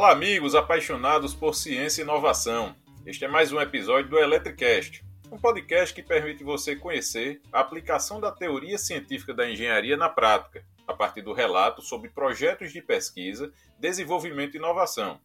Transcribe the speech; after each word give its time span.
Olá, 0.00 0.12
amigos 0.12 0.54
apaixonados 0.54 1.34
por 1.34 1.54
ciência 1.54 2.00
e 2.00 2.04
inovação. 2.04 2.74
Este 3.04 3.26
é 3.26 3.28
mais 3.28 3.52
um 3.52 3.60
episódio 3.60 4.08
do 4.08 4.18
Electricast, 4.18 5.04
um 5.30 5.36
podcast 5.36 5.94
que 5.94 6.02
permite 6.02 6.42
você 6.42 6.74
conhecer 6.74 7.42
a 7.52 7.60
aplicação 7.60 8.18
da 8.18 8.32
teoria 8.32 8.78
científica 8.78 9.34
da 9.34 9.46
engenharia 9.46 9.98
na 9.98 10.08
prática, 10.08 10.64
a 10.88 10.94
partir 10.94 11.20
do 11.20 11.34
relato 11.34 11.82
sobre 11.82 12.08
projetos 12.08 12.72
de 12.72 12.80
pesquisa, 12.80 13.52
desenvolvimento 13.78 14.54
e 14.54 14.56
inovação. 14.56 15.20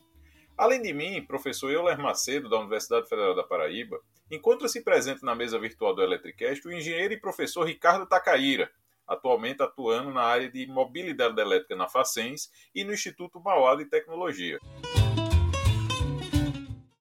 Além 0.57 0.81
de 0.81 0.91
mim, 0.91 1.23
professor 1.25 1.71
Euler 1.71 1.97
Macedo, 1.97 2.49
da 2.49 2.59
Universidade 2.59 3.07
Federal 3.07 3.33
da 3.33 3.45
Paraíba, 3.45 3.97
encontra-se 4.29 4.83
presente 4.83 5.23
na 5.23 5.33
mesa 5.33 5.57
virtual 5.57 5.95
do 5.95 6.03
Electricast 6.03 6.67
o 6.67 6.73
engenheiro 6.73 7.13
e 7.13 7.19
professor 7.21 7.63
Ricardo 7.63 8.05
Tacaíra, 8.05 8.69
atualmente 9.07 9.61
atuando 9.61 10.11
na 10.11 10.21
área 10.21 10.49
de 10.49 10.65
mobilidade 10.67 11.39
elétrica 11.39 11.75
na 11.75 11.87
Facens 11.87 12.49
e 12.73 12.83
no 12.83 12.93
Instituto 12.93 13.39
Mauá 13.39 13.75
de 13.75 13.85
Tecnologia. 13.85 14.59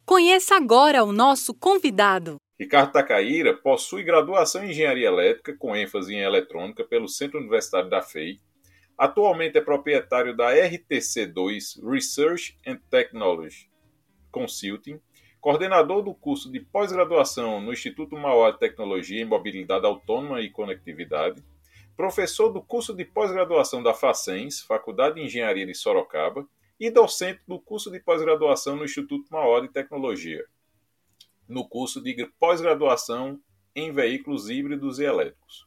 Conheça 0.06 0.56
agora 0.56 1.02
o 1.02 1.12
nosso 1.12 1.54
convidado. 1.54 2.36
Ricardo 2.58 2.92
Tacaíra 2.92 3.52
possui 3.54 4.04
graduação 4.04 4.64
em 4.64 4.70
Engenharia 4.70 5.08
Elétrica 5.08 5.56
com 5.56 5.74
ênfase 5.74 6.14
em 6.14 6.20
Eletrônica 6.20 6.84
pelo 6.84 7.08
Centro 7.08 7.40
Universitário 7.40 7.90
da 7.90 8.00
FEI. 8.00 8.38
Atualmente 8.96 9.58
é 9.58 9.60
proprietário 9.60 10.36
da 10.36 10.54
RTC2 10.54 11.82
Research 11.84 12.56
and 12.64 12.78
Technology 12.88 13.68
Consulting, 14.30 15.00
coordenador 15.40 16.02
do 16.02 16.14
curso 16.14 16.50
de 16.50 16.60
pós-graduação 16.60 17.60
no 17.60 17.72
Instituto 17.72 18.16
Mauá 18.16 18.52
de 18.52 18.60
Tecnologia 18.60 19.20
em 19.20 19.24
Mobilidade 19.24 19.84
Autônoma 19.84 20.40
e 20.40 20.48
Conectividade, 20.48 21.42
professor 21.96 22.48
do 22.48 22.60
curso 22.60 22.94
de 22.94 23.04
pós-graduação 23.04 23.82
da 23.82 23.94
Facens, 23.94 24.60
Faculdade 24.60 25.16
de 25.16 25.22
Engenharia 25.22 25.66
de 25.66 25.74
Sorocaba, 25.74 26.46
e 26.78 26.90
docente 26.90 27.40
do 27.46 27.60
curso 27.60 27.90
de 27.90 28.00
pós-graduação 28.00 28.76
no 28.76 28.84
Instituto 28.84 29.28
Maior 29.30 29.60
de 29.60 29.68
Tecnologia, 29.68 30.44
no 31.48 31.68
curso 31.68 32.02
de 32.02 32.26
pós-graduação 32.38 33.40
em 33.74 33.92
veículos 33.92 34.50
híbridos 34.50 34.98
e 34.98 35.04
elétricos. 35.04 35.66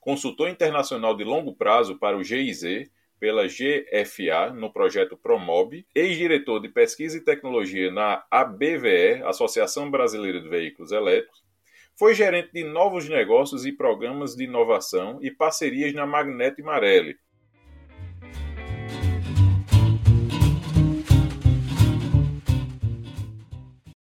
Consultor 0.00 0.48
internacional 0.48 1.16
de 1.16 1.24
longo 1.24 1.54
prazo 1.54 1.98
para 1.98 2.16
o 2.16 2.22
GIZ, 2.22 2.90
pela 3.18 3.46
GFA, 3.46 4.52
no 4.54 4.72
projeto 4.72 5.16
Promob, 5.16 5.84
ex-diretor 5.94 6.60
de 6.60 6.68
pesquisa 6.68 7.16
e 7.16 7.24
tecnologia 7.24 7.90
na 7.90 8.24
ABVE, 8.30 9.22
Associação 9.24 9.90
Brasileira 9.90 10.40
de 10.40 10.48
Veículos 10.48 10.92
Elétricos, 10.92 11.43
foi 11.96 12.14
gerente 12.14 12.50
de 12.52 12.64
novos 12.64 13.08
negócios 13.08 13.64
e 13.64 13.72
programas 13.72 14.34
de 14.34 14.44
inovação 14.44 15.18
e 15.22 15.30
parcerias 15.30 15.92
na 15.92 16.04
Magneto 16.04 16.60
e 16.60 16.64
Marelli. 16.64 17.16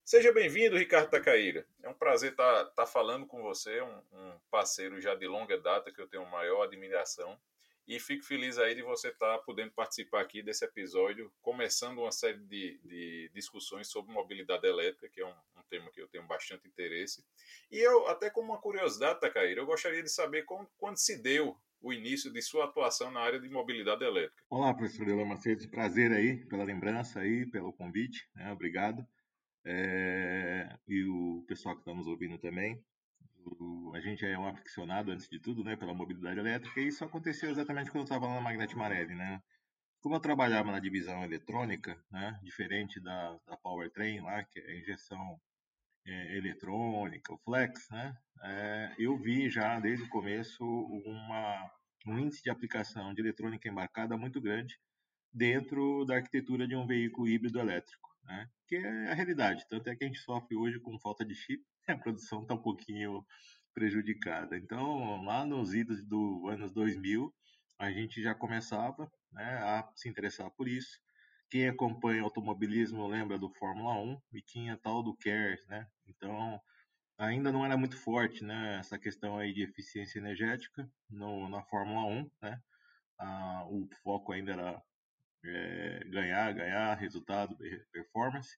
Seja 0.05 0.33
bem-vindo, 0.33 0.77
Ricardo 0.77 1.11
Tacaíra. 1.11 1.67
É 1.83 1.89
um 1.89 1.95
prazer 1.95 2.33
estar, 2.33 2.65
estar 2.65 2.87
falando 2.87 3.27
com 3.27 3.43
você, 3.43 3.81
um, 3.81 3.99
um 4.13 4.33
parceiro 4.51 5.01
já 5.01 5.15
de 5.15 5.27
longa 5.27 5.59
data 5.59 5.91
que 5.91 6.01
eu 6.01 6.07
tenho 6.07 6.27
maior 6.27 6.63
admiração 6.63 7.39
e 7.87 7.99
fico 7.99 8.25
feliz 8.25 8.59
aí 8.59 8.75
de 8.75 8.83
você 8.83 9.09
estar 9.09 9.39
tá 9.39 9.43
podendo 9.43 9.73
participar 9.73 10.21
aqui 10.21 10.43
desse 10.43 10.65
episódio, 10.65 11.33
começando 11.41 11.99
uma 11.99 12.13
série 12.13 12.39
de, 12.39 12.79
de 12.85 13.31
discussões 13.35 13.89
sobre 13.89 14.13
mobilidade 14.13 14.67
elétrica, 14.67 15.09
que 15.09 15.21
é 15.21 15.27
um, 15.27 15.31
um, 15.31 15.63
tema 15.69 15.91
que 15.91 16.01
eu 16.01 16.09
tenho 16.09 16.27
bastante 16.27 16.67
interesse. 16.67 17.25
E 17.71 17.79
eu, 17.79 18.07
até 18.09 18.31
como 18.31 18.53
uma 18.53 18.61
curiosidade, 18.61 19.21
Tacaíra, 19.21 19.61
eu 19.61 19.67
gostaria 19.67 20.03
de 20.03 20.09
saber 20.09 20.45
como, 20.45 20.69
quando 20.79 20.97
se 20.97 21.21
deu 21.21 21.57
o 21.81 21.93
início 21.93 22.33
de 22.33 22.41
sua 22.41 22.67
atuação 22.67 23.11
na 23.11 23.21
área 23.21 23.41
de 23.41 23.49
mobilidade 23.49 24.05
elétrica. 24.05 24.45
Olá, 24.49 24.73
professor 24.73 25.09
Elan 25.09 25.25
Macedo, 25.25 25.69
prazer 25.69 26.13
aí 26.13 26.45
pela 26.47 26.63
lembrança 26.63 27.21
aí, 27.21 27.45
pelo 27.47 27.73
convite, 27.73 28.29
né? 28.37 28.53
obrigado. 28.53 29.05
É... 29.65 30.77
E 30.87 31.05
o 31.05 31.45
pessoal 31.49 31.75
que 31.75 31.81
está 31.81 31.93
nos 31.93 32.07
ouvindo 32.07 32.39
também 32.39 32.81
a 33.95 34.01
gente 34.01 34.25
é 34.25 34.39
um 34.39 34.47
aficionado, 34.47 35.11
antes 35.11 35.29
de 35.29 35.39
tudo, 35.39 35.63
né, 35.63 35.77
pela 35.77 35.95
mobilidade 35.95 36.39
elétrica, 36.39 36.81
e 36.81 36.89
isso 36.89 37.05
aconteceu 37.05 37.51
exatamente 37.51 37.91
quando 37.91 38.01
eu 38.01 38.05
estava 38.05 38.27
lá 38.27 38.35
na 38.37 38.41
Magnete 38.41 38.77
Marelli, 38.77 39.15
né? 39.15 39.43
Como 40.01 40.17
eu 40.17 40.21
trabalhava 40.21 40.73
na 40.73 40.81
divisão 40.81 41.23
eletrônica, 41.23 41.97
né, 42.11 42.39
diferente 42.43 42.99
da, 43.01 43.39
da 43.47 43.57
Powertrain 43.57 44.21
lá, 44.21 44.43
que 44.45 44.59
é 44.59 44.67
a 44.67 44.79
injeção 44.79 45.41
é, 46.07 46.37
eletrônica, 46.37 47.33
o 47.33 47.39
flex, 47.39 47.89
né, 47.91 48.17
é, 48.43 48.95
eu 48.99 49.17
vi 49.17 49.49
já 49.49 49.79
desde 49.79 50.05
o 50.05 50.09
começo 50.09 50.65
uma, 50.65 51.71
um 52.07 52.19
índice 52.19 52.43
de 52.43 52.51
aplicação 52.51 53.15
de 53.15 53.21
eletrônica 53.21 53.69
embarcada 53.69 54.17
muito 54.17 54.41
grande 54.41 54.77
dentro 55.33 56.05
da 56.05 56.17
arquitetura 56.17 56.67
de 56.67 56.75
um 56.75 56.87
veículo 56.87 57.29
híbrido 57.29 57.61
elétrico, 57.61 58.09
né, 58.25 58.49
que 58.67 58.77
é 58.77 59.11
a 59.11 59.15
realidade. 59.15 59.65
Tanto 59.69 59.89
é 59.89 59.95
que 59.95 60.03
a 60.03 60.07
gente 60.07 60.19
sofre 60.19 60.57
hoje 60.57 60.81
com 60.81 60.99
falta 60.99 61.25
de 61.25 61.35
chip, 61.35 61.63
a 61.89 61.97
produção 61.97 62.43
está 62.43 62.55
um 62.55 62.63
pouquinho 62.63 63.25
prejudicada. 63.75 64.57
Então, 64.57 65.23
lá 65.25 65.45
nos 65.45 65.75
idos 65.75 66.05
do 66.05 66.49
anos 66.49 66.73
2000, 66.73 67.35
a 67.79 67.91
gente 67.91 68.23
já 68.23 68.35
começava 68.35 69.11
né, 69.33 69.59
a 69.59 69.91
se 69.97 70.09
interessar 70.09 70.51
por 70.51 70.69
isso. 70.69 70.99
Quem 71.51 71.69
acompanha 71.69 72.23
automobilismo 72.23 73.07
lembra 73.07 73.39
do 73.39 73.51
Fórmula 73.51 73.95
1 73.95 74.21
e 74.33 74.43
tinha 74.43 74.77
tal 74.77 75.03
do 75.03 75.17
CARES, 75.17 75.67
né? 75.67 75.87
Então, 76.07 76.61
ainda 77.19 77.53
não 77.53 77.65
era 77.65 77.77
muito 77.77 77.97
forte, 77.97 78.45
né, 78.45 78.79
essa 78.79 78.99
questão 78.99 79.37
aí 79.39 79.53
de 79.53 79.63
eficiência 79.63 80.19
energética 80.19 80.89
no, 81.11 81.49
na 81.49 81.63
Fórmula 81.65 82.07
1, 82.07 82.31
né? 82.41 82.61
Ah, 83.19 83.65
o 83.69 83.89
foco 84.03 84.33
ainda 84.33 84.53
era 84.53 84.83
é, 85.45 86.05
ganhar, 86.09 86.53
ganhar 86.53 86.95
resultado, 86.95 87.57
performance. 87.93 88.57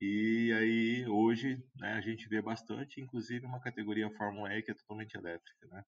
E 0.00 0.52
aí, 0.52 1.06
hoje, 1.08 1.62
né, 1.76 1.94
a 1.94 2.00
gente 2.00 2.28
vê 2.28 2.40
bastante, 2.40 3.00
inclusive 3.00 3.44
uma 3.44 3.60
categoria 3.60 4.10
Fórmula 4.10 4.54
E 4.54 4.62
que 4.62 4.70
é 4.70 4.74
totalmente 4.74 5.14
elétrica, 5.16 5.66
né? 5.68 5.82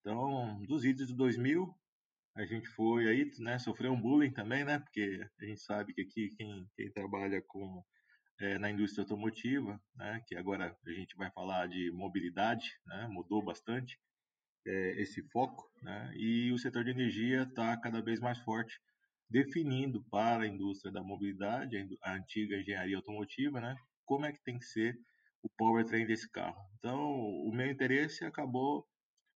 Então, 0.00 0.62
dos 0.64 0.84
idos 0.84 1.08
de 1.08 1.14
2000, 1.14 1.74
a 2.34 2.44
gente 2.46 2.68
foi 2.68 3.08
aí, 3.08 3.30
né, 3.38 3.58
sofreu 3.58 3.92
um 3.92 4.00
bullying 4.00 4.32
também, 4.32 4.64
né? 4.64 4.78
Porque 4.78 5.20
a 5.40 5.44
gente 5.44 5.60
sabe 5.60 5.92
que 5.92 6.00
aqui 6.02 6.30
quem, 6.36 6.66
quem 6.74 6.90
trabalha 6.90 7.42
com 7.46 7.84
é, 8.40 8.58
na 8.58 8.70
indústria 8.70 9.02
automotiva, 9.02 9.80
né, 9.94 10.22
que 10.26 10.34
agora 10.34 10.76
a 10.86 10.90
gente 10.92 11.14
vai 11.16 11.30
falar 11.30 11.68
de 11.68 11.90
mobilidade, 11.92 12.72
né, 12.86 13.06
mudou 13.08 13.42
bastante 13.44 13.98
é, 14.66 15.02
esse 15.02 15.22
foco, 15.30 15.70
né, 15.82 16.12
e 16.16 16.50
o 16.52 16.58
setor 16.58 16.84
de 16.84 16.90
energia 16.90 17.42
está 17.42 17.76
cada 17.76 18.00
vez 18.00 18.20
mais 18.20 18.38
forte 18.38 18.80
definindo 19.30 20.02
para 20.10 20.42
a 20.42 20.46
indústria 20.46 20.92
da 20.92 21.02
mobilidade, 21.02 21.76
a 22.02 22.14
antiga 22.14 22.56
engenharia 22.56 22.96
automotiva, 22.96 23.60
né, 23.60 23.76
como 24.04 24.26
é 24.26 24.32
que 24.32 24.42
tem 24.42 24.58
que 24.58 24.64
ser 24.64 24.98
o 25.42 25.48
powertrain 25.48 26.04
desse 26.04 26.28
carro. 26.30 26.60
Então, 26.78 27.00
o 27.00 27.52
meu 27.52 27.70
interesse 27.70 28.24
acabou 28.24 28.86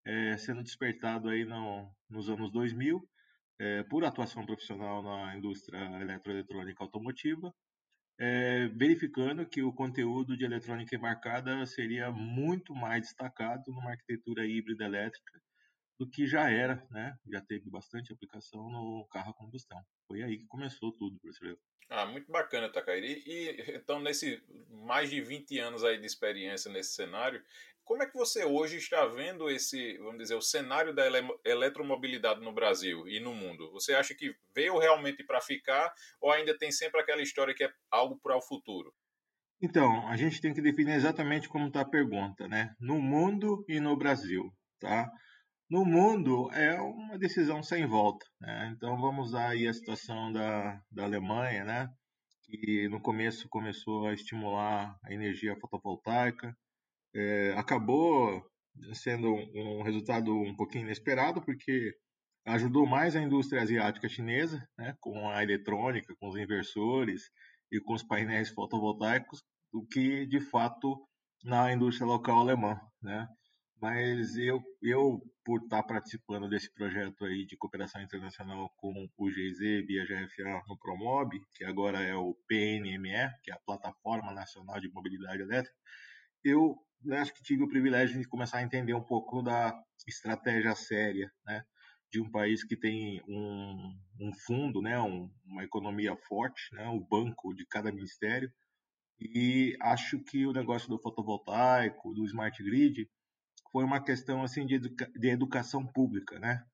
é, 0.05 0.37
sendo 0.37 0.63
despertado 0.63 1.29
aí 1.29 1.45
no, 1.45 1.91
nos 2.11 2.29
anos 2.29 2.51
2000, 2.51 3.09
é, 3.59 3.83
por 3.85 4.05
atuação 4.05 4.45
profissional 4.45 5.03
na 5.03 5.37
indústria 5.37 5.79
eletroeletrônica 6.01 6.83
automotiva, 6.83 7.55
é, 8.19 8.69
verificando 8.69 9.47
que 9.47 9.63
o 9.63 9.73
conteúdo 9.73 10.37
de 10.37 10.45
eletrônica 10.45 10.95
embarcada 10.95 11.65
seria 11.67 12.11
muito 12.11 12.75
mais 12.75 13.03
destacado 13.03 13.63
numa 13.69 13.91
arquitetura 13.91 14.47
híbrida 14.47 14.85
elétrica 14.85 15.41
do 15.99 16.09
que 16.09 16.27
já 16.27 16.51
era, 16.51 16.85
né? 16.91 17.17
Já 17.27 17.41
teve 17.41 17.71
bastante 17.71 18.13
aplicação 18.13 18.71
no 18.71 19.07
carro 19.11 19.31
a 19.31 19.35
combustão. 19.35 19.81
Foi 20.07 20.23
aí 20.23 20.39
que 20.39 20.47
começou 20.47 20.93
tudo, 20.93 21.19
professor. 21.21 21.59
Ah, 21.89 22.07
muito 22.07 22.31
bacana, 22.31 22.73
Takahiri. 22.73 23.23
E 23.27 23.77
então, 23.77 24.01
nesse 24.01 24.43
mais 24.71 25.11
de 25.11 25.21
20 25.21 25.59
anos 25.59 25.85
aí 25.85 25.99
de 25.99 26.07
experiência 26.07 26.71
nesse 26.73 26.95
cenário, 26.95 27.43
como 27.85 28.03
é 28.03 28.07
que 28.07 28.17
você 28.17 28.45
hoje 28.45 28.79
está 28.79 29.07
vendo 29.07 29.51
esse, 29.51 29.99
vamos 29.99 30.19
dizer, 30.19 30.35
o 30.35 30.41
cenário 30.41 30.95
da 30.95 31.07
ele 31.07 31.19
eletromobilidade 31.45 32.41
no 32.41 32.53
Brasil 32.53 33.07
e 33.07 33.21
no 33.21 33.35
mundo? 33.35 33.71
Você 33.73 33.95
acha 33.95 34.15
que 34.15 34.35
veio 34.55 34.79
realmente 34.79 35.23
para 35.23 35.41
ficar 35.41 35.93
ou 36.21 36.33
ainda 36.33 36.57
tem 36.57 36.73
sempre 36.73 37.01
aquela 37.01 37.23
história 37.23 37.55
que 37.55 37.65
é 37.65 37.73
algo 37.91 38.19
para 38.23 38.37
o 38.37 38.43
futuro? 38.43 38.93
Então, 39.63 40.09
a 40.09 40.17
gente 40.17 40.41
tem 40.41 40.53
que 40.53 40.63
definir 40.63 40.95
exatamente 40.95 41.49
como 41.49 41.69
está 41.69 41.83
a 41.83 41.89
pergunta, 41.89 42.49
né? 42.49 42.75
No 42.81 43.01
mundo 43.01 43.65
e 43.69 43.79
no 43.79 43.97
Brasil, 43.97 44.51
tá? 44.81 45.11
No 45.69 45.85
mundo 45.85 46.51
é 46.53 46.81
uma 46.81 47.19
decisão 47.19 47.63
sem 47.63 47.87
volta. 47.87 48.25
Né? 48.41 48.73
Então 48.77 49.01
vamos 49.01 49.35
aí 49.35 49.67
a 49.67 49.75
situação 49.75 50.33
da, 50.33 50.81
da 50.91 51.05
Alemanha, 51.05 51.65
né? 51.65 51.89
que 52.45 52.89
no 52.89 53.01
começo 53.01 53.49
começou 53.49 54.07
a 54.07 54.13
estimular 54.13 54.97
a 55.03 55.13
energia 55.13 55.57
fotovoltaica, 55.57 56.55
é, 57.15 57.53
acabou 57.57 58.45
sendo 58.93 59.29
um 59.29 59.83
resultado 59.83 60.33
um 60.33 60.55
pouquinho 60.55 60.85
inesperado, 60.85 61.41
porque 61.43 61.95
ajudou 62.47 62.87
mais 62.87 63.17
a 63.17 63.23
indústria 63.23 63.63
asiática 63.63 64.09
chinesa, 64.09 64.63
né, 64.77 64.95
com 65.01 65.29
a 65.29 65.43
eletrônica, 65.43 66.15
com 66.19 66.29
os 66.29 66.37
inversores 66.37 67.31
e 67.73 67.81
com 67.81 67.95
os 67.95 68.03
painéis 68.03 68.51
fotovoltaicos, 68.51 69.43
do 69.73 69.87
que 69.87 70.27
de 70.27 70.41
fato 70.41 71.07
na 71.43 71.73
indústria 71.73 72.07
local 72.07 72.41
alemã, 72.41 72.79
né? 73.03 73.27
Mas 73.85 74.35
eu, 74.39 74.63
eu 74.81 75.21
por 75.45 75.63
estar 75.63 75.83
participando 75.83 76.49
desse 76.49 76.73
projeto 76.73 77.23
aí 77.27 77.45
de 77.45 77.55
cooperação 77.55 78.01
internacional 78.01 78.73
com 78.79 79.07
o 79.15 79.29
GZ 79.29 79.61
e 79.61 80.01
a 80.01 80.05
GFA 80.05 80.63
no 80.67 80.79
Promob, 80.79 81.39
que 81.53 81.67
agora 81.67 82.03
é 82.03 82.17
o 82.17 82.35
PNME, 82.49 83.31
que 83.43 83.51
é 83.51 83.55
a 83.55 83.61
Plataforma 83.67 84.33
Nacional 84.33 84.81
de 84.81 84.91
Mobilidade 84.91 85.43
Elétrica, 85.43 85.77
eu 86.43 86.79
né, 87.03 87.19
acho 87.19 87.35
que 87.35 87.43
tive 87.43 87.63
o 87.63 87.69
privilégio 87.69 88.19
de 88.19 88.27
começar 88.27 88.57
a 88.57 88.63
entender 88.63 88.95
um 88.95 89.05
pouco 89.05 89.43
da 89.43 89.79
estratégia 90.09 90.75
séria, 90.75 91.31
né, 91.45 91.63
de 92.11 92.23
um 92.23 92.31
país 92.31 92.65
que 92.65 92.79
tem 92.79 93.21
um, 93.29 93.95
um 94.19 94.33
fundo, 94.47 94.81
né, 94.81 94.99
um, 94.99 95.31
uma 95.45 95.63
economia 95.63 96.17
forte, 96.27 96.75
né, 96.75 96.89
o 96.89 97.01
banco 97.01 97.53
de 97.53 97.67
cada 97.67 97.93
ministério, 97.93 98.51
e 99.21 99.77
acho 99.83 100.19
que 100.21 100.47
o 100.47 100.55
negócio 100.55 100.89
do 100.89 100.99
fotovoltaico, 100.99 102.15
do 102.15 102.25
smart 102.25 102.63
grid, 102.63 103.07
foi 103.75 103.83
uma 103.83 104.01
questão 104.01 104.45
assim 104.45 104.65
de, 104.65 104.77
educa 104.77 105.11
de 105.17 105.29
educação 105.29 105.85
pública, 105.85 106.39
né, 106.39 106.65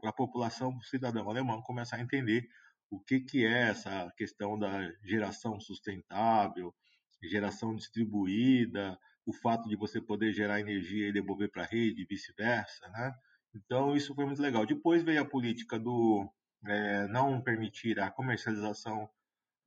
para 0.00 0.10
a 0.10 0.12
população, 0.12 0.76
o 0.76 0.82
cidadão 0.82 1.30
alemão 1.30 1.62
começar 1.62 1.98
a 1.98 2.00
entender 2.00 2.48
o 2.90 2.98
que 2.98 3.20
que 3.20 3.46
é 3.46 3.68
essa 3.68 4.12
questão 4.16 4.58
da 4.58 4.92
geração 5.04 5.60
sustentável, 5.60 6.74
geração 7.22 7.76
distribuída, 7.76 8.98
o 9.24 9.32
fato 9.32 9.68
de 9.68 9.76
você 9.76 10.00
poder 10.00 10.32
gerar 10.32 10.58
energia 10.58 11.08
e 11.08 11.12
devolver 11.12 11.48
para 11.48 11.62
a 11.62 11.66
rede, 11.66 12.04
vice-versa, 12.04 12.88
né? 12.88 13.14
Então 13.54 13.94
isso 13.94 14.12
foi 14.12 14.26
muito 14.26 14.42
legal. 14.42 14.66
Depois 14.66 15.04
veio 15.04 15.22
a 15.22 15.24
política 15.24 15.78
do 15.78 16.28
é, 16.66 17.06
não 17.06 17.40
permitir 17.40 18.00
a 18.00 18.10
comercialização 18.10 19.08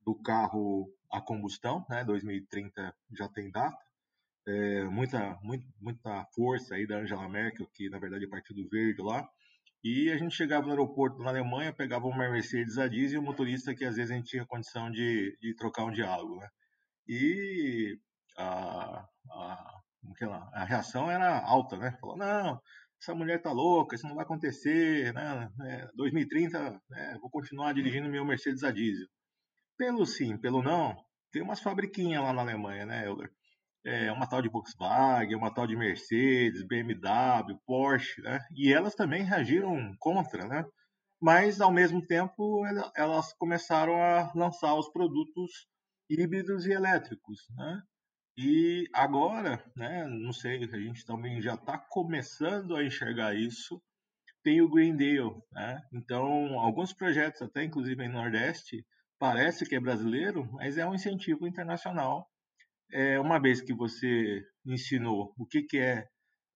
do 0.04 0.14
carro 0.14 0.92
a 1.10 1.22
combustão, 1.22 1.86
né? 1.88 2.04
2030 2.04 2.94
já 3.12 3.28
tem 3.30 3.50
data 3.50 3.82
é, 4.46 4.84
muita, 4.84 5.38
muito, 5.42 5.66
muita 5.80 6.24
força 6.34 6.74
aí 6.74 6.86
da 6.86 6.98
Angela 6.98 7.28
Merkel, 7.28 7.66
que 7.74 7.88
na 7.88 7.98
verdade 7.98 8.24
é 8.24 8.28
Partido 8.28 8.68
Verde 8.68 9.02
lá. 9.02 9.28
E 9.84 10.10
a 10.10 10.16
gente 10.16 10.36
chegava 10.36 10.64
no 10.66 10.72
aeroporto 10.72 11.18
na 11.22 11.30
Alemanha, 11.30 11.72
pegava 11.72 12.06
uma 12.06 12.30
Mercedes 12.30 12.78
a 12.78 12.86
diesel 12.86 13.20
e 13.20 13.22
o 13.22 13.26
motorista 13.26 13.74
que 13.74 13.84
às 13.84 13.96
vezes 13.96 14.12
a 14.12 14.14
gente 14.14 14.28
tinha 14.28 14.46
condição 14.46 14.90
de, 14.90 15.36
de 15.40 15.54
trocar 15.56 15.84
um 15.84 15.90
diálogo, 15.90 16.36
né? 16.36 16.48
E 17.08 17.98
a, 18.36 19.04
a, 19.30 19.80
a 20.52 20.64
reação 20.64 21.10
era 21.10 21.40
alta, 21.44 21.76
né? 21.76 21.96
Falou, 22.00 22.16
não, 22.16 22.60
essa 23.00 23.14
mulher 23.14 23.42
tá 23.42 23.50
louca, 23.50 23.96
isso 23.96 24.06
não 24.06 24.14
vai 24.14 24.24
acontecer, 24.24 25.12
né? 25.12 25.50
2030, 25.96 26.58
é, 26.58 26.70
né? 26.90 27.18
vou 27.20 27.28
continuar 27.30 27.72
dirigindo 27.72 28.08
meu 28.08 28.24
Mercedes 28.24 28.62
a 28.62 28.70
diesel. 28.70 29.08
Pelo 29.76 30.06
sim, 30.06 30.38
pelo 30.38 30.62
não, 30.62 30.96
tem 31.32 31.42
umas 31.42 31.60
fabriquinhas 31.60 32.22
lá 32.22 32.32
na 32.32 32.42
Alemanha, 32.42 32.86
né, 32.86 33.04
Elder? 33.06 33.32
É, 33.84 34.12
uma 34.12 34.26
tal 34.26 34.40
de 34.40 34.48
Volkswagen, 34.48 35.36
uma 35.36 35.52
tal 35.52 35.66
de 35.66 35.76
Mercedes, 35.76 36.62
BMW, 36.62 37.58
Porsche, 37.66 38.20
né? 38.22 38.40
E 38.54 38.72
elas 38.72 38.94
também 38.94 39.24
reagiram 39.24 39.94
contra, 39.98 40.46
né? 40.46 40.64
Mas 41.20 41.60
ao 41.60 41.72
mesmo 41.72 42.04
tempo 42.04 42.64
elas 42.96 43.32
começaram 43.34 43.94
a 44.02 44.32
lançar 44.34 44.74
os 44.74 44.88
produtos 44.90 45.66
híbridos 46.08 46.66
e 46.66 46.72
elétricos, 46.72 47.40
né? 47.56 47.82
E 48.36 48.88
agora, 48.94 49.62
né? 49.76 50.06
Não 50.06 50.32
sei, 50.32 50.64
a 50.64 50.78
gente 50.78 51.04
também 51.04 51.40
já 51.42 51.54
está 51.54 51.78
começando 51.78 52.76
a 52.76 52.84
enxergar 52.84 53.34
isso. 53.34 53.82
Tem 54.42 54.60
o 54.60 54.70
Green 54.70 54.96
Deal, 54.96 55.44
né? 55.52 55.80
Então 55.92 56.58
alguns 56.58 56.92
projetos, 56.92 57.42
até 57.42 57.64
inclusive 57.64 58.06
no 58.08 58.14
Nordeste, 58.14 58.84
parece 59.18 59.66
que 59.66 59.76
é 59.76 59.80
brasileiro, 59.80 60.48
mas 60.52 60.78
é 60.78 60.86
um 60.86 60.94
incentivo 60.94 61.46
internacional 61.46 62.31
é, 62.92 63.18
uma 63.18 63.40
vez 63.40 63.60
que 63.62 63.72
você 63.72 64.44
ensinou 64.66 65.34
o 65.38 65.46
que, 65.46 65.62
que 65.62 65.78
é, 65.78 66.06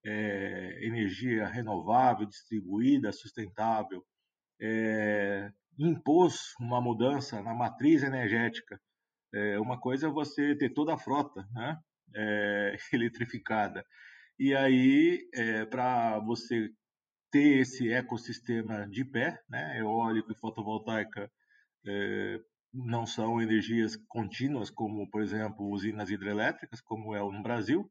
é 0.04 0.86
energia 0.86 1.46
renovável, 1.48 2.26
distribuída, 2.26 3.10
sustentável, 3.10 4.04
é, 4.60 5.50
impôs 5.78 6.54
uma 6.60 6.80
mudança 6.80 7.42
na 7.42 7.54
matriz 7.54 8.02
energética. 8.02 8.78
É, 9.34 9.58
uma 9.58 9.80
coisa 9.80 10.06
é 10.06 10.10
você 10.10 10.54
ter 10.56 10.72
toda 10.72 10.94
a 10.94 10.98
frota 10.98 11.46
né, 11.52 11.78
eletrificada. 12.92 13.84
E 14.38 14.54
aí, 14.54 15.26
para 15.70 16.18
você 16.20 16.70
ter 17.30 17.60
esse 17.60 17.90
ecossistema 17.90 18.86
de 18.88 19.04
pé, 19.04 19.40
né, 19.48 19.78
eólico 19.78 20.30
e 20.30 20.38
fotovoltaica, 20.38 21.30
não 22.84 23.06
são 23.06 23.40
energias 23.40 23.96
contínuas, 24.08 24.70
como, 24.70 25.08
por 25.10 25.22
exemplo, 25.22 25.68
usinas 25.70 26.10
hidrelétricas, 26.10 26.80
como 26.80 27.14
é 27.14 27.20
no 27.20 27.42
Brasil. 27.42 27.90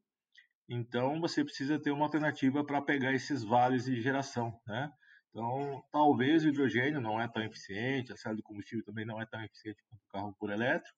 Então, 0.68 1.20
você 1.20 1.44
precisa 1.44 1.78
ter 1.78 1.90
uma 1.90 2.04
alternativa 2.04 2.64
para 2.64 2.82
pegar 2.82 3.12
esses 3.12 3.42
vales 3.42 3.84
de 3.84 4.00
geração, 4.00 4.58
né? 4.66 4.90
Então, 5.30 5.82
talvez 5.92 6.44
o 6.44 6.48
hidrogênio 6.48 7.00
não 7.00 7.20
é 7.20 7.28
tão 7.28 7.42
eficiente, 7.42 8.12
a 8.12 8.16
célula 8.16 8.38
de 8.38 8.42
combustível 8.42 8.84
também 8.84 9.04
não 9.04 9.20
é 9.20 9.26
tão 9.26 9.42
eficiente 9.44 9.82
quanto 9.88 10.00
o 10.02 10.08
carro 10.08 10.36
por 10.38 10.50
elétrico, 10.50 10.96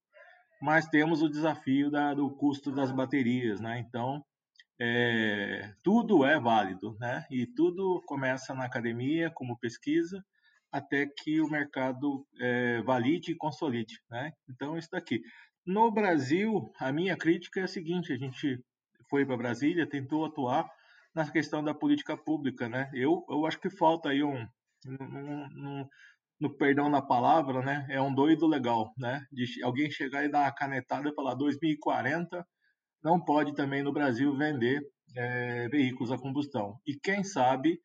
mas 0.60 0.86
temos 0.86 1.22
o 1.22 1.28
desafio 1.28 1.90
da, 1.90 2.14
do 2.14 2.30
custo 2.36 2.70
das 2.70 2.92
baterias, 2.92 3.60
né? 3.60 3.78
Então, 3.80 4.24
é, 4.80 5.74
tudo 5.82 6.24
é 6.24 6.38
válido, 6.38 6.96
né? 7.00 7.26
E 7.30 7.46
tudo 7.46 8.02
começa 8.06 8.54
na 8.54 8.64
academia, 8.64 9.30
como 9.30 9.58
pesquisa, 9.58 10.24
até 10.70 11.06
que 11.06 11.40
o 11.40 11.48
mercado 11.48 12.26
é, 12.40 12.82
valide 12.82 13.32
e 13.32 13.36
consolide. 13.36 14.00
Né? 14.10 14.32
Então, 14.48 14.76
isso 14.76 14.88
daqui. 14.90 15.20
No 15.66 15.90
Brasil, 15.90 16.72
a 16.78 16.92
minha 16.92 17.16
crítica 17.16 17.60
é 17.60 17.64
a 17.64 17.68
seguinte: 17.68 18.12
a 18.12 18.16
gente 18.16 18.58
foi 19.10 19.24
para 19.24 19.36
Brasília, 19.36 19.88
tentou 19.88 20.24
atuar 20.24 20.68
na 21.14 21.30
questão 21.30 21.62
da 21.62 21.74
política 21.74 22.16
pública. 22.16 22.68
Né? 22.68 22.90
Eu, 22.94 23.24
eu 23.28 23.46
acho 23.46 23.60
que 23.60 23.70
falta 23.70 24.10
aí 24.10 24.22
um, 24.22 24.46
um, 24.86 25.80
um 25.80 25.88
no 26.40 26.56
perdão 26.56 26.90
da 26.90 27.02
palavra, 27.02 27.60
né? 27.62 27.86
É 27.90 28.00
um 28.00 28.14
doido 28.14 28.46
legal, 28.46 28.92
né? 28.96 29.26
De 29.32 29.44
alguém 29.62 29.90
chegar 29.90 30.24
e 30.24 30.30
dar 30.30 30.42
uma 30.42 30.52
canetada 30.52 31.08
e 31.08 31.14
falar 31.14 31.34
2040 31.34 32.46
não 33.02 33.22
pode 33.22 33.54
também 33.54 33.82
no 33.82 33.92
Brasil 33.92 34.36
vender 34.36 34.80
é, 35.16 35.68
veículos 35.68 36.12
a 36.12 36.18
combustão. 36.18 36.78
E 36.86 36.94
quem 36.94 37.24
sabe 37.24 37.80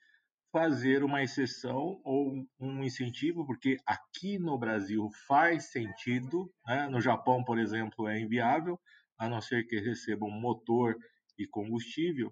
fazer 0.54 1.04
uma 1.04 1.24
exceção 1.24 2.00
ou 2.06 2.46
um 2.60 2.84
incentivo, 2.84 3.44
porque 3.44 3.78
aqui 3.88 4.38
no 4.38 4.56
Brasil 4.56 5.10
faz 5.28 5.72
sentido, 5.72 6.54
né? 6.68 6.88
no 6.88 7.02
Japão, 7.02 7.44
por 7.44 7.58
exemplo, 7.58 8.08
é 8.08 8.20
inviável, 8.20 8.80
a 9.18 9.28
não 9.28 9.42
ser 9.42 9.66
que 9.66 9.80
recebam 9.80 10.30
motor 10.30 10.96
e 11.40 11.48
combustível, 11.48 12.32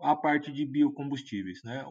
a 0.00 0.16
parte 0.16 0.50
de 0.50 0.66
biocombustíveis. 0.66 1.62
Né? 1.62 1.84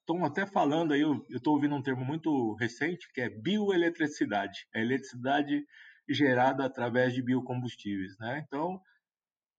Estão 0.00 0.24
até 0.24 0.44
falando 0.44 0.92
aí, 0.92 1.02
eu 1.02 1.24
estou 1.30 1.54
ouvindo 1.54 1.76
um 1.76 1.82
termo 1.82 2.04
muito 2.04 2.54
recente, 2.54 3.08
que 3.14 3.20
é 3.20 3.30
bioeletricidade, 3.30 4.66
é 4.74 4.80
eletricidade 4.80 5.64
gerada 6.08 6.64
através 6.64 7.14
de 7.14 7.22
biocombustíveis. 7.22 8.18
Né? 8.18 8.44
Então, 8.44 8.80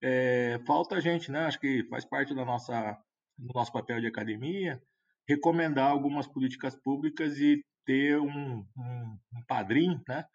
é, 0.03 0.59
falta 0.67 0.95
a 0.95 0.99
gente, 0.99 1.31
né? 1.31 1.45
acho 1.45 1.61
que 1.61 1.85
faz 1.85 2.03
parte 2.03 2.35
da 2.35 2.43
nossa, 2.43 3.01
do 3.37 3.53
nosso 3.53 3.71
papel 3.71 4.01
de 4.01 4.07
academia, 4.07 4.81
recomendar 5.31 5.89
algumas 5.89 6.27
políticas 6.27 6.75
públicas 6.75 7.37
e 7.37 7.63
ter 7.85 8.19
um, 8.19 8.65
um, 8.77 9.17
um 9.33 9.43
padrinho, 9.47 10.01
né, 10.07 10.25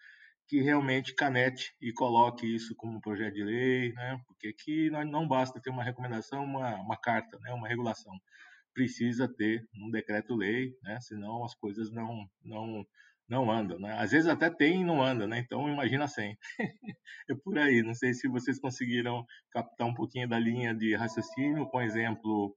que 0.49 0.61
realmente 0.61 1.15
canete 1.15 1.73
e 1.81 1.93
coloque 1.93 2.47
isso 2.47 2.75
como 2.77 3.01
projeto 3.01 3.35
de 3.35 3.45
lei, 3.45 3.93
né, 3.93 4.19
porque 4.27 4.49
aqui 4.49 4.91
não 4.91 5.27
basta 5.29 5.61
ter 5.61 5.71
uma 5.71 5.85
recomendação, 5.85 6.45
uma, 6.45 6.77
uma 6.77 6.97
carta, 6.97 7.39
né, 7.41 7.53
uma 7.53 7.69
regulação, 7.69 8.13
precisa 8.75 9.29
ter 9.29 9.67
um 9.75 9.91
decreto-lei, 9.91 10.73
né, 10.83 10.99
senão 11.01 11.45
as 11.45 11.55
coisas 11.55 11.91
não 11.91 12.27
não 12.43 12.85
não 13.29 13.51
andam, 13.51 13.77
né? 13.81 13.93
Às 13.99 14.13
vezes 14.13 14.29
até 14.29 14.49
tem 14.49 14.83
e 14.83 14.85
não 14.85 15.03
anda, 15.03 15.27
né? 15.27 15.41
Então 15.41 15.69
imagina 15.69 16.07
sem. 16.07 16.39
é 17.29 17.35
por 17.43 17.59
aí. 17.59 17.83
Não 17.83 17.93
sei 17.93 18.15
se 18.15 18.29
vocês 18.29 18.61
conseguiram 18.61 19.27
captar 19.51 19.87
um 19.87 19.95
pouquinho 19.95 20.29
da 20.29 20.39
linha 20.39 20.73
de 20.73 20.95
raciocínio 20.95 21.67
com 21.67 21.83
exemplo 21.83 22.57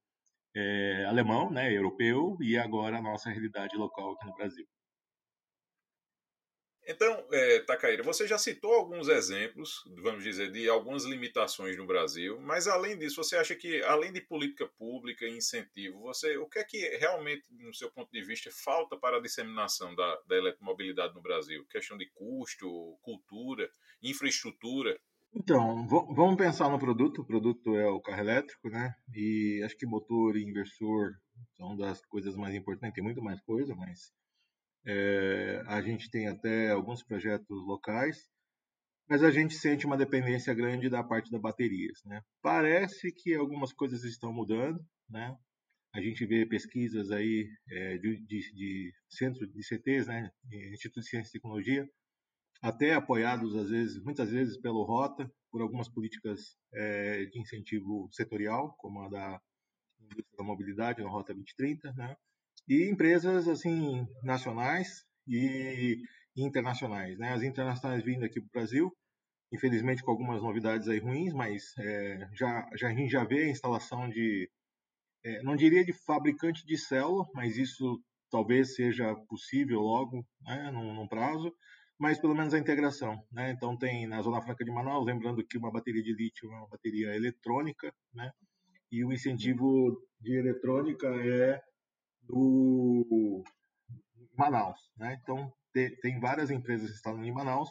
é, 0.60 1.06
alemão, 1.06 1.50
né, 1.52 1.76
europeu, 1.76 2.38
e 2.42 2.58
agora 2.58 2.98
a 2.98 3.02
nossa 3.02 3.30
realidade 3.30 3.76
local 3.78 4.14
aqui 4.14 4.26
no 4.26 4.36
Brasil. 4.36 4.68
Então, 6.92 7.24
é, 7.32 7.64
você 8.04 8.28
já 8.28 8.40
citou 8.40 8.74
alguns 8.74 9.10
exemplos, 9.10 9.84
vamos 10.02 10.24
dizer, 10.24 10.52
de 10.52 10.68
algumas 10.68 11.04
limitações 11.04 11.78
no 11.78 11.86
Brasil, 11.86 12.42
mas 12.42 12.68
além 12.68 12.98
disso, 12.98 13.24
você 13.24 13.38
acha 13.38 13.56
que, 13.56 13.84
além 13.84 14.12
de 14.12 14.22
política 14.22 14.68
pública 14.68 15.24
e 15.24 15.38
incentivo, 15.38 16.00
você, 16.00 16.36
o 16.38 16.48
que 16.48 16.58
é 16.58 16.64
que 16.64 16.80
realmente, 16.98 17.46
no 17.52 17.72
seu 17.76 17.92
ponto 17.92 18.12
de 18.12 18.24
vista, 18.24 18.50
falta 18.52 18.98
para 18.98 19.18
a 19.18 19.22
disseminação 19.22 19.94
da, 19.94 20.20
da 20.26 20.36
eletromobilidade 20.36 21.14
no 21.14 21.22
Brasil? 21.22 21.64
Questão 21.70 21.96
de 21.96 22.10
custo, 22.10 22.98
cultura, 23.04 23.70
infraestrutura? 24.02 25.00
Então, 25.34 25.88
vamos 25.88 26.36
pensar 26.38 26.70
no 26.70 26.80
produto. 26.80 27.22
O 27.22 27.26
produto 27.26 27.76
é 27.76 27.88
o 27.88 28.02
carro 28.02 28.22
elétrico, 28.22 28.70
né? 28.70 28.94
E 29.14 29.62
acho 29.64 29.78
que 29.78 29.86
motor 29.86 30.36
e 30.36 30.44
inversor 30.44 31.14
são 31.56 31.76
das 31.78 32.04
coisas 32.08 32.36
mais 32.36 32.56
importantes. 32.56 32.96
Tem 32.96 33.04
muito 33.04 33.22
mais 33.22 33.40
coisa, 33.42 33.76
mas 33.76 34.12
é, 34.86 35.64
a 35.68 35.82
gente 35.82 36.10
tem 36.10 36.28
até 36.28 36.72
alguns 36.72 37.04
projetos 37.04 37.66
locais, 37.66 38.28
mas 39.10 39.24
a 39.24 39.32
gente 39.32 39.56
sente 39.56 39.86
uma 39.86 39.98
dependência 39.98 40.54
grande 40.54 40.90
da 40.90 41.04
parte 41.04 41.32
das 41.32 41.42
baterias, 41.42 42.00
né? 42.06 42.22
Parece 42.42 43.12
que 43.12 43.34
algumas 43.36 43.74
coisas 43.74 44.04
estão 44.04 44.34
mudando, 44.34 44.80
né? 45.10 45.36
a 45.94 46.02
gente 46.02 46.26
vê 46.26 46.46
pesquisas 46.46 47.12
aí 47.12 47.50
é, 47.70 47.98
de, 47.98 48.18
de, 48.26 48.54
de 48.54 48.94
centro 49.10 49.48
de 49.48 49.64
CTs, 49.64 50.08
né, 50.08 50.32
Instituto 50.72 51.02
de 51.02 51.10
Ciência 51.10 51.30
e 51.30 51.34
Tecnologia, 51.34 51.90
até 52.62 52.94
apoiados 52.94 53.56
às 53.56 53.70
vezes, 53.70 54.04
muitas 54.04 54.30
vezes 54.32 54.58
pelo 54.58 54.84
Rota, 54.84 55.32
por 55.52 55.62
algumas 55.62 55.90
políticas 55.90 56.58
é, 56.74 57.26
de 57.26 57.40
incentivo 57.40 58.10
setorial, 58.12 58.76
como 58.78 59.02
a 59.02 59.10
da 59.10 59.42
da 60.38 60.44
mobilidade, 60.44 61.02
na 61.02 61.10
Rota 61.10 61.34
2030, 61.34 61.94
né? 61.94 62.16
E 62.68 62.90
empresas 62.90 63.48
assim 63.48 64.08
nacionais 64.24 65.06
e 65.28 66.02
internacionais, 66.36 67.18
né? 67.18 67.34
As 67.34 67.44
internacionais 67.44 68.04
vindo 68.04 68.26
aqui 68.26 68.40
para 68.40 68.48
o 68.48 68.52
Brasil, 68.52 68.98
infelizmente 69.52 70.04
com 70.04 70.12
algumas 70.12 70.42
novidades 70.42 70.88
aí 70.88 71.00
ruins, 71.00 71.34
mas 71.34 71.74
é, 71.78 72.30
já, 72.34 72.68
já 72.76 72.88
a 72.88 72.94
gente 72.94 73.10
já 73.10 73.24
vê 73.24 73.44
a 73.44 73.50
instalação 73.50 74.10
de, 74.10 74.50
é, 75.24 75.42
não 75.44 75.56
diria 75.56 75.84
de 75.84 75.94
fabricante 75.94 76.66
de 76.66 76.78
célula, 76.78 77.26
mas 77.34 77.58
isso 77.58 78.02
talvez 78.32 78.76
seja 78.76 79.16
possível 79.28 79.80
logo, 79.80 80.26
né, 80.42 80.72
num, 80.72 80.94
num 80.94 81.08
prazo 81.08 81.54
mas 82.00 82.18
pelo 82.18 82.34
menos 82.34 82.54
a 82.54 82.60
integração. 82.60 83.22
Né? 83.30 83.52
Então, 83.52 83.78
tem 83.78 84.08
na 84.08 84.22
Zona 84.22 84.42
Franca 84.42 84.64
de 84.64 84.72
Manaus, 84.72 85.06
lembrando 85.06 85.46
que 85.46 85.58
uma 85.58 85.72
bateria 85.72 86.02
de 86.02 86.14
lítio 86.14 86.50
é 86.50 86.56
uma 86.56 86.68
bateria 86.68 87.14
eletrônica, 87.14 87.94
né? 88.14 88.32
e 88.90 89.04
o 89.04 89.12
incentivo 89.12 90.02
de 90.20 90.38
eletrônica 90.38 91.08
é 91.08 91.62
do 92.22 93.44
Manaus. 94.38 94.80
Né? 94.98 95.20
Então, 95.22 95.52
tem 95.74 96.20
várias 96.22 96.50
empresas 96.50 96.90
instalando 96.90 97.26
em 97.26 97.34
Manaus, 97.34 97.70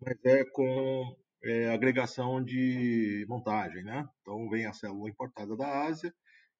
mas 0.00 0.16
é 0.24 0.42
com 0.44 1.14
é, 1.44 1.68
agregação 1.68 2.42
de 2.42 3.26
montagem. 3.28 3.84
Né? 3.84 4.08
Então, 4.22 4.48
vem 4.48 4.64
a 4.64 4.72
célula 4.72 5.10
importada 5.10 5.54
da 5.54 5.84
Ásia 5.84 6.12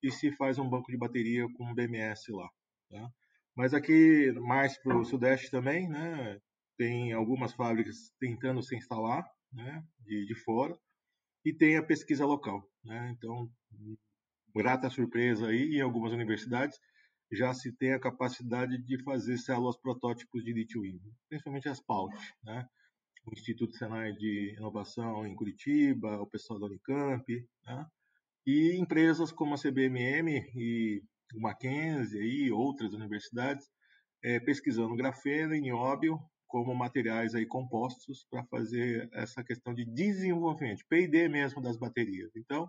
e 0.03 0.11
se 0.11 0.31
faz 0.33 0.59
um 0.59 0.69
banco 0.69 0.91
de 0.93 0.99
bateria 0.99 1.47
com 1.57 1.75
BMS 1.75 2.31
lá. 2.31 2.49
Tá? 2.91 3.11
Mas 3.57 3.73
aqui 3.73 4.33
mais 4.33 4.77
para 4.83 4.99
o 4.99 5.05
Sudeste 5.05 5.51
também, 5.51 5.89
né? 5.89 6.39
Tem 6.81 7.13
algumas 7.13 7.53
fábricas 7.53 8.11
tentando 8.19 8.63
se 8.63 8.75
instalar 8.75 9.23
né, 9.53 9.85
de, 9.99 10.25
de 10.25 10.35
fora 10.35 10.75
e 11.45 11.53
tem 11.53 11.77
a 11.77 11.83
pesquisa 11.83 12.25
local. 12.25 12.67
Né? 12.83 13.15
Então, 13.15 13.51
grata 14.57 14.89
surpresa 14.89 15.49
aí, 15.49 15.77
em 15.77 15.83
algumas 15.83 16.11
universidades 16.11 16.79
já 17.31 17.53
se 17.53 17.71
tem 17.77 17.93
a 17.93 18.01
capacidade 18.01 18.79
de 18.79 19.03
fazer 19.05 19.37
células 19.37 19.77
protótipos 19.77 20.43
de 20.43 20.55
lítio-íon, 20.55 20.99
principalmente 21.29 21.69
as 21.69 21.81
PAUT, 21.81 22.17
né? 22.43 22.67
o 23.27 23.33
Instituto 23.35 23.77
Senai 23.77 24.15
de 24.15 24.55
Inovação 24.57 25.27
em 25.27 25.37
Curitiba, 25.37 26.19
o 26.19 26.27
pessoal 26.27 26.59
da 26.59 26.67
Unicamp, 26.67 27.47
né? 27.67 27.87
e 28.47 28.75
empresas 28.81 29.31
como 29.31 29.53
a 29.53 29.59
CBMM 29.59 30.31
e 30.57 31.03
o 31.35 31.41
Mackenzie 31.43 32.23
e 32.23 32.51
outras 32.51 32.95
universidades 32.95 33.69
é, 34.25 34.41
pesquisando 34.41 34.97
grafeno 34.97 35.55
e 35.55 35.61
nióbio 35.61 36.19
como 36.51 36.75
materiais 36.75 37.35
aí 37.35 37.47
compostos 37.47 38.27
para 38.29 38.45
fazer 38.47 39.09
essa 39.13 39.43
questão 39.43 39.73
de 39.73 39.85
desenvolvimento, 39.85 40.85
P&D 40.89 41.29
mesmo 41.29 41.63
das 41.63 41.77
baterias. 41.77 42.35
Então, 42.35 42.69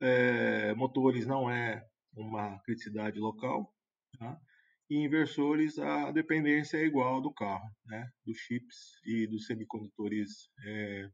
é, 0.00 0.74
motores 0.74 1.26
não 1.26 1.50
é 1.50 1.86
uma 2.16 2.58
criticidade 2.60 3.20
local, 3.20 3.70
tá? 4.18 4.40
e 4.88 4.96
inversores 4.96 5.78
a 5.78 6.10
dependência 6.10 6.78
é 6.78 6.84
igual 6.84 7.20
do 7.20 7.32
carro, 7.32 7.70
né? 7.84 8.10
dos 8.24 8.38
chips 8.38 8.98
e 9.04 9.26
dos 9.26 9.46
semicondutores 9.46 10.50
é, 10.64 11.08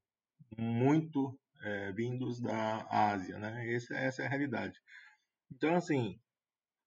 muito 0.56 1.36
é, 1.62 1.92
vindos 1.92 2.40
da 2.40 2.86
Ásia. 2.88 3.38
Né? 3.38 3.74
Essa, 3.74 3.94
essa 3.96 4.22
é 4.22 4.26
a 4.26 4.28
realidade. 4.28 4.78
Então, 5.52 5.74
assim, 5.74 6.16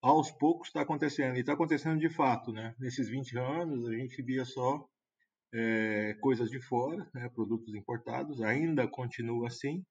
aos 0.01 0.31
poucos 0.31 0.69
está 0.69 0.81
acontecendo, 0.81 1.35
e 1.35 1.41
está 1.41 1.53
acontecendo 1.53 1.99
de 1.99 2.09
fato. 2.09 2.51
Né? 2.51 2.73
Nesses 2.79 3.09
20 3.09 3.37
anos, 3.37 3.87
a 3.87 3.93
gente 3.93 4.21
via 4.21 4.45
só 4.45 4.89
é, 5.53 6.13
coisas 6.21 6.49
de 6.49 6.61
fora, 6.61 7.09
né, 7.13 7.29
produtos 7.29 7.73
importados, 7.75 8.41
ainda 8.41 8.87
continua 8.87 9.47
assim, 9.47 9.83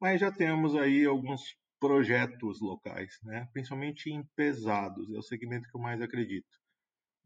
mas 0.00 0.20
já 0.20 0.32
temos 0.32 0.74
aí 0.74 1.04
alguns 1.04 1.42
projetos 1.78 2.60
locais, 2.60 3.18
né, 3.22 3.48
principalmente 3.52 4.10
em 4.10 4.24
pesados, 4.36 5.12
é 5.12 5.18
o 5.18 5.22
segmento 5.22 5.68
que 5.68 5.76
eu 5.76 5.80
mais 5.80 6.00
acredito. 6.00 6.48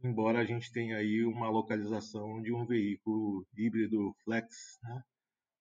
Embora 0.02 0.40
a 0.40 0.44
gente 0.44 0.70
tenha 0.72 0.96
aí 0.98 1.24
uma 1.24 1.48
localização 1.48 2.42
de 2.42 2.52
um 2.52 2.66
veículo 2.66 3.46
híbrido 3.56 4.14
flex, 4.24 4.78
né, 4.82 5.02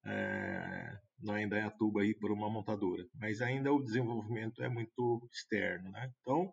é, 0.06 1.00
na 1.22 1.36
aí 1.36 2.14
por 2.16 2.32
uma 2.32 2.50
montadora, 2.50 3.08
mas 3.16 3.42
ainda 3.42 3.74
o 3.74 3.82
desenvolvimento 3.82 4.62
é 4.62 4.70
muito 4.70 5.28
externo, 5.32 5.90
né? 5.92 6.12
Então, 6.22 6.52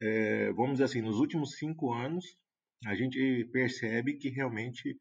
é, 0.00 0.52
vamos 0.52 0.72
dizer 0.72 0.84
assim, 0.84 1.02
nos 1.02 1.18
últimos 1.18 1.56
cinco 1.58 1.92
anos 1.92 2.24
a 2.86 2.94
gente 2.94 3.44
percebe 3.52 4.14
que 4.14 4.28
realmente 4.28 4.96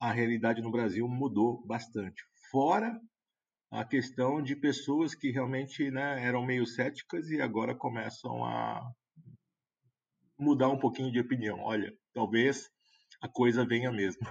a 0.00 0.12
realidade 0.12 0.62
no 0.62 0.70
Brasil 0.70 1.06
mudou 1.06 1.64
bastante. 1.66 2.22
Fora 2.50 2.98
a 3.70 3.84
questão 3.84 4.42
de 4.42 4.56
pessoas 4.56 5.14
que 5.14 5.30
realmente 5.30 5.90
né, 5.90 6.24
eram 6.24 6.44
meio 6.44 6.66
céticas 6.66 7.30
e 7.30 7.40
agora 7.40 7.74
começam 7.74 8.44
a 8.44 8.90
mudar 10.38 10.68
um 10.68 10.78
pouquinho 10.78 11.12
de 11.12 11.20
opinião. 11.20 11.60
Olha, 11.60 11.96
talvez 12.12 12.68
a 13.20 13.28
coisa 13.28 13.64
venha 13.64 13.92
mesmo. 13.92 14.26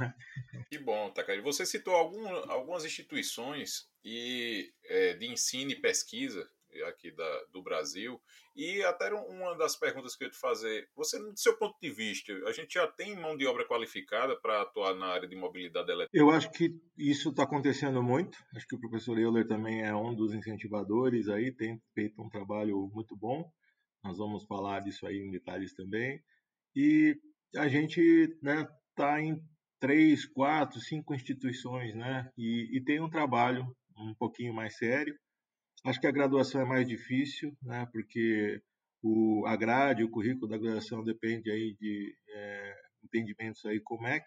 Que 0.70 0.78
bom, 0.78 1.10
Takari. 1.12 1.42
Você 1.42 1.66
citou 1.66 1.96
algum, 1.96 2.28
algumas 2.52 2.84
instituições 2.84 3.88
e, 4.04 4.74
é, 4.86 5.14
de 5.14 5.28
ensino 5.28 5.72
e 5.72 5.80
pesquisa 5.80 6.46
aqui 6.88 7.12
da, 7.12 7.44
do 7.52 7.62
Brasil. 7.62 8.22
E 8.56 8.82
até 8.84 9.14
uma 9.14 9.56
das 9.58 9.76
perguntas 9.76 10.16
que 10.16 10.24
eu 10.24 10.28
ia 10.28 10.32
te 10.32 10.40
fazer, 10.40 10.88
você, 10.96 11.20
do 11.20 11.38
seu 11.38 11.58
ponto 11.58 11.78
de 11.82 11.90
vista, 11.90 12.34
a 12.48 12.52
gente 12.52 12.74
já 12.74 12.88
tem 12.88 13.16
mão 13.16 13.36
de 13.36 13.46
obra 13.46 13.68
qualificada 13.68 14.40
para 14.40 14.62
atuar 14.62 14.96
na 14.96 15.08
área 15.08 15.28
de 15.28 15.36
mobilidade 15.36 15.92
elétrica? 15.92 16.18
Eu 16.18 16.30
acho 16.30 16.52
que 16.52 16.74
isso 16.98 17.30
está 17.30 17.44
acontecendo 17.44 18.02
muito. 18.02 18.38
Acho 18.56 18.68
que 18.68 18.76
o 18.76 18.80
professor 18.80 19.18
Euler 19.18 19.48
também 19.48 19.84
é 19.84 19.96
um 19.96 20.14
dos 20.14 20.34
incentivadores 20.34 21.28
aí, 21.30 21.52
tem 21.52 21.82
feito 21.94 22.22
um 22.22 22.30
trabalho 22.30 22.90
muito 22.94 23.16
bom. 23.16 23.50
Nós 24.04 24.18
vamos 24.18 24.46
falar 24.46 24.82
disso 24.82 25.06
aí 25.06 25.18
em 25.18 25.32
detalhes 25.32 25.74
também. 25.74 26.22
E 26.76 27.16
a 27.56 27.68
gente 27.68 28.00
está 28.00 28.56
né, 28.56 28.68
tá 28.96 29.22
em 29.22 29.42
três, 29.80 30.26
quatro, 30.26 30.80
cinco 30.80 31.14
instituições, 31.14 31.96
né? 31.96 32.30
E, 32.38 32.78
e 32.78 32.84
tem 32.84 33.02
um 33.02 33.10
trabalho 33.10 33.66
um 33.98 34.14
pouquinho 34.14 34.54
mais 34.54 34.78
sério 34.78 35.16
Acho 35.86 36.00
que 36.00 36.08
a 36.08 36.12
graduação 36.12 36.62
é 36.62 36.66
mais 36.66 36.88
difícil, 36.88 37.56
né, 37.62 37.88
porque 37.92 38.62
o, 39.02 39.46
a 39.48 39.56
grade, 39.56 40.04
o 40.04 40.10
currículo 40.10 40.48
da 40.48 40.58
graduação 40.58 41.04
depende 41.04 41.50
aí 41.50 41.76
de 41.80 42.14
é, 42.30 42.76
entendimentos 43.04 43.66
aí 43.66 43.80
com 43.80 43.96
o 43.96 44.02
MEC, 44.02 44.26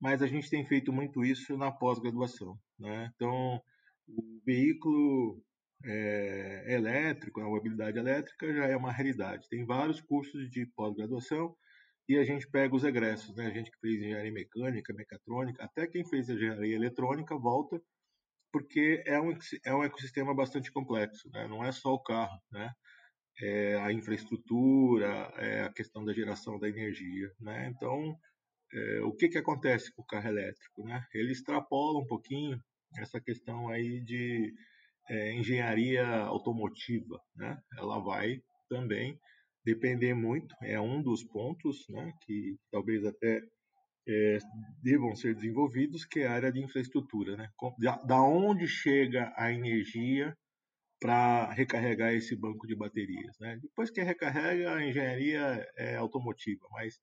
mas 0.00 0.22
a 0.22 0.26
gente 0.26 0.50
tem 0.50 0.66
feito 0.66 0.92
muito 0.92 1.24
isso 1.24 1.56
na 1.56 1.70
pós-graduação. 1.70 2.58
Né? 2.78 3.12
Então, 3.14 3.62
o 4.08 4.40
veículo 4.44 5.40
é, 5.84 6.74
elétrico, 6.74 7.40
a 7.40 7.48
mobilidade 7.48 7.98
elétrica 7.98 8.52
já 8.52 8.66
é 8.66 8.76
uma 8.76 8.92
realidade. 8.92 9.48
Tem 9.48 9.64
vários 9.64 10.00
cursos 10.00 10.50
de 10.50 10.66
pós-graduação 10.74 11.56
e 12.08 12.16
a 12.16 12.24
gente 12.24 12.48
pega 12.48 12.74
os 12.74 12.82
egressos, 12.82 13.34
né? 13.36 13.46
A 13.46 13.50
gente 13.50 13.70
que 13.70 13.78
fez 13.78 13.94
engenharia 13.94 14.32
mecânica, 14.32 14.92
mecatrônica, 14.92 15.62
até 15.62 15.86
quem 15.86 16.04
fez 16.04 16.28
engenharia 16.28 16.74
eletrônica 16.74 17.36
volta 17.38 17.80
porque 18.52 19.02
é 19.06 19.20
um, 19.20 19.36
é 19.64 19.74
um 19.74 19.82
ecossistema 19.82 20.34
bastante 20.34 20.70
complexo, 20.70 21.28
né? 21.30 21.48
não 21.48 21.64
é 21.64 21.72
só 21.72 21.94
o 21.94 22.02
carro, 22.02 22.38
né? 22.50 22.70
É 23.40 23.76
a 23.76 23.90
infraestrutura, 23.90 25.32
é 25.38 25.62
a 25.62 25.72
questão 25.72 26.04
da 26.04 26.12
geração 26.12 26.58
da 26.58 26.68
energia, 26.68 27.32
né? 27.40 27.66
Então, 27.74 28.14
é, 28.74 29.00
o 29.00 29.12
que 29.12 29.28
que 29.28 29.38
acontece 29.38 29.90
com 29.94 30.02
o 30.02 30.06
carro 30.06 30.28
elétrico, 30.28 30.84
né? 30.84 31.04
Ele 31.14 31.32
extrapola 31.32 31.98
um 31.98 32.06
pouquinho 32.06 32.62
essa 32.98 33.20
questão 33.20 33.70
aí 33.70 34.00
de 34.02 34.52
é, 35.08 35.32
engenharia 35.32 36.06
automotiva, 36.06 37.18
né? 37.34 37.58
Ela 37.78 37.98
vai 38.00 38.42
também 38.68 39.18
depender 39.64 40.14
muito, 40.14 40.54
é 40.62 40.80
um 40.80 41.02
dos 41.02 41.24
pontos, 41.24 41.86
né? 41.88 42.12
Que 42.26 42.56
talvez 42.70 43.04
até 43.04 43.40
é, 44.06 44.38
devam 44.82 45.14
ser 45.14 45.34
desenvolvidos, 45.34 46.04
que 46.04 46.20
é 46.20 46.26
a 46.26 46.32
área 46.32 46.52
de 46.52 46.60
infraestrutura. 46.60 47.36
Né? 47.36 47.48
Da 48.06 48.20
onde 48.22 48.66
chega 48.66 49.32
a 49.36 49.52
energia 49.52 50.36
para 51.00 51.52
recarregar 51.52 52.12
esse 52.14 52.36
banco 52.36 52.66
de 52.66 52.76
baterias. 52.76 53.36
Né? 53.40 53.58
Depois 53.60 53.90
que 53.90 54.02
recarrega, 54.02 54.74
a 54.74 54.86
engenharia 54.86 55.66
é 55.76 55.96
automotiva, 55.96 56.66
mas 56.70 56.98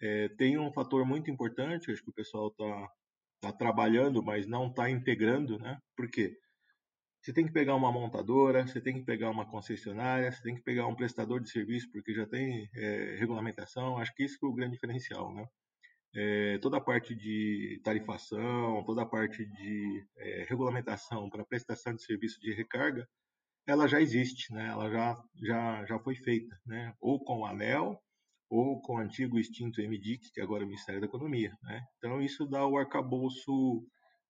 é, 0.00 0.28
tem 0.30 0.58
um 0.58 0.72
fator 0.72 1.04
muito 1.06 1.30
importante, 1.30 1.90
acho 1.90 2.02
que 2.02 2.10
o 2.10 2.14
pessoal 2.14 2.48
está 2.48 2.88
tá 3.40 3.52
trabalhando, 3.52 4.22
mas 4.22 4.46
não 4.46 4.68
está 4.68 4.90
integrando, 4.90 5.58
né? 5.58 5.78
Por 5.96 6.10
quê? 6.10 6.36
Você 7.20 7.32
tem 7.32 7.46
que 7.46 7.52
pegar 7.52 7.74
uma 7.74 7.92
montadora, 7.92 8.66
você 8.66 8.80
tem 8.80 8.94
que 8.94 9.04
pegar 9.04 9.30
uma 9.30 9.46
concessionária, 9.50 10.30
você 10.30 10.42
tem 10.42 10.54
que 10.54 10.62
pegar 10.62 10.86
um 10.86 10.94
prestador 10.94 11.40
de 11.40 11.50
serviço, 11.50 11.90
porque 11.90 12.14
já 12.14 12.26
tem 12.26 12.68
é, 12.74 13.16
regulamentação. 13.18 13.98
Acho 13.98 14.14
que 14.14 14.24
isso 14.24 14.38
é 14.42 14.46
o 14.46 14.52
grande 14.52 14.74
diferencial, 14.74 15.34
né? 15.34 15.46
É, 16.14 16.58
toda 16.58 16.76
a 16.78 16.80
parte 16.80 17.14
de 17.14 17.80
tarifação, 17.84 18.84
toda 18.84 19.02
a 19.02 19.06
parte 19.06 19.44
de 19.44 20.06
é, 20.16 20.46
regulamentação 20.48 21.28
para 21.28 21.44
prestação 21.44 21.94
de 21.94 22.04
serviço 22.04 22.40
de 22.40 22.52
recarga 22.52 23.06
ela 23.66 23.88
já 23.88 24.00
existe, 24.00 24.52
né? 24.52 24.68
Ela 24.68 24.90
já 24.90 25.24
já 25.42 25.84
já 25.86 25.98
foi 25.98 26.14
feita, 26.16 26.58
né? 26.66 26.94
Ou 27.00 27.22
com 27.22 27.40
o 27.40 27.46
ANEL 27.46 28.00
ou 28.50 28.80
com 28.82 28.96
o 28.96 28.98
antigo 28.98 29.38
extinto 29.38 29.80
MDIC, 29.80 30.30
que 30.32 30.40
agora 30.40 30.62
é 30.62 30.66
o 30.66 30.68
Ministério 30.68 31.00
da 31.00 31.06
Economia, 31.06 31.56
né? 31.62 31.82
Então 31.98 32.20
isso 32.20 32.46
dá 32.46 32.66
o 32.66 32.78
arcabouço 32.78 33.86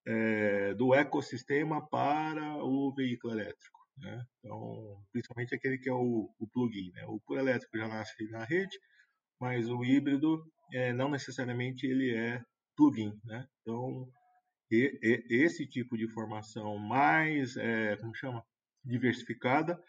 é, 0.07 0.75
do 0.75 0.95
ecossistema 0.95 1.87
para 1.88 2.64
o 2.64 2.93
veículo 2.95 3.35
elétrico, 3.35 3.81
né? 3.99 4.25
Então, 4.38 5.03
principalmente 5.12 5.55
aquele 5.55 5.79
que 5.79 5.88
é 5.88 5.93
o, 5.93 6.31
o 6.38 6.47
plug-in, 6.53 6.93
né? 6.93 7.05
O 7.07 7.21
puro 7.21 7.41
elétrico 7.41 7.76
já 7.76 7.88
nasce 7.88 8.14
na 8.31 8.45
rede, 8.45 8.79
mas 9.41 9.69
o 9.69 9.85
híbrido 9.85 10.45
é, 10.73 10.92
não 10.92 11.11
necessariamente 11.11 11.87
ele 11.87 12.14
é 12.14 12.42
plugin, 12.76 13.12
né? 13.25 13.47
Então, 13.61 14.09
e, 14.71 14.99
e, 15.02 15.35
esse 15.42 15.66
tipo 15.66 15.97
de 15.97 16.09
formação 16.09 16.76
mais, 16.78 17.56
é, 17.56 17.97
como 17.97 18.14
chama, 18.14 18.44
diversificada, 18.85 19.80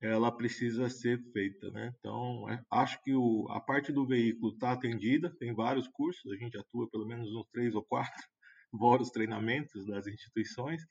ela 0.00 0.36
precisa 0.36 0.88
ser 0.88 1.22
feita, 1.32 1.70
né? 1.70 1.94
Então, 1.98 2.50
é, 2.50 2.60
acho 2.70 3.00
que 3.02 3.14
o, 3.14 3.46
a 3.50 3.60
parte 3.60 3.92
do 3.92 4.06
veículo 4.06 4.52
está 4.52 4.72
atendida, 4.72 5.34
tem 5.38 5.54
vários 5.54 5.86
cursos, 5.88 6.32
a 6.32 6.36
gente 6.36 6.58
atua 6.58 6.90
pelo 6.90 7.06
menos 7.06 7.28
uns 7.32 7.46
três 7.52 7.74
ou 7.74 7.84
quatro, 7.84 8.12
vários 8.72 9.10
treinamentos 9.10 9.86
das 9.86 10.06
instituições, 10.06 10.82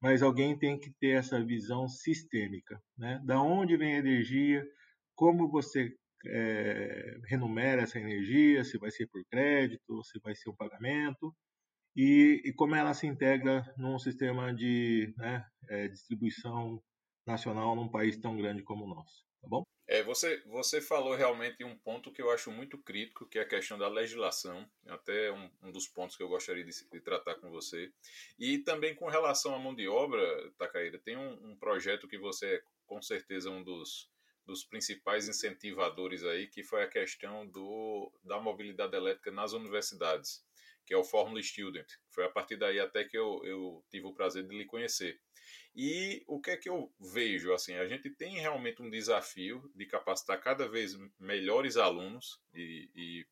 mas 0.00 0.22
alguém 0.22 0.58
tem 0.58 0.78
que 0.78 0.90
ter 1.00 1.18
essa 1.18 1.42
visão 1.44 1.88
sistêmica, 1.88 2.80
né? 2.96 3.20
Da 3.24 3.40
onde 3.40 3.76
vem 3.76 3.96
a 3.96 3.98
energia, 3.98 4.66
como 5.14 5.50
você 5.50 5.94
é, 6.28 7.18
renumera 7.26 7.82
essa 7.82 7.98
energia, 7.98 8.64
se 8.64 8.78
vai 8.78 8.90
ser 8.90 9.06
por 9.08 9.24
crédito, 9.26 10.02
se 10.04 10.18
vai 10.20 10.34
ser 10.34 10.50
um 10.50 10.56
pagamento, 10.56 11.34
e, 11.94 12.42
e 12.44 12.52
como 12.52 12.74
ela 12.74 12.92
se 12.92 13.06
integra 13.06 13.64
num 13.76 13.98
sistema 13.98 14.54
de 14.54 15.14
né, 15.16 15.44
é, 15.68 15.88
distribuição 15.88 16.82
nacional 17.26 17.74
num 17.74 17.88
país 17.88 18.16
tão 18.18 18.36
grande 18.36 18.62
como 18.62 18.84
o 18.84 18.88
nosso, 18.88 19.24
tá 19.40 19.48
bom? 19.48 19.64
É, 19.88 20.02
você, 20.02 20.42
você 20.46 20.80
falou 20.80 21.14
realmente 21.14 21.62
um 21.62 21.78
ponto 21.78 22.12
que 22.12 22.20
eu 22.20 22.30
acho 22.30 22.50
muito 22.50 22.76
crítico, 22.76 23.26
que 23.26 23.38
é 23.38 23.42
a 23.42 23.48
questão 23.48 23.78
da 23.78 23.88
legislação, 23.88 24.68
até 24.88 25.30
um, 25.30 25.48
um 25.62 25.70
dos 25.70 25.86
pontos 25.86 26.16
que 26.16 26.22
eu 26.24 26.28
gostaria 26.28 26.64
de, 26.64 26.72
de, 26.90 27.00
tratar 27.00 27.36
com 27.36 27.50
você. 27.50 27.92
E 28.36 28.58
também 28.58 28.96
com 28.96 29.08
relação 29.08 29.54
à 29.54 29.58
mão 29.58 29.74
de 29.74 29.86
obra, 29.86 30.20
Tacaíra, 30.58 30.98
tem 30.98 31.16
um, 31.16 31.52
um 31.52 31.56
projeto 31.56 32.08
que 32.08 32.18
você 32.18 32.56
é 32.56 32.62
com 32.84 33.00
certeza 33.00 33.48
um 33.48 33.62
dos, 33.62 34.10
dos 34.46 34.64
principais 34.64 35.28
incentivadores 35.28 36.22
aí, 36.24 36.46
que 36.46 36.62
foi 36.62 36.82
a 36.82 36.88
questão 36.88 37.46
do, 37.46 38.12
da 38.22 38.40
mobilidade 38.40 38.96
elétrica 38.96 39.30
nas 39.30 39.52
universidades, 39.52 40.44
que 40.86 40.94
é 40.94 40.96
o 40.96 41.04
Fórmula 41.04 41.42
Student. 41.42 41.86
Foi 42.10 42.24
a 42.24 42.30
partir 42.30 42.56
daí 42.56 42.78
até 42.78 43.04
que 43.04 43.18
eu, 43.18 43.42
eu 43.44 43.84
tive 43.90 44.06
o 44.06 44.14
prazer 44.14 44.46
de 44.46 44.56
lhe 44.56 44.64
conhecer. 44.64 45.20
E 45.74 46.24
o 46.26 46.40
que 46.40 46.52
é 46.52 46.56
que 46.56 46.68
eu 46.68 46.90
vejo? 46.98 47.52
Assim, 47.52 47.74
a 47.74 47.86
gente 47.86 48.08
tem 48.08 48.38
realmente 48.38 48.80
um 48.80 48.88
desafio 48.88 49.70
de 49.74 49.84
capacitar 49.84 50.40
cada 50.40 50.66
vez 50.66 50.96
melhores 51.18 51.76
alunos 51.76 52.40
e, 52.54 52.90
e 52.94 53.26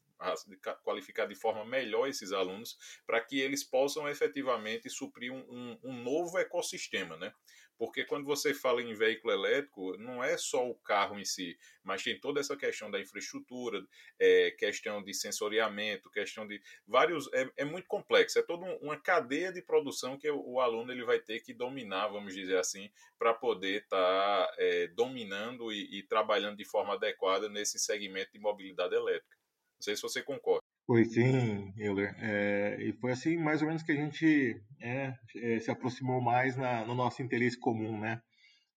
qualificar 0.82 1.26
de 1.26 1.34
forma 1.34 1.64
melhor 1.64 2.08
esses 2.08 2.32
alunos 2.32 2.76
para 3.06 3.20
que 3.20 3.40
eles 3.40 3.64
possam 3.64 4.08
efetivamente 4.08 4.88
suprir 4.88 5.32
um, 5.32 5.44
um, 5.48 5.78
um, 5.84 6.02
novo 6.02 6.38
ecossistema, 6.38 7.16
né? 7.16 7.32
Porque 7.76 8.04
quando 8.04 8.24
você 8.24 8.54
fala 8.54 8.80
em 8.80 8.94
veículo 8.94 9.32
elétrico, 9.32 9.96
não 9.98 10.22
é 10.22 10.36
só 10.36 10.68
o 10.68 10.74
carro 10.76 11.18
em 11.18 11.24
si, 11.24 11.58
mas 11.82 12.02
tem 12.02 12.18
toda 12.18 12.40
essa 12.40 12.56
questão 12.56 12.90
da 12.90 13.00
infraestrutura, 13.00 13.84
é, 14.18 14.52
questão 14.52 15.02
de 15.02 15.12
sensoriamento, 15.12 16.10
questão 16.10 16.46
de 16.46 16.62
vários. 16.86 17.28
É, 17.32 17.50
é 17.58 17.64
muito 17.64 17.88
complexo, 17.88 18.38
é 18.38 18.42
toda 18.42 18.64
uma 18.80 18.98
cadeia 18.98 19.52
de 19.52 19.60
produção 19.60 20.16
que 20.16 20.30
o, 20.30 20.60
aluno 20.60 20.92
ele 20.92 21.04
vai 21.04 21.18
ter 21.18 21.40
que 21.40 21.52
dominar, 21.52 22.08
vamos 22.08 22.34
dizer 22.34 22.58
assim, 22.58 22.90
para 23.18 23.34
poder 23.34 23.82
estar 23.82 24.46
tá, 24.46 24.54
é, 24.58 24.86
dominando 24.88 25.72
e, 25.72 25.98
e 25.98 26.02
trabalhando 26.04 26.56
de 26.56 26.64
forma 26.64 26.94
adequada 26.94 27.48
nesse 27.48 27.78
segmento 27.78 28.32
de 28.32 28.38
mobilidade 28.38 28.94
elétrica. 28.94 29.36
Não 29.76 29.82
sei 29.82 29.96
se 29.96 30.02
você 30.02 30.22
concorda. 30.22 30.73
Foi 30.86 31.04
sim, 31.04 31.72
Euler. 31.78 32.14
É, 32.18 32.76
e 32.80 32.92
foi 32.94 33.12
assim 33.12 33.36
mais 33.38 33.62
ou 33.62 33.68
menos 33.68 33.82
que 33.82 33.92
a 33.92 33.96
gente 33.96 34.60
é, 34.80 35.14
é, 35.36 35.60
se 35.60 35.70
aproximou 35.70 36.20
mais 36.20 36.56
na, 36.56 36.84
no 36.84 36.94
nosso 36.94 37.22
interesse 37.22 37.58
comum, 37.58 37.98
né? 37.98 38.20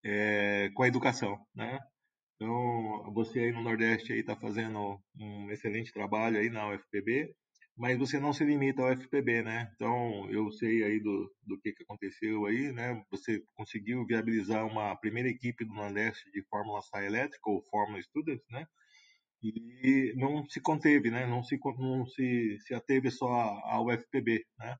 É, 0.04 0.70
com 0.74 0.84
a 0.84 0.88
educação, 0.88 1.38
né? 1.56 1.80
Então, 2.36 3.12
você 3.14 3.40
aí 3.42 3.52
no 3.52 3.64
Nordeste 3.64 4.14
está 4.14 4.36
fazendo 4.36 5.00
um 5.20 5.52
excelente 5.52 5.92
trabalho 5.92 6.40
aí 6.40 6.50
na 6.50 6.70
UFPB, 6.70 7.36
mas 7.78 7.98
você 7.98 8.20
não 8.20 8.34
se 8.34 8.46
limita 8.46 8.82
ao 8.84 8.92
UFPB, 8.94 9.42
né? 9.44 9.72
Então, 9.76 10.30
eu 10.32 10.52
sei 10.52 10.84
aí 10.84 11.00
do, 11.02 11.32
do 11.44 11.60
que, 11.60 11.74
que 11.74 11.84
aconteceu 11.84 12.46
aí, 12.46 12.72
né? 12.74 13.04
Você 13.12 13.44
conseguiu 13.56 14.06
viabilizar 14.06 14.66
uma 14.66 14.96
primeira 14.98 15.30
equipe 15.30 15.66
do 15.66 15.74
Nordeste 15.74 16.30
de 16.32 16.44
Fórmula 16.50 16.82
SAI 16.84 17.08
elétrica, 17.08 17.50
ou 17.50 17.64
Fórmula 17.70 18.02
Students, 18.02 18.46
né? 18.52 18.66
E 19.42 20.14
não 20.16 20.48
se 20.50 20.60
conteve, 20.60 21.12
né? 21.12 21.26
Não 21.28 21.44
se 21.44 21.60
não 21.78 22.06
se, 22.06 22.58
se 22.60 22.74
ateve 22.74 23.12
só 23.12 23.28
ao 23.28 23.86
UFPB, 23.88 24.46
né? 24.58 24.76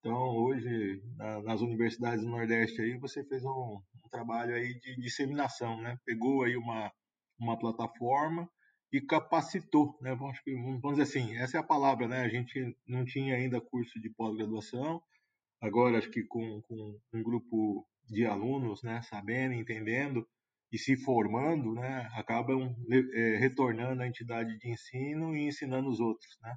Então 0.00 0.16
hoje 0.36 1.02
na, 1.16 1.42
nas 1.42 1.60
universidades 1.60 2.24
do 2.24 2.30
Nordeste 2.30 2.80
aí 2.80 2.96
você 2.98 3.24
fez 3.24 3.44
um, 3.44 3.48
um, 4.04 4.08
trabalho 4.10 4.54
aí 4.54 4.78
de 4.80 4.96
disseminação, 4.96 5.80
né? 5.80 5.98
Pegou 6.04 6.44
aí 6.44 6.56
uma 6.56 6.92
uma 7.38 7.58
plataforma 7.58 8.50
e 8.92 9.00
capacitou, 9.00 9.96
né? 10.00 10.14
Vamos, 10.14 10.38
vamos 10.82 10.98
dizer 10.98 11.02
assim, 11.02 11.36
essa 11.36 11.58
é 11.58 11.60
a 11.60 11.64
palavra, 11.64 12.08
né? 12.08 12.22
A 12.22 12.28
gente 12.28 12.76
não 12.86 13.04
tinha 13.04 13.36
ainda 13.36 13.60
curso 13.60 14.00
de 14.00 14.10
pós-graduação, 14.10 15.02
agora 15.60 15.98
acho 15.98 16.10
que 16.10 16.24
com, 16.24 16.62
com 16.62 16.98
um 17.12 17.22
grupo 17.22 17.86
de 18.08 18.24
alunos, 18.26 18.82
né? 18.82 19.02
Sabendo, 19.02 19.54
entendendo 19.54 20.26
e 20.70 20.78
se 20.78 20.96
formando, 20.96 21.74
né, 21.74 22.08
acabam 22.12 22.74
é, 22.90 23.36
retornando 23.38 24.02
à 24.02 24.06
entidade 24.06 24.58
de 24.58 24.70
ensino 24.70 25.34
e 25.34 25.46
ensinando 25.46 25.88
os 25.88 26.00
outros, 26.00 26.38
né? 26.42 26.54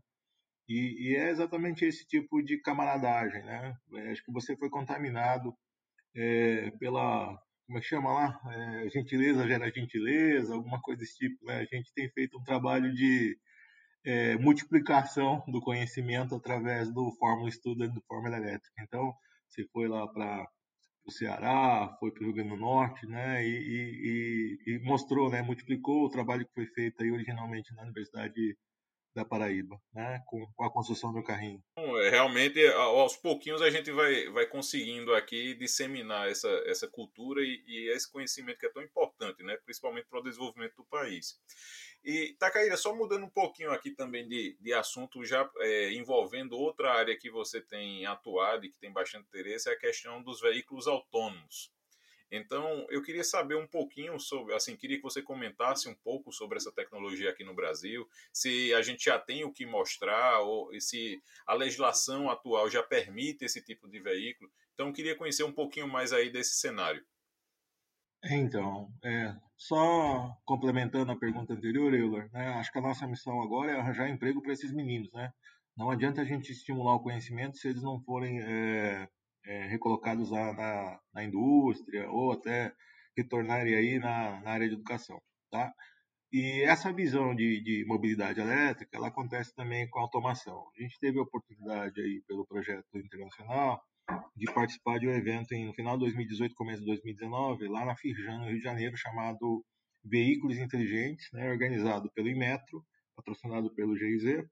E, 0.67 1.11
e, 1.11 1.15
é 1.15 1.29
exatamente 1.29 1.83
esse 1.85 2.05
tipo 2.07 2.41
de 2.41 2.57
camaradagem, 2.61 3.43
né? 3.43 3.75
É, 3.93 4.11
acho 4.11 4.23
que 4.23 4.31
você 4.31 4.55
foi 4.55 4.69
contaminado 4.69 5.53
é, 6.15 6.71
pela, 6.79 7.37
como 7.65 7.77
é 7.77 7.81
que 7.81 7.87
chama 7.87 8.13
lá? 8.13 8.39
É, 8.53 8.89
gentileza 8.89 9.47
gera 9.47 9.71
gentileza, 9.71 10.53
alguma 10.53 10.81
coisa 10.81 10.99
desse 10.99 11.17
tipo, 11.17 11.45
né? 11.45 11.59
A 11.59 11.75
gente 11.75 11.93
tem 11.93 12.09
feito 12.11 12.37
um 12.37 12.43
trabalho 12.43 12.93
de 12.93 13.37
é, 14.05 14.35
multiplicação 14.37 15.43
do 15.47 15.61
conhecimento 15.61 16.35
através 16.35 16.91
do 16.93 17.11
Fórmula 17.19 17.51
Student 17.51 17.93
do 17.93 18.01
Fórmula 18.07 18.37
Elétrica. 18.37 18.81
Então, 18.81 19.13
você 19.47 19.65
foi 19.73 19.87
lá 19.87 20.07
para 20.07 20.47
o 21.05 21.11
Ceará, 21.11 21.95
foi 21.99 22.11
para 22.11 22.21
o 22.21 22.25
Rio 22.25 22.33
Grande 22.33 22.49
do 22.49 22.57
Norte, 22.57 23.05
né, 23.07 23.45
e, 23.45 24.57
e, 24.65 24.73
e, 24.73 24.79
mostrou, 24.79 25.29
né, 25.29 25.41
multiplicou 25.41 26.05
o 26.05 26.09
trabalho 26.09 26.45
que 26.45 26.53
foi 26.53 26.67
feito 26.67 27.01
aí 27.01 27.11
originalmente 27.11 27.73
na 27.73 27.83
Universidade 27.83 28.55
da 29.13 29.25
Paraíba, 29.25 29.77
né, 29.93 30.21
com, 30.25 30.45
com 30.53 30.63
a 30.63 30.71
construção 30.71 31.11
do 31.11 31.23
carrinho. 31.23 31.61
É, 31.75 32.09
realmente, 32.09 32.65
aos 32.67 33.17
pouquinhos 33.17 33.61
a 33.61 33.69
gente 33.69 33.91
vai, 33.91 34.29
vai 34.29 34.45
conseguindo 34.45 35.13
aqui 35.13 35.53
disseminar 35.55 36.29
essa, 36.29 36.49
essa 36.65 36.87
cultura 36.87 37.41
e, 37.41 37.61
e 37.67 37.89
esse 37.93 38.09
conhecimento 38.09 38.59
que 38.59 38.67
é 38.67 38.71
tão 38.71 38.83
importante, 38.83 39.43
né, 39.43 39.57
principalmente 39.65 40.07
para 40.07 40.19
o 40.19 40.23
desenvolvimento 40.23 40.75
do 40.75 40.85
país. 40.85 41.37
E, 42.03 42.35
Tacaíra, 42.39 42.75
só 42.77 42.95
mudando 42.95 43.25
um 43.25 43.29
pouquinho 43.29 43.71
aqui 43.71 43.91
também 43.91 44.27
de, 44.27 44.57
de 44.59 44.73
assunto, 44.73 45.23
já 45.23 45.47
é, 45.59 45.93
envolvendo 45.93 46.57
outra 46.57 46.93
área 46.93 47.17
que 47.17 47.29
você 47.29 47.61
tem 47.61 48.05
atuado 48.07 48.65
e 48.65 48.71
que 48.71 48.79
tem 48.79 48.91
bastante 48.91 49.27
interesse, 49.27 49.69
é 49.69 49.73
a 49.73 49.79
questão 49.79 50.21
dos 50.21 50.41
veículos 50.41 50.87
autônomos. 50.87 51.71
Então, 52.31 52.87
eu 52.89 53.03
queria 53.03 53.25
saber 53.25 53.55
um 53.55 53.67
pouquinho 53.67 54.17
sobre, 54.17 54.55
assim, 54.55 54.77
queria 54.77 54.95
que 54.95 55.03
você 55.03 55.21
comentasse 55.21 55.89
um 55.89 55.93
pouco 55.93 56.31
sobre 56.31 56.57
essa 56.57 56.71
tecnologia 56.71 57.29
aqui 57.29 57.43
no 57.43 57.53
Brasil, 57.53 58.07
se 58.31 58.73
a 58.73 58.81
gente 58.81 59.03
já 59.03 59.19
tem 59.19 59.43
o 59.43 59.51
que 59.51 59.65
mostrar, 59.65 60.39
ou 60.39 60.71
se 60.79 61.21
a 61.45 61.53
legislação 61.53 62.29
atual 62.29 62.69
já 62.69 62.81
permite 62.81 63.43
esse 63.43 63.61
tipo 63.61 63.87
de 63.87 63.99
veículo. 63.99 64.49
Então, 64.73 64.87
eu 64.87 64.93
queria 64.93 65.15
conhecer 65.15 65.43
um 65.43 65.51
pouquinho 65.51 65.89
mais 65.89 66.13
aí 66.13 66.31
desse 66.31 66.55
cenário. 66.55 67.05
Então, 68.23 68.89
é, 69.03 69.35
só 69.61 70.35
complementando 70.43 71.11
a 71.11 71.19
pergunta 71.19 71.53
anterior, 71.53 71.93
Euler, 71.93 72.31
né, 72.31 72.47
acho 72.55 72.71
que 72.71 72.79
a 72.79 72.81
nossa 72.81 73.05
missão 73.05 73.39
agora 73.43 73.71
é 73.71 73.79
arranjar 73.79 74.09
emprego 74.09 74.41
para 74.41 74.53
esses 74.53 74.73
meninos, 74.73 75.11
né? 75.13 75.31
Não 75.77 75.91
adianta 75.91 76.21
a 76.21 76.25
gente 76.25 76.51
estimular 76.51 76.95
o 76.95 77.03
conhecimento 77.03 77.57
se 77.57 77.67
eles 77.67 77.83
não 77.83 78.01
forem 78.01 78.41
é, 78.41 79.07
é, 79.45 79.67
recolocados 79.67 80.31
na, 80.31 80.99
na, 81.13 81.23
indústria 81.23 82.09
ou 82.09 82.31
até 82.31 82.73
retornarem 83.15 83.75
aí 83.75 83.99
na, 83.99 84.41
na, 84.41 84.51
área 84.51 84.67
de 84.67 84.73
educação, 84.73 85.21
tá? 85.51 85.71
E 86.31 86.63
essa 86.63 86.91
visão 86.91 87.35
de, 87.35 87.61
de 87.61 87.85
mobilidade 87.85 88.39
elétrica, 88.39 88.97
ela 88.97 89.09
acontece 89.09 89.53
também 89.53 89.87
com 89.89 89.99
a 89.99 90.01
automação. 90.01 90.65
A 90.75 90.81
gente 90.81 90.99
teve 90.99 91.19
a 91.19 91.23
oportunidade 91.23 92.01
aí 92.01 92.23
pelo 92.27 92.47
projeto 92.47 92.87
internacional 92.95 93.79
de 94.35 94.51
participar 94.53 94.99
de 94.99 95.07
um 95.07 95.13
evento 95.13 95.53
em, 95.53 95.65
no 95.65 95.73
final 95.73 95.97
de 95.97 96.05
2018, 96.05 96.55
começo 96.55 96.79
de 96.79 96.87
2019, 96.87 97.67
lá 97.67 97.85
na 97.85 97.95
Firjan, 97.95 98.39
no 98.39 98.45
Rio 98.45 98.57
de 98.57 98.63
Janeiro, 98.63 98.97
chamado 98.97 99.63
Veículos 100.03 100.57
Inteligentes, 100.57 101.27
né, 101.33 101.49
organizado 101.49 102.11
pelo 102.13 102.29
Inmetro, 102.29 102.83
patrocinado 103.15 103.73
pelo 103.75 103.97
GIZ, 103.97 104.43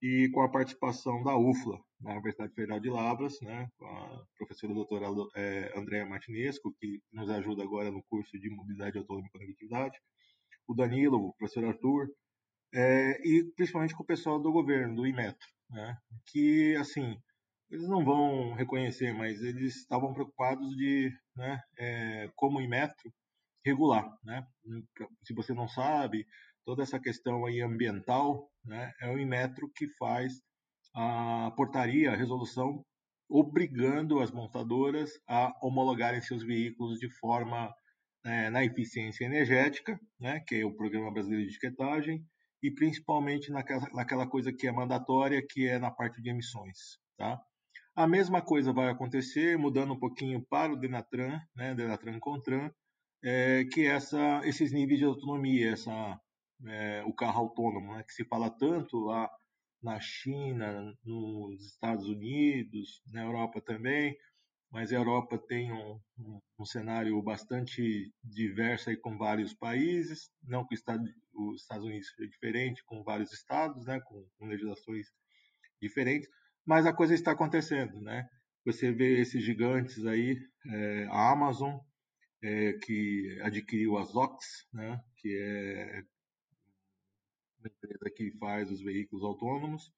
e 0.00 0.28
com 0.32 0.42
a 0.42 0.50
participação 0.50 1.22
da 1.22 1.36
UFLA, 1.36 1.78
na 2.00 2.12
Universidade 2.12 2.52
Federal 2.54 2.80
de 2.80 2.90
Lavras, 2.90 3.40
né, 3.40 3.68
com 3.76 3.86
a 3.86 4.24
professora 4.36 4.74
doutora 4.74 5.06
é, 5.36 5.72
Andréa 5.76 6.06
Martinesco, 6.06 6.74
que 6.78 7.00
nos 7.12 7.30
ajuda 7.30 7.62
agora 7.62 7.90
no 7.90 8.02
curso 8.04 8.38
de 8.38 8.50
Mobilidade 8.50 8.98
Autônoma 8.98 9.28
e 9.28 9.30
Conectividade, 9.30 9.98
o 10.66 10.74
Danilo, 10.74 11.18
o 11.18 11.34
professor 11.34 11.64
Arthur, 11.64 12.08
é, 12.74 13.28
e 13.28 13.44
principalmente 13.54 13.94
com 13.94 14.02
o 14.02 14.06
pessoal 14.06 14.40
do 14.40 14.50
governo, 14.50 14.96
do 14.96 15.06
Inmetro, 15.06 15.48
né, 15.70 15.96
que, 16.26 16.74
assim, 16.76 17.16
eles 17.72 17.88
não 17.88 18.04
vão 18.04 18.52
reconhecer, 18.52 19.14
mas 19.14 19.42
eles 19.42 19.76
estavam 19.76 20.12
preocupados 20.12 20.76
de, 20.76 21.10
né, 21.34 21.58
é, 21.78 22.30
como 22.36 22.60
Inmetro, 22.60 23.10
regular, 23.64 24.14
né? 24.22 24.44
Se 25.24 25.32
você 25.32 25.54
não 25.54 25.66
sabe, 25.66 26.26
toda 26.66 26.82
essa 26.82 27.00
questão 27.00 27.46
aí 27.46 27.62
ambiental, 27.62 28.50
né, 28.62 28.92
é 29.00 29.08
o 29.08 29.18
Inmetro 29.18 29.70
que 29.74 29.88
faz 29.98 30.34
a 30.94 31.50
portaria, 31.56 32.12
a 32.12 32.16
resolução 32.16 32.84
obrigando 33.28 34.20
as 34.20 34.30
montadoras 34.30 35.10
a 35.26 35.50
homologarem 35.62 36.20
seus 36.20 36.42
veículos 36.42 36.98
de 36.98 37.08
forma 37.18 37.72
é, 38.24 38.50
na 38.50 38.62
eficiência 38.62 39.24
energética, 39.24 39.98
né, 40.20 40.40
que 40.46 40.56
é 40.56 40.64
o 40.66 40.76
Programa 40.76 41.10
Brasileiro 41.10 41.44
de 41.44 41.50
Etiquetagem, 41.52 42.22
e 42.62 42.70
principalmente 42.70 43.50
naquela, 43.50 43.88
naquela 43.94 44.28
coisa 44.28 44.52
que 44.52 44.66
é 44.66 44.72
mandatória, 44.72 45.42
que 45.48 45.66
é 45.66 45.78
na 45.78 45.90
parte 45.90 46.20
de 46.20 46.28
emissões. 46.28 46.98
Tá? 47.16 47.40
A 47.94 48.06
mesma 48.06 48.40
coisa 48.40 48.72
vai 48.72 48.88
acontecer, 48.88 49.58
mudando 49.58 49.92
um 49.92 49.98
pouquinho 49.98 50.42
para 50.48 50.72
o 50.72 50.76
Denatran, 50.76 51.38
né, 51.54 51.74
Denatran 51.74 52.18
Contran, 52.18 52.70
é, 53.22 53.64
que 53.66 53.86
essa, 53.86 54.40
esses 54.44 54.72
níveis 54.72 54.98
de 54.98 55.04
autonomia, 55.04 55.72
essa, 55.72 56.18
é, 56.66 57.02
o 57.04 57.12
carro 57.12 57.40
autônomo, 57.40 57.94
né, 57.94 58.02
que 58.02 58.14
se 58.14 58.24
fala 58.24 58.48
tanto 58.48 58.98
lá 58.98 59.30
na 59.82 60.00
China, 60.00 60.94
nos 61.04 61.66
Estados 61.66 62.06
Unidos, 62.06 63.02
na 63.08 63.24
Europa 63.24 63.60
também, 63.60 64.16
mas 64.70 64.90
a 64.90 64.96
Europa 64.96 65.36
tem 65.36 65.70
um, 65.70 66.00
um, 66.18 66.40
um 66.60 66.64
cenário 66.64 67.20
bastante 67.20 68.10
diverso 68.24 68.88
aí 68.88 68.96
com 68.96 69.18
vários 69.18 69.52
países, 69.52 70.30
não 70.42 70.66
que 70.66 70.74
os 71.34 71.60
Estados 71.60 71.84
Unidos 71.84 72.08
seja 72.16 72.26
diferente, 72.26 72.82
com 72.86 73.02
vários 73.02 73.34
estados, 73.34 73.84
né, 73.84 74.00
com, 74.00 74.26
com 74.38 74.46
legislações 74.46 75.08
diferentes, 75.78 76.26
mas 76.66 76.86
a 76.86 76.92
coisa 76.92 77.14
está 77.14 77.32
acontecendo, 77.32 78.00
né? 78.00 78.28
Você 78.64 78.92
vê 78.92 79.20
esses 79.20 79.42
gigantes 79.42 80.04
aí, 80.06 80.38
é, 80.66 81.06
a 81.10 81.32
Amazon, 81.32 81.78
é, 82.42 82.72
que 82.74 83.38
adquiriu 83.42 83.96
a 83.96 84.04
Zox, 84.04 84.66
né, 84.72 85.00
que 85.16 85.36
é 85.36 86.02
uma 87.58 87.68
empresa 87.68 88.10
que 88.14 88.30
faz 88.38 88.70
os 88.70 88.82
veículos 88.82 89.24
autônomos, 89.24 89.92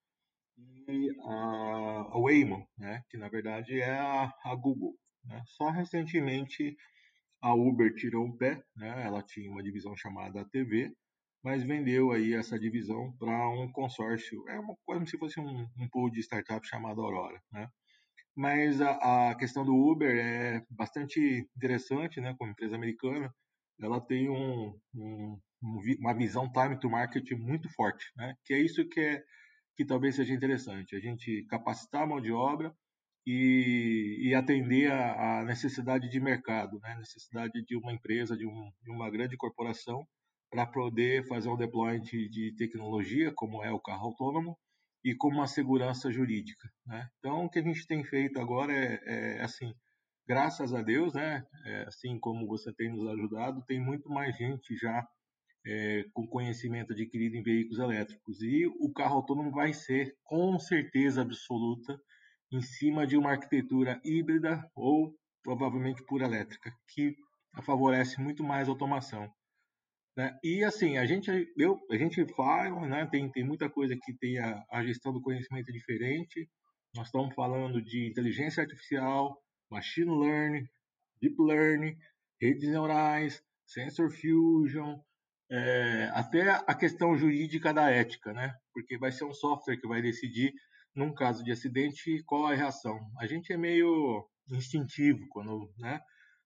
e 0.57 1.11
a, 1.23 2.19
Waymo, 2.19 2.69
né, 2.77 3.03
que 3.09 3.17
na 3.17 3.29
verdade 3.29 3.81
é 3.81 3.99
a, 3.99 4.33
a 4.45 4.55
Google. 4.55 4.97
Né. 5.25 5.43
Só 5.47 5.71
recentemente 5.71 6.77
a 7.41 7.55
Uber 7.55 7.95
tirou 7.95 8.25
um 8.27 8.37
pé, 8.37 8.63
né, 8.77 9.05
ela 9.05 9.23
tinha 9.23 9.51
uma 9.51 9.63
divisão 9.63 9.97
chamada 9.97 10.49
TV, 10.51 10.95
mas 11.45 11.63
vendeu 11.63 12.11
aí 12.11 12.33
essa 12.33 12.59
divisão 12.59 13.13
para 13.19 13.51
um 13.51 13.71
consórcio, 13.71 14.43
é 14.49 14.59
uma, 14.59 14.75
como 14.87 15.07
se 15.07 15.19
fosse 15.19 15.39
um, 15.39 15.69
um 15.79 15.89
pool 15.91 16.11
de 16.11 16.21
startup 16.21 16.67
chamado 16.67 17.03
Aurora, 17.03 17.39
né? 17.53 17.69
Mas 18.35 18.81
a, 18.81 19.31
a, 19.31 19.35
questão 19.37 19.65
do 19.65 19.77
Uber 19.77 20.17
é 20.17 20.65
bastante 20.71 21.47
interessante, 21.57 22.21
né? 22.21 22.35
Como 22.39 22.51
empresa 22.51 22.75
americana, 22.77 23.33
ela 23.81 24.01
tem 24.01 24.31
um, 24.31 24.75
um, 24.95 25.39
uma 26.01 26.15
visão 26.15 26.51
time 26.51 26.81
to 26.81 26.89
market 26.91 27.31
muito 27.33 27.69
forte, 27.75 28.11
né? 28.17 28.35
Que 28.45 28.55
é 28.55 28.59
isso 28.59 28.89
que 28.89 29.01
é 29.01 29.23
que 29.77 29.85
talvez 29.85 30.15
seja 30.15 30.33
interessante, 30.33 30.97
a 30.97 31.01
gente 31.01 31.45
capacitar 31.51 32.03
a 32.03 32.07
mão 32.07 32.21
de 32.21 32.31
obra 32.33 32.73
e, 33.27 34.19
e 34.23 34.35
atender 34.35 34.91
a, 34.91 35.41
a, 35.41 35.45
necessidade 35.45 36.09
de 36.09 36.21
mercado, 36.21 36.79
né? 36.81 36.95
necessidade 36.97 37.65
de 37.65 37.77
uma 37.77 37.93
empresa, 37.93 38.37
de, 38.37 38.47
um, 38.47 38.71
de 38.83 38.91
uma 38.91 39.11
grande 39.11 39.37
corporação 39.37 40.07
para 40.55 40.67
poder 40.67 41.27
fazer 41.27 41.49
um 41.49 41.57
deployment 41.57 42.05
de 42.05 42.55
tecnologia, 42.57 43.33
como 43.35 43.65
é 43.65 43.73
o 43.73 43.81
carro 43.81 44.07
autônomo, 44.07 44.57
e 45.05 45.13
com 45.13 45.27
uma 45.27 45.49
segurança 45.49 46.13
jurídica. 46.13 46.69
Né? 46.87 47.09
Então, 47.19 47.45
o 47.45 47.51
que 47.51 47.59
a 47.59 47.63
gente 47.63 47.85
tem 47.89 48.05
feito 48.05 48.41
agora 48.41 48.73
é, 48.73 49.01
é 49.05 49.43
assim, 49.43 49.75
graças 50.25 50.73
a 50.73 50.81
Deus, 50.81 51.13
né, 51.13 51.45
é, 51.67 51.83
assim 51.89 52.21
como 52.21 52.47
você 52.47 52.73
tem 52.73 52.89
nos 52.89 53.05
ajudado, 53.09 53.65
tem 53.67 53.81
muito 53.81 54.09
mais 54.09 54.37
gente 54.37 54.77
já 54.77 55.05
é, 55.67 56.05
com 56.13 56.25
conhecimento 56.25 56.93
adquirido 56.93 57.35
em 57.35 57.43
veículos 57.43 57.81
elétricos. 57.81 58.41
E 58.41 58.65
o 58.79 58.93
carro 58.93 59.17
autônomo 59.17 59.51
vai 59.51 59.73
ser, 59.73 60.15
com 60.23 60.57
certeza 60.61 61.23
absoluta, 61.23 61.99
em 62.53 62.61
cima 62.61 63.05
de 63.09 63.17
uma 63.17 63.33
arquitetura 63.33 64.01
híbrida 64.05 64.65
ou 64.77 65.17
provavelmente 65.43 66.05
pura 66.07 66.27
elétrica, 66.27 66.73
que 66.95 67.17
favorece 67.65 68.21
muito 68.21 68.45
mais 68.45 68.69
automação. 68.69 69.29
Né? 70.17 70.39
E 70.43 70.63
assim, 70.63 70.97
a 70.97 71.07
gente, 71.07 71.31
eu, 71.57 71.81
a 71.91 71.97
gente 71.97 72.25
fala, 72.35 72.87
né? 72.87 73.07
tem, 73.07 73.31
tem 73.31 73.45
muita 73.45 73.69
coisa 73.69 73.97
que 73.97 74.13
tem 74.15 74.39
a, 74.39 74.65
a 74.71 74.85
gestão 74.85 75.13
do 75.13 75.21
conhecimento 75.21 75.73
diferente. 75.73 76.49
Nós 76.95 77.07
estamos 77.07 77.35
falando 77.35 77.83
de 77.83 78.07
inteligência 78.09 78.63
artificial, 78.63 79.43
machine 79.69 80.11
learning, 80.11 80.69
deep 81.21 81.35
learning, 81.41 81.97
redes 82.41 82.69
neurais, 82.69 83.43
sensor 83.67 84.11
fusion, 84.11 85.01
é, 85.51 86.11
até 86.15 86.51
a 86.51 86.75
questão 86.75 87.17
jurídica 87.17 87.73
da 87.73 87.91
ética, 87.91 88.33
né? 88.33 88.55
Porque 88.73 88.97
vai 88.97 89.11
ser 89.11 89.25
um 89.25 89.33
software 89.33 89.77
que 89.77 89.89
vai 89.89 90.01
decidir, 90.01 90.53
num 90.95 91.13
caso 91.13 91.43
de 91.43 91.51
acidente, 91.51 92.23
qual 92.25 92.47
a 92.47 92.55
reação. 92.55 92.99
A 93.19 93.27
gente 93.27 93.53
é 93.53 93.57
meio 93.57 94.25
instintivo 94.51 95.27
quando, 95.31 95.73
né? 95.79 96.01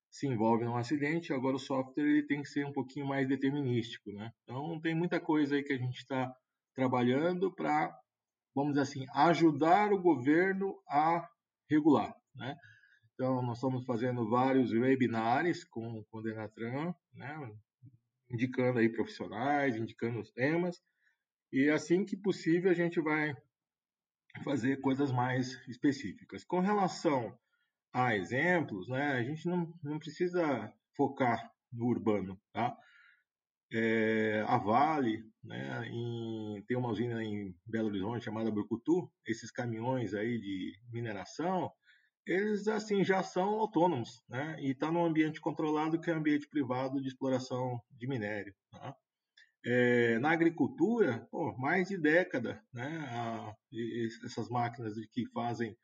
Se 0.09 0.27
envolve 0.27 0.65
num 0.65 0.75
acidente, 0.75 1.33
agora 1.33 1.55
o 1.55 1.59
software 1.59 2.03
ele 2.03 2.23
tem 2.23 2.41
que 2.41 2.49
ser 2.49 2.65
um 2.65 2.73
pouquinho 2.73 3.05
mais 3.05 3.27
determinístico, 3.27 4.11
né? 4.11 4.31
Então 4.43 4.79
tem 4.81 4.95
muita 4.95 5.19
coisa 5.19 5.55
aí 5.55 5.63
que 5.63 5.73
a 5.73 5.77
gente 5.77 5.97
está 5.97 6.33
trabalhando 6.73 7.53
para, 7.53 7.95
vamos 8.55 8.71
dizer 8.71 8.81
assim, 8.81 9.05
ajudar 9.13 9.93
o 9.93 10.01
governo 10.01 10.75
a 10.87 11.27
regular, 11.69 12.15
né? 12.35 12.57
Então 13.13 13.41
nós 13.41 13.57
estamos 13.57 13.85
fazendo 13.85 14.27
vários 14.29 14.71
webinars 14.71 15.63
com, 15.65 16.03
com 16.05 16.17
o 16.17 16.21
Denatran, 16.21 16.93
né? 17.13 17.51
Indicando 18.31 18.79
aí 18.79 18.89
profissionais, 18.89 19.75
indicando 19.75 20.19
os 20.19 20.31
temas 20.31 20.81
e 21.51 21.69
assim 21.69 22.05
que 22.05 22.15
possível 22.15 22.69
a 22.71 22.75
gente 22.75 23.01
vai 23.01 23.35
fazer 24.43 24.79
coisas 24.81 25.11
mais 25.11 25.59
específicas. 25.67 26.43
Com 26.43 26.59
relação 26.59 27.37
há 27.93 28.15
exemplos, 28.15 28.87
né, 28.87 29.13
a 29.13 29.23
gente 29.23 29.47
não, 29.47 29.73
não 29.83 29.99
precisa 29.99 30.73
focar 30.95 31.51
no 31.71 31.85
urbano. 31.85 32.39
Tá? 32.51 32.75
É, 33.71 34.43
a 34.47 34.57
Vale 34.57 35.23
né, 35.43 35.87
em, 35.87 36.63
tem 36.67 36.75
uma 36.75 36.89
usina 36.89 37.23
em 37.23 37.55
Belo 37.65 37.87
Horizonte 37.87 38.25
chamada 38.25 38.51
Brucutu, 38.51 39.11
esses 39.25 39.51
caminhões 39.51 40.13
aí 40.13 40.39
de 40.39 40.73
mineração, 40.91 41.71
eles 42.25 42.67
assim 42.67 43.03
já 43.03 43.23
são 43.23 43.59
autônomos, 43.59 44.23
né? 44.29 44.55
E 44.59 44.71
está 44.71 44.91
num 44.91 45.03
ambiente 45.03 45.41
controlado 45.41 45.99
que 45.99 46.11
é 46.11 46.13
um 46.13 46.17
ambiente 46.17 46.47
privado 46.47 47.01
de 47.01 47.07
exploração 47.07 47.81
de 47.89 48.07
minério. 48.07 48.53
Tá? 48.71 48.95
É, 49.65 50.19
na 50.19 50.31
agricultura, 50.31 51.27
pô, 51.31 51.55
mais 51.57 51.89
de 51.89 51.97
década, 51.97 52.63
né? 52.71 52.99
A, 53.11 53.55
essas 54.23 54.47
máquinas 54.47 54.93
que 55.11 55.25
fazem 55.27 55.75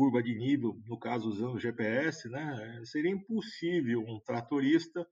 curva 0.00 0.22
de 0.22 0.34
nível, 0.34 0.80
no 0.86 0.98
caso 0.98 1.28
usando 1.28 1.56
o 1.56 1.60
GPS, 1.60 2.26
né, 2.30 2.80
seria 2.86 3.10
impossível 3.10 4.00
um 4.00 4.18
tratorista 4.18 5.06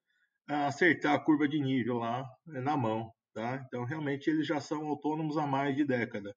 acertar 0.47 1.13
a 1.13 1.19
curva 1.19 1.47
de 1.47 1.61
nível 1.61 1.99
lá 1.99 2.27
eh, 2.55 2.61
na 2.63 2.75
mão. 2.75 3.13
Tá? 3.35 3.63
Então, 3.67 3.85
realmente, 3.85 4.31
eles 4.31 4.47
já 4.47 4.59
são 4.59 4.87
autônomos 4.89 5.37
há 5.37 5.47
mais 5.47 5.77
de 5.77 5.85
década. 5.85 6.35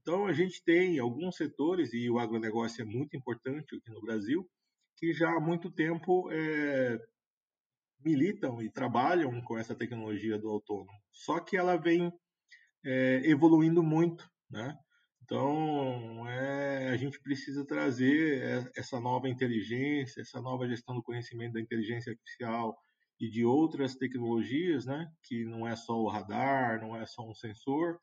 Então, 0.00 0.24
a 0.24 0.32
gente 0.32 0.64
tem 0.64 0.98
alguns 0.98 1.36
setores, 1.36 1.92
e 1.92 2.08
o 2.08 2.18
agronegócio 2.18 2.80
é 2.80 2.84
muito 2.86 3.14
importante 3.14 3.76
aqui 3.76 3.90
no 3.90 4.00
Brasil, 4.00 4.48
que 4.96 5.12
já 5.12 5.28
há 5.28 5.38
muito 5.38 5.70
tempo 5.70 6.30
é, 6.32 6.98
militam 8.02 8.62
e 8.62 8.70
trabalham 8.70 9.38
com 9.42 9.58
essa 9.58 9.74
tecnologia 9.74 10.38
do 10.38 10.48
autônomo. 10.48 10.98
Só 11.12 11.40
que 11.40 11.58
ela 11.58 11.76
vem 11.76 12.10
é, 12.82 13.20
evoluindo 13.26 13.82
muito, 13.82 14.26
né? 14.50 14.78
Então, 15.32 16.28
é, 16.28 16.90
a 16.90 16.96
gente 16.98 17.18
precisa 17.18 17.64
trazer 17.64 18.70
essa 18.76 19.00
nova 19.00 19.30
inteligência, 19.30 20.20
essa 20.20 20.42
nova 20.42 20.68
gestão 20.68 20.94
do 20.94 21.02
conhecimento 21.02 21.54
da 21.54 21.60
inteligência 21.60 22.12
artificial 22.12 22.76
e 23.18 23.30
de 23.30 23.42
outras 23.42 23.94
tecnologias, 23.96 24.84
né, 24.84 25.10
que 25.22 25.46
não 25.46 25.66
é 25.66 25.74
só 25.74 25.98
o 25.98 26.06
radar, 26.06 26.82
não 26.82 26.94
é 26.94 27.06
só 27.06 27.26
um 27.26 27.34
sensor, 27.34 27.98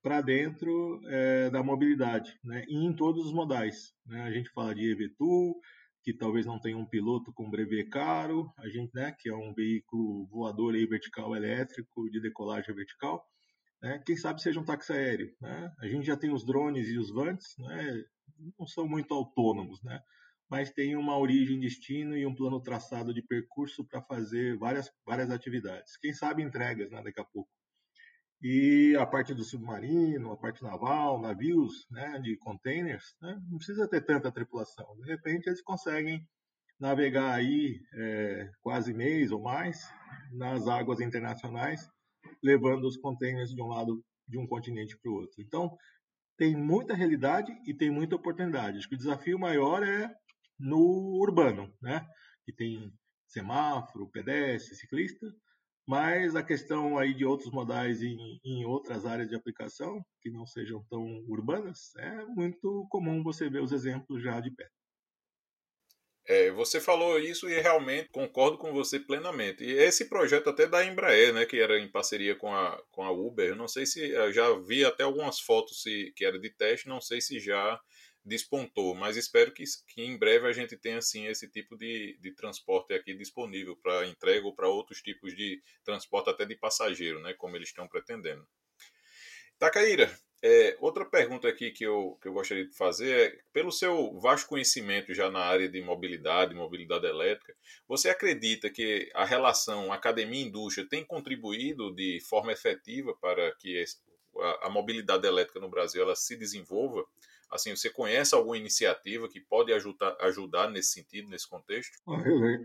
para 0.00 0.20
dentro 0.20 1.00
é, 1.08 1.50
da 1.50 1.60
mobilidade, 1.60 2.38
né, 2.44 2.64
e 2.68 2.86
em 2.86 2.94
todos 2.94 3.26
os 3.26 3.32
modais. 3.32 3.92
Né? 4.06 4.22
A 4.22 4.30
gente 4.30 4.48
fala 4.50 4.72
de 4.72 4.92
EVTOL, 4.92 5.60
que 6.04 6.14
talvez 6.14 6.46
não 6.46 6.60
tenha 6.60 6.78
um 6.78 6.86
piloto 6.86 7.32
com 7.32 7.50
brevet 7.50 7.88
caro, 7.88 8.48
a 8.56 8.68
gente, 8.68 8.94
né, 8.94 9.12
que 9.18 9.28
é 9.28 9.34
um 9.34 9.52
veículo 9.52 10.24
voador 10.28 10.76
aí 10.76 10.86
vertical 10.86 11.34
elétrico 11.34 12.08
de 12.08 12.20
decolagem 12.20 12.72
vertical, 12.72 13.26
Né? 13.82 14.02
Quem 14.04 14.16
sabe 14.16 14.42
seja 14.42 14.60
um 14.60 14.64
táxi 14.64 14.92
aéreo. 14.92 15.34
Né? 15.40 15.72
A 15.78 15.86
gente 15.86 16.06
já 16.06 16.16
tem 16.16 16.32
os 16.32 16.44
drones 16.44 16.88
e 16.88 16.98
os 16.98 17.10
vans, 17.10 17.54
né? 17.58 18.04
não 18.58 18.66
são 18.66 18.86
muito 18.86 19.12
autônomos, 19.14 19.82
né? 19.82 20.00
mas 20.50 20.72
tem 20.72 20.96
uma 20.96 21.16
origem, 21.16 21.60
destino 21.60 22.16
e 22.16 22.26
um 22.26 22.34
plano 22.34 22.60
traçado 22.60 23.14
de 23.14 23.22
percurso 23.22 23.86
para 23.86 24.02
fazer 24.02 24.58
várias, 24.58 24.90
várias 25.06 25.30
atividades. 25.30 25.96
Quem 25.98 26.12
sabe 26.12 26.42
entregas 26.42 26.90
né, 26.90 27.00
daqui 27.02 27.20
a 27.20 27.24
pouco. 27.24 27.48
E 28.42 28.96
a 28.98 29.06
parte 29.06 29.32
do 29.32 29.44
submarino, 29.44 30.32
a 30.32 30.36
parte 30.36 30.62
naval, 30.62 31.20
navios 31.20 31.86
né, 31.90 32.18
de 32.18 32.36
containers, 32.38 33.14
né, 33.22 33.38
não 33.48 33.58
precisa 33.58 33.86
ter 33.86 34.00
tanta 34.00 34.32
tripulação. 34.32 34.96
De 34.96 35.06
repente 35.08 35.46
eles 35.46 35.62
conseguem 35.62 36.26
navegar 36.80 37.32
aí 37.34 37.78
é, 37.94 38.50
quase 38.60 38.92
mês 38.92 39.30
ou 39.30 39.42
mais 39.42 39.78
nas 40.32 40.66
águas 40.66 41.00
internacionais, 41.00 41.86
levando 42.42 42.84
os 42.84 42.96
containers 42.96 43.54
de 43.54 43.62
um 43.62 43.68
lado 43.68 44.02
de 44.26 44.38
um 44.38 44.46
continente 44.46 44.96
para 44.98 45.10
o 45.10 45.14
outro. 45.14 45.42
Então, 45.42 45.76
tem 46.36 46.56
muita 46.56 46.94
realidade 46.94 47.52
e 47.66 47.74
tem 47.74 47.90
muita 47.90 48.16
oportunidade. 48.16 48.78
Acho 48.78 48.88
que 48.88 48.94
o 48.94 48.98
desafio 48.98 49.38
maior 49.38 49.82
é 49.82 50.10
no 50.58 51.18
urbano, 51.20 51.72
né? 51.82 52.06
Que 52.44 52.52
tem 52.52 52.92
semáforo, 53.26 54.10
pedestre, 54.10 54.74
ciclista, 54.74 55.26
mas 55.86 56.36
a 56.36 56.42
questão 56.42 56.98
aí 56.98 57.14
de 57.14 57.24
outros 57.24 57.50
modais 57.50 58.02
em, 58.02 58.40
em, 58.44 58.64
outras 58.64 59.06
áreas 59.06 59.28
de 59.28 59.34
aplicação 59.34 60.04
que 60.20 60.30
não 60.30 60.46
sejam 60.46 60.84
tão 60.88 61.04
urbanas 61.28 61.94
é 61.96 62.24
muito 62.26 62.86
comum 62.90 63.22
você 63.22 63.48
ver 63.48 63.62
os 63.62 63.72
exemplos 63.72 64.22
já 64.22 64.40
de 64.40 64.50
pé. 64.50 64.68
É, 66.30 66.48
você 66.52 66.80
falou 66.80 67.18
isso 67.18 67.48
e 67.50 67.60
realmente 67.60 68.08
concordo 68.10 68.56
com 68.56 68.72
você 68.72 69.00
plenamente. 69.00 69.64
E 69.64 69.72
esse 69.72 70.08
projeto 70.08 70.48
até 70.48 70.64
da 70.64 70.84
Embraer, 70.84 71.34
né, 71.34 71.44
que 71.44 71.58
era 71.58 71.76
em 71.76 71.90
parceria 71.90 72.36
com 72.36 72.54
a, 72.54 72.80
com 72.92 73.02
a 73.02 73.10
Uber, 73.10 73.48
eu 73.48 73.56
não 73.56 73.66
sei 73.66 73.84
se 73.84 74.10
eu 74.10 74.32
já 74.32 74.48
vi 74.60 74.84
até 74.84 75.02
algumas 75.02 75.40
fotos 75.40 75.82
se, 75.82 76.12
que 76.14 76.24
era 76.24 76.38
de 76.38 76.48
teste, 76.48 76.88
não 76.88 77.00
sei 77.00 77.20
se 77.20 77.40
já 77.40 77.80
despontou, 78.24 78.94
mas 78.94 79.16
espero 79.16 79.50
que, 79.50 79.64
que 79.88 80.02
em 80.02 80.16
breve 80.16 80.46
a 80.46 80.52
gente 80.52 80.76
tenha 80.76 80.98
assim 80.98 81.26
esse 81.26 81.50
tipo 81.50 81.76
de, 81.76 82.16
de 82.20 82.32
transporte 82.32 82.94
aqui 82.94 83.12
disponível 83.12 83.76
para 83.82 84.06
entrega 84.06 84.46
ou 84.46 84.54
para 84.54 84.68
outros 84.68 85.02
tipos 85.02 85.34
de 85.34 85.60
transporte 85.82 86.30
até 86.30 86.46
de 86.46 86.54
passageiro, 86.54 87.20
né, 87.22 87.34
como 87.34 87.56
eles 87.56 87.70
estão 87.70 87.88
pretendendo. 87.88 88.46
Tacaíra, 89.58 90.16
é, 90.42 90.76
outra 90.80 91.04
pergunta 91.04 91.46
aqui 91.48 91.70
que 91.70 91.84
eu, 91.84 92.18
que 92.20 92.28
eu 92.28 92.32
gostaria 92.32 92.66
de 92.66 92.74
fazer 92.74 93.28
é, 93.28 93.38
pelo 93.52 93.70
seu 93.70 94.18
vasto 94.18 94.48
conhecimento 94.48 95.12
já 95.12 95.30
na 95.30 95.40
área 95.40 95.68
de 95.68 95.82
mobilidade, 95.82 96.54
mobilidade 96.54 97.06
elétrica, 97.06 97.54
você 97.86 98.08
acredita 98.08 98.70
que 98.70 99.10
a 99.14 99.24
relação 99.24 99.92
academia-indústria 99.92 100.88
tem 100.88 101.04
contribuído 101.04 101.94
de 101.94 102.20
forma 102.28 102.52
efetiva 102.52 103.14
para 103.20 103.54
que 103.56 103.84
a, 104.38 104.68
a 104.68 104.70
mobilidade 104.70 105.26
elétrica 105.26 105.60
no 105.60 105.68
Brasil 105.68 106.02
ela 106.02 106.16
se 106.16 106.36
desenvolva? 106.36 107.04
Assim, 107.50 107.76
você 107.76 107.90
conhece 107.90 108.34
alguma 108.34 108.56
iniciativa 108.56 109.28
que 109.28 109.40
pode 109.40 109.72
ajudar, 109.72 110.16
ajudar 110.20 110.70
nesse 110.70 110.92
sentido, 110.92 111.28
nesse 111.28 111.48
contexto? 111.48 111.98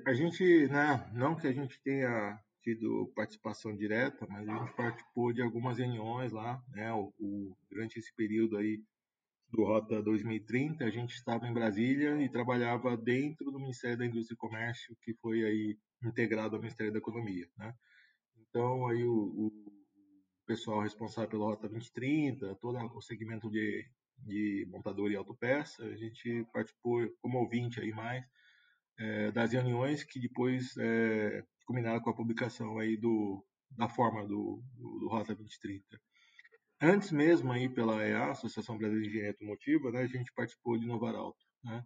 A 0.06 0.14
gente, 0.14 0.68
né, 0.68 1.10
não 1.12 1.36
que 1.36 1.48
a 1.48 1.52
gente 1.52 1.78
tenha 1.82 2.40
tido 2.66 3.12
participação 3.16 3.76
direta, 3.76 4.26
mas 4.28 4.50
a 4.50 4.58
gente 4.58 4.76
participou 4.76 5.32
de 5.32 5.42
algumas 5.42 5.78
reuniões 5.78 6.32
lá, 6.32 6.62
né, 6.70 6.92
o, 6.92 7.14
o, 7.20 7.56
durante 7.70 8.00
esse 8.00 8.14
período 8.16 8.58
aí 8.58 8.84
do 9.52 9.64
Rota 9.64 10.02
2030, 10.02 10.84
a 10.84 10.90
gente 10.90 11.14
estava 11.14 11.48
em 11.48 11.54
Brasília 11.54 12.22
e 12.22 12.28
trabalhava 12.28 12.98
dentro 12.98 13.52
do 13.52 13.60
Ministério 13.60 13.98
da 13.98 14.06
Indústria 14.06 14.36
e 14.36 14.38
Comércio, 14.38 14.98
que 15.04 15.14
foi 15.14 15.46
aí 15.46 15.78
integrado 16.04 16.56
ao 16.56 16.62
Ministério 16.62 16.92
da 16.92 16.98
Economia, 16.98 17.48
né? 17.58 17.74
Então, 18.50 18.88
aí 18.88 19.06
o, 19.06 19.14
o 19.14 19.74
pessoal 20.46 20.82
responsável 20.82 21.30
pela 21.30 21.46
Rota 21.46 21.70
2030, 21.70 22.56
todo 22.56 22.78
o 22.78 23.02
segmento 23.02 23.50
de 23.50 23.86
de 24.20 24.66
montador 24.70 25.12
e 25.12 25.16
autopeça, 25.16 25.84
a 25.84 25.96
gente 25.96 26.46
participou 26.54 27.08
como 27.22 27.40
ouvinte 27.40 27.80
aí 27.80 27.92
mais 27.92 28.24
é, 28.98 29.32
das 29.32 29.52
reuniões 29.52 30.04
que 30.04 30.20
depois 30.20 30.76
é, 30.78 31.44
culminaram 31.66 32.00
com 32.00 32.10
a 32.10 32.16
publicação 32.16 32.78
aí 32.80 32.98
do, 32.98 33.44
da 33.72 33.90
forma 33.90 34.26
do, 34.26 34.62
do, 34.76 35.00
do 35.00 35.08
Rota 35.08 35.36
2030. 35.36 35.84
Antes 36.82 37.12
mesmo 37.12 37.52
aí 37.52 37.70
pela 37.70 38.06
EA, 38.06 38.32
Associação 38.32 38.78
Brasileira 38.78 39.04
de 39.04 39.10
Engenharia 39.10 39.32
Automotiva, 39.32 39.92
né, 39.92 40.02
a 40.02 40.08
gente 40.08 40.32
participou 40.34 40.78
de 40.78 40.86
Inovar 40.86 41.16
Alto, 41.16 41.40
né? 41.64 41.84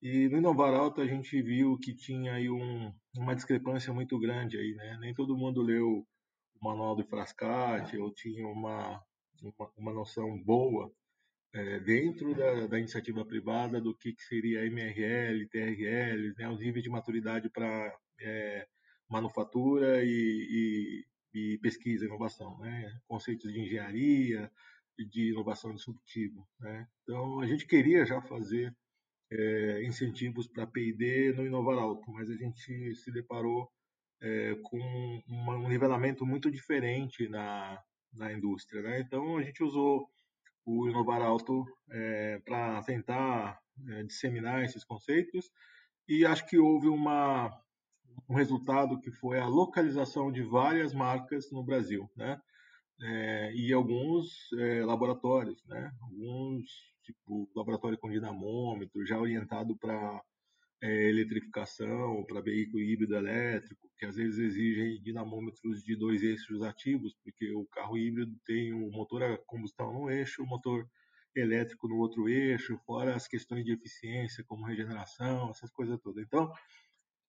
E 0.00 0.28
no 0.28 0.38
Inovar 0.38 0.72
Alto 0.74 1.00
a 1.00 1.06
gente 1.06 1.42
viu 1.42 1.76
que 1.78 1.92
tinha 1.94 2.34
aí 2.34 2.48
um, 2.48 2.92
uma 3.16 3.34
discrepância 3.34 3.92
muito 3.92 4.18
grande 4.18 4.56
aí, 4.56 4.74
né? 4.74 4.96
Nem 5.00 5.12
todo 5.12 5.36
mundo 5.36 5.60
leu 5.60 6.06
o 6.60 6.64
manual 6.64 6.94
do 6.94 7.04
Frascati 7.04 7.96
ou 7.96 8.12
tinha 8.12 8.46
uma, 8.46 9.02
uma, 9.42 9.72
uma 9.76 9.92
noção 9.92 10.38
boa 10.42 10.92
é, 11.52 11.80
dentro 11.80 12.34
da, 12.34 12.66
da, 12.66 12.78
iniciativa 12.78 13.24
privada 13.24 13.80
do 13.80 13.94
que, 13.94 14.12
que 14.12 14.22
seria 14.22 14.66
MRL, 14.66 15.48
TRL, 15.48 16.34
né, 16.36 16.48
os 16.48 16.60
níveis 16.60 16.82
de 16.84 16.90
maturidade 16.90 17.48
para 17.48 17.96
é, 18.20 18.66
manufatura 19.08 20.04
e, 20.04 21.04
e, 21.34 21.54
e, 21.54 21.58
pesquisa 21.58 22.04
e 22.04 22.08
inovação, 22.08 22.58
né, 22.58 23.00
conceitos 23.06 23.52
de 23.52 23.60
engenharia 23.60 24.50
e 24.98 25.04
de 25.04 25.30
inovação 25.30 25.74
disruptiva. 25.74 26.46
Né. 26.60 26.86
Então, 27.02 27.40
a 27.40 27.46
gente 27.46 27.66
queria 27.66 28.04
já 28.04 28.20
fazer 28.20 28.76
é, 29.30 29.82
incentivos 29.84 30.46
para 30.46 30.66
P&D 30.66 31.32
no 31.32 31.46
Inovar 31.46 31.78
Alto, 31.78 32.10
mas 32.10 32.30
a 32.30 32.34
gente 32.34 32.94
se 32.94 33.12
deparou 33.12 33.70
é, 34.20 34.54
com 34.62 35.22
uma, 35.26 35.56
um 35.56 35.68
nivelamento 35.68 36.26
muito 36.26 36.50
diferente 36.50 37.28
na, 37.28 37.82
na 38.12 38.32
indústria. 38.32 38.82
Né? 38.82 39.00
Então, 39.00 39.36
a 39.36 39.42
gente 39.42 39.62
usou 39.62 40.08
o 40.64 40.88
Inovar 40.88 41.22
Alto 41.22 41.64
é, 41.90 42.40
para 42.44 42.82
tentar 42.82 43.58
é, 43.88 44.02
disseminar 44.02 44.64
esses 44.64 44.84
conceitos 44.84 45.50
e 46.06 46.24
acho 46.24 46.46
que 46.46 46.58
houve 46.58 46.88
uma, 46.88 47.50
um 48.28 48.34
resultado 48.34 49.00
que 49.00 49.10
foi 49.10 49.38
a 49.38 49.46
localização 49.46 50.32
de 50.32 50.42
várias 50.42 50.94
marcas 50.94 51.50
no 51.50 51.62
Brasil, 51.62 52.10
né? 52.16 52.40
É, 53.00 53.52
e 53.54 53.72
alguns 53.72 54.52
é, 54.58 54.84
laboratórios, 54.84 55.64
né? 55.66 55.90
Alguns 56.02 56.66
tipo 57.02 57.48
laboratório 57.54 57.98
com 57.98 58.10
dinamômetro 58.10 59.06
já 59.06 59.18
orientado 59.18 59.76
para 59.78 60.22
é, 60.82 61.08
eletrificação, 61.08 62.24
para 62.24 62.40
veículo 62.40 62.82
híbrido 62.82 63.16
elétrico, 63.16 63.90
que 63.96 64.06
às 64.06 64.16
vezes 64.16 64.38
exigem 64.38 65.00
dinamômetros 65.02 65.82
de 65.82 65.96
dois 65.96 66.22
eixos 66.22 66.62
ativos, 66.62 67.14
porque 67.24 67.52
o 67.52 67.66
carro 67.66 67.96
híbrido 67.96 68.36
tem 68.44 68.72
o 68.72 68.90
motor 68.90 69.22
a 69.22 69.38
combustão 69.38 69.92
num 69.92 70.10
eixo, 70.10 70.42
o 70.42 70.46
motor 70.46 70.88
elétrico 71.34 71.88
no 71.88 71.96
outro 71.96 72.28
eixo, 72.28 72.78
fora 72.86 73.14
as 73.14 73.26
questões 73.26 73.64
de 73.64 73.72
eficiência, 73.72 74.44
como 74.44 74.66
regeneração, 74.66 75.50
essas 75.50 75.70
coisas 75.70 75.98
todas. 76.00 76.24
Então, 76.24 76.50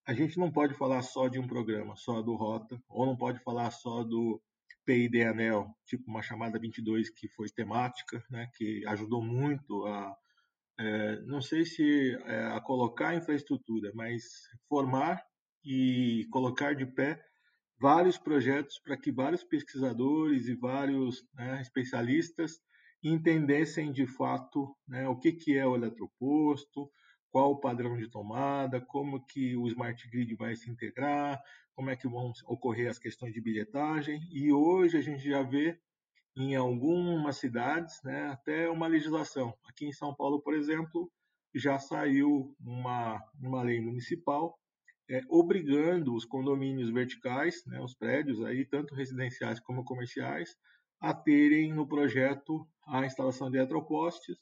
a 0.05 0.13
gente 0.13 0.37
não 0.37 0.51
pode 0.51 0.73
falar 0.73 1.01
só 1.01 1.27
de 1.27 1.39
um 1.39 1.47
programa, 1.47 1.95
só 1.95 2.21
do 2.21 2.35
Rota, 2.35 2.81
ou 2.87 3.05
não 3.05 3.15
pode 3.15 3.39
falar 3.43 3.71
só 3.71 4.03
do 4.03 4.41
PID 4.85 5.23
Anel, 5.23 5.69
tipo 5.85 6.09
uma 6.09 6.21
chamada 6.21 6.57
22 6.59 7.09
que 7.09 7.27
foi 7.29 7.47
temática, 7.49 8.23
né, 8.29 8.49
que 8.55 8.85
ajudou 8.87 9.23
muito 9.23 9.85
a 9.85 10.15
é, 10.79 11.21
não 11.23 11.41
sei 11.41 11.65
se 11.65 12.15
é, 12.25 12.45
a 12.47 12.61
colocar 12.61 13.13
infraestrutura, 13.13 13.91
mas 13.93 14.23
formar 14.69 15.21
e 15.63 16.25
colocar 16.31 16.73
de 16.73 16.85
pé 16.85 17.21
vários 17.79 18.17
projetos 18.17 18.79
para 18.79 18.97
que 18.97 19.11
vários 19.11 19.43
pesquisadores 19.43 20.47
e 20.47 20.55
vários 20.55 21.21
né, 21.33 21.61
especialistas 21.61 22.59
entendessem 23.03 23.91
de 23.91 24.07
fato 24.07 24.73
né, 24.87 25.07
o 25.07 25.17
que, 25.17 25.33
que 25.33 25.57
é 25.57 25.67
o 25.67 25.75
eletroposto, 25.75 26.89
qual 27.31 27.51
o 27.51 27.59
padrão 27.59 27.97
de 27.97 28.09
tomada, 28.09 28.81
como 28.81 29.25
que 29.25 29.55
o 29.55 29.67
smart 29.67 30.07
grid 30.09 30.35
vai 30.35 30.55
se 30.55 30.69
integrar, 30.69 31.41
como 31.73 31.89
é 31.89 31.95
que 31.95 32.07
vão 32.07 32.31
ocorrer 32.45 32.89
as 32.89 32.99
questões 32.99 33.33
de 33.33 33.41
bilhetagem. 33.41 34.19
E 34.31 34.51
hoje 34.51 34.97
a 34.97 35.01
gente 35.01 35.27
já 35.27 35.43
vê 35.43 35.79
em 36.35 36.55
algumas 36.55 37.37
cidades, 37.37 37.99
né, 38.03 38.27
até 38.27 38.69
uma 38.69 38.87
legislação. 38.87 39.53
Aqui 39.65 39.85
em 39.85 39.93
São 39.93 40.15
Paulo, 40.15 40.41
por 40.41 40.53
exemplo, 40.53 41.11
já 41.53 41.79
saiu 41.79 42.55
uma, 42.59 43.21
uma 43.41 43.63
lei 43.63 43.81
municipal 43.81 44.57
é, 45.09 45.21
obrigando 45.27 46.13
os 46.13 46.23
condomínios 46.23 46.91
verticais, 46.91 47.65
né, 47.65 47.81
os 47.81 47.95
prédios 47.95 48.43
aí, 48.43 48.63
tanto 48.63 48.93
residenciais 48.93 49.59
como 49.59 49.83
comerciais, 49.83 50.55
a 50.99 51.13
terem 51.13 51.73
no 51.73 51.87
projeto 51.87 52.67
a 52.85 53.03
instalação 53.05 53.49
de 53.49 53.57
eletropostes 53.57 54.37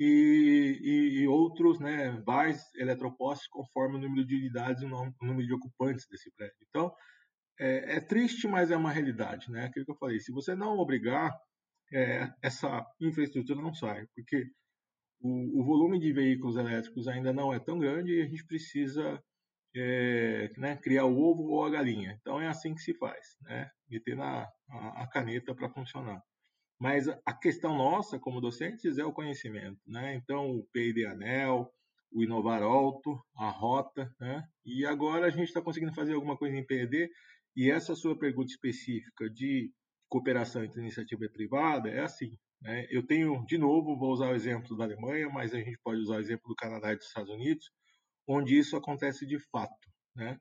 e, 0.00 0.78
e, 0.80 1.20
e 1.20 1.28
outros, 1.28 1.78
né, 1.78 2.10
mais 2.26 2.74
eletropostes 2.74 3.46
conforme 3.48 3.96
o 3.96 4.00
número 4.00 4.26
de 4.26 4.34
unidades 4.34 4.82
e 4.82 4.86
o 4.86 5.14
número 5.20 5.46
de 5.46 5.52
ocupantes 5.52 6.06
desse 6.08 6.30
prédio. 6.34 6.56
Então, 6.70 6.90
é, 7.60 7.96
é, 7.96 8.00
triste, 8.00 8.48
mas 8.48 8.70
é 8.70 8.76
uma 8.78 8.90
realidade, 8.90 9.50
né? 9.50 9.66
Aquilo 9.66 9.84
que 9.84 9.92
eu 9.92 9.98
falei, 9.98 10.18
se 10.18 10.32
você 10.32 10.54
não 10.54 10.78
obrigar, 10.78 11.38
é, 11.92 12.32
essa 12.42 12.86
infraestrutura 12.98 13.60
não 13.60 13.74
sai, 13.74 14.06
porque 14.14 14.46
o, 15.20 15.60
o, 15.60 15.64
volume 15.64 16.00
de 16.00 16.10
veículos 16.14 16.56
elétricos 16.56 17.06
ainda 17.06 17.30
não 17.30 17.52
é 17.52 17.60
tão 17.60 17.78
grande 17.78 18.12
e 18.14 18.22
a 18.22 18.26
gente 18.26 18.46
precisa 18.46 19.22
é, 19.76 20.50
né, 20.56 20.76
criar 20.76 21.04
o 21.04 21.18
ovo 21.20 21.42
ou 21.50 21.64
a 21.66 21.70
galinha. 21.70 22.16
Então 22.22 22.40
é 22.40 22.48
assim 22.48 22.74
que 22.74 22.80
se 22.80 22.94
faz, 22.94 23.36
né? 23.42 23.70
meter 23.90 24.16
na, 24.16 24.48
a, 24.70 25.02
a 25.02 25.06
caneta 25.08 25.54
para 25.54 25.68
funcionar. 25.68 26.22
Mas 26.80 27.06
a 27.08 27.32
questão 27.34 27.76
nossa, 27.76 28.18
como 28.18 28.40
docentes, 28.40 28.96
é 28.96 29.04
o 29.04 29.12
conhecimento. 29.12 29.78
Né? 29.86 30.14
Então, 30.14 30.50
o 30.50 30.64
PID 30.72 31.04
Anel, 31.04 31.70
o 32.10 32.22
Inovar 32.22 32.62
Alto, 32.62 33.22
a 33.36 33.50
Rota, 33.50 34.12
né? 34.18 34.42
e 34.64 34.84
agora 34.86 35.26
a 35.26 35.30
gente 35.30 35.48
está 35.48 35.60
conseguindo 35.60 35.94
fazer 35.94 36.14
alguma 36.14 36.36
coisa 36.36 36.56
em 36.56 36.66
PED, 36.66 37.08
e 37.56 37.70
essa 37.70 37.94
sua 37.94 38.18
pergunta 38.18 38.50
específica 38.50 39.28
de 39.28 39.70
cooperação 40.08 40.64
entre 40.64 40.80
iniciativa 40.80 41.28
privada 41.32 41.88
é 41.88 42.00
assim. 42.00 42.36
Né? 42.62 42.86
Eu 42.90 43.06
tenho, 43.06 43.44
de 43.46 43.58
novo, 43.58 43.98
vou 43.98 44.12
usar 44.12 44.30
o 44.30 44.34
exemplo 44.34 44.76
da 44.76 44.84
Alemanha, 44.84 45.28
mas 45.28 45.54
a 45.54 45.58
gente 45.58 45.78
pode 45.84 46.00
usar 46.00 46.16
o 46.16 46.20
exemplo 46.20 46.48
do 46.48 46.56
Canadá 46.56 46.92
e 46.92 46.96
dos 46.96 47.06
Estados 47.06 47.30
Unidos, 47.30 47.70
onde 48.26 48.58
isso 48.58 48.76
acontece 48.76 49.26
de 49.26 49.38
fato. 49.50 49.88
Né? 50.16 50.38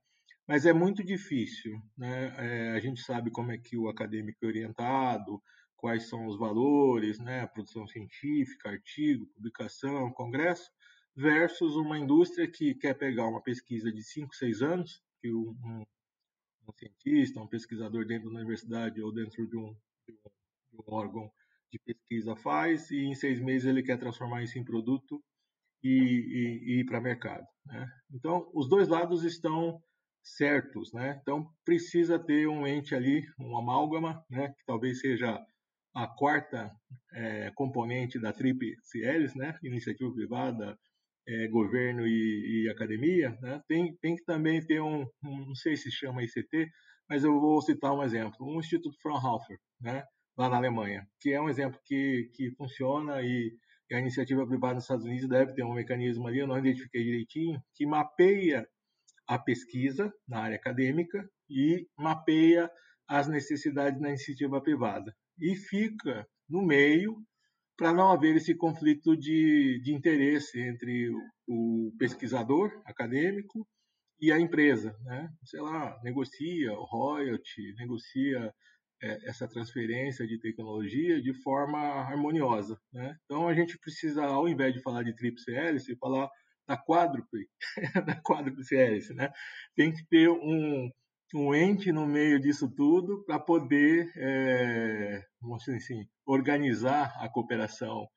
Mas 0.48 0.66
é 0.66 0.74
muito 0.74 1.04
difícil. 1.04 1.80
Né? 1.98 2.34
É, 2.38 2.70
a 2.72 2.80
gente 2.80 3.02
sabe 3.02 3.30
como 3.30 3.52
é 3.52 3.58
que 3.58 3.78
o 3.78 3.90
acadêmico 3.90 4.40
é 4.44 4.48
orientado, 4.48 5.42
quais 5.80 6.10
são 6.10 6.28
os 6.28 6.38
valores, 6.38 7.20
né? 7.20 7.48
produção 7.48 7.88
científica, 7.88 8.70
artigo, 8.70 9.26
publicação, 9.28 10.12
congresso, 10.12 10.70
versus 11.16 11.76
uma 11.76 11.98
indústria 11.98 12.50
que 12.50 12.76
quer 12.76 12.94
pegar 12.94 13.28
uma 13.28 13.42
pesquisa 13.42 13.92
de 13.92 14.04
5, 14.04 14.36
6 14.36 14.62
anos, 14.62 15.02
que 15.22 15.34
um, 15.34 15.56
um, 15.64 15.86
um, 16.68 16.74
cientista, 16.74 17.42
um 17.42 17.48
pesquisador 17.48 18.06
dentro 18.06 18.30
da 18.30 18.36
universidade 18.36 19.02
ou 19.02 19.12
dentro 19.12 19.48
de 19.48 19.58
um, 19.58 19.76
de 20.08 20.14
um, 20.14 20.30
de 20.72 20.78
um 20.78 20.94
órgão 20.94 21.32
de 21.72 21.80
pesquisa 21.80 22.36
faz, 22.36 22.92
e 22.92 23.06
em 23.06 23.16
seis 23.16 23.40
meses 23.40 23.68
ele 23.68 23.84
quer 23.84 23.98
transformar 23.98 24.44
isso 24.44 24.58
em 24.58 24.64
produto 24.64 25.24
e, 25.84 25.90
e, 25.90 26.74
e 26.74 26.80
ir 26.82 26.86
para 26.86 27.00
mercado. 27.00 27.46
Né? 27.66 27.88
Então, 28.12 28.50
os 28.54 28.68
dois 28.68 28.88
lados 28.88 29.24
estão 29.24 29.82
certos, 30.22 30.94
né? 30.94 31.20
Então 31.22 31.50
precisa 31.66 32.20
ter 32.20 32.48
um 32.48 32.68
ente 32.68 32.94
ali, 32.94 33.26
um 33.40 33.58
amálgama, 33.58 34.24
né? 34.30 34.50
Que 34.50 34.66
talvez 34.66 35.00
seja 35.00 35.40
a 36.04 36.08
quarta 36.08 36.72
é, 37.14 37.52
componente 37.56 38.18
da 38.20 38.30
hélice, 38.30 39.38
né? 39.38 39.58
Iniciativa 39.62 40.12
privada, 40.14 40.78
é, 41.28 41.48
governo 41.50 42.08
e, 42.08 42.66
e, 42.66 42.70
academia, 42.70 43.38
né? 43.42 43.62
Tem, 43.68 43.96
tem 43.98 44.16
que 44.16 44.24
também 44.24 44.66
ter 44.66 44.82
um, 44.82 45.02
um, 45.24 45.46
não 45.48 45.56
sei 45.56 45.76
se 45.76 45.92
chama 45.92 46.24
ICT, 46.24 46.70
mas 47.10 47.24
eu 47.26 47.38
vou 47.40 47.62
citar 47.62 47.94
um 47.94 48.02
exemplo, 48.02 48.38
um 48.48 48.60
Instituto 48.60 48.96
Fraunhofer, 49.02 49.58
né? 49.82 50.04
Lá 50.38 50.48
na 50.48 50.56
Alemanha, 50.56 51.06
que 51.20 51.34
é 51.34 51.42
um 51.42 51.50
exemplo 51.50 51.78
que, 51.86 52.30
que 52.34 52.50
funciona 52.52 53.22
e, 53.22 53.52
e 53.90 53.96
a 53.96 54.00
iniciativa 54.00 54.48
privada 54.48 54.76
nos 54.76 54.86
Estados 54.86 55.04
Unidos 55.04 55.28
deve 55.28 55.54
ter 55.54 55.66
um 55.66 55.74
mecanismo 55.74 56.28
ali, 56.28 56.40
eu 56.40 56.48
não 56.48 56.58
identifiquei 56.58 57.04
direitinho, 57.04 57.62
que 57.76 57.86
mapeia 57.86 58.66
a 59.28 59.38
pesquisa 59.38 60.10
na 60.26 60.44
área 60.44 60.56
acadêmica 60.56 61.30
e 61.50 61.86
mapeia 61.98 62.72
as 63.06 63.28
necessidades 63.28 64.00
da 64.00 64.08
iniciativa 64.08 64.62
privada. 64.62 65.14
E 65.42 65.56
fica 65.56 66.28
no 66.50 66.66
meio 66.66 67.18
para 67.78 67.94
não 67.94 68.12
haver 68.12 68.36
esse 68.36 68.54
conflito 68.56 69.16
de, 69.16 69.82
de 69.82 69.94
interesse 69.94 70.60
entre 70.60 71.10
o, 71.10 71.20
o 71.48 71.96
pesquisador 71.98 72.70
acadêmico 72.86 73.66
e 74.20 74.32
a 74.32 74.40
empresa. 74.40 74.94
Né? 75.04 75.30
Sei 75.46 75.62
lá, 75.62 75.98
negocia 76.04 76.74
o 76.74 76.84
royalty, 76.84 77.74
negocia 77.78 78.54
é, 79.02 79.30
essa 79.30 79.48
transferência 79.48 80.28
de 80.28 80.38
tecnologia 80.40 81.22
de 81.22 81.34
forma 81.42 81.80
harmoniosa. 81.80 82.78
Né? 82.92 83.16
Então 83.26 83.48
a 83.48 83.54
gente 83.54 83.78
precisa, 83.80 84.26
ao 84.26 84.48
invés 84.48 84.74
de 84.74 84.82
falar 84.82 85.04
de 85.04 85.16
tríplice 85.16 85.52
hélice, 85.54 85.98
falar 85.98 86.30
da 86.68 86.78
quádruple, 86.78 87.48
da 88.06 88.22
quádruple 88.22 88.64
hélice, 88.72 89.14
né? 89.16 89.32
Tem 89.76 89.92
que 89.92 90.06
ter 90.08 90.30
um, 90.30 90.90
um 91.34 91.54
ente 91.54 91.92
no 91.92 92.08
meio 92.08 92.40
disso 92.40 92.70
tudo 92.70 93.24
para 93.26 93.40
poder, 93.40 94.12
é, 94.16 95.24
assim, 95.76 96.08
organizar 96.26 97.16
a 97.20 97.30
cooperação 97.30 98.08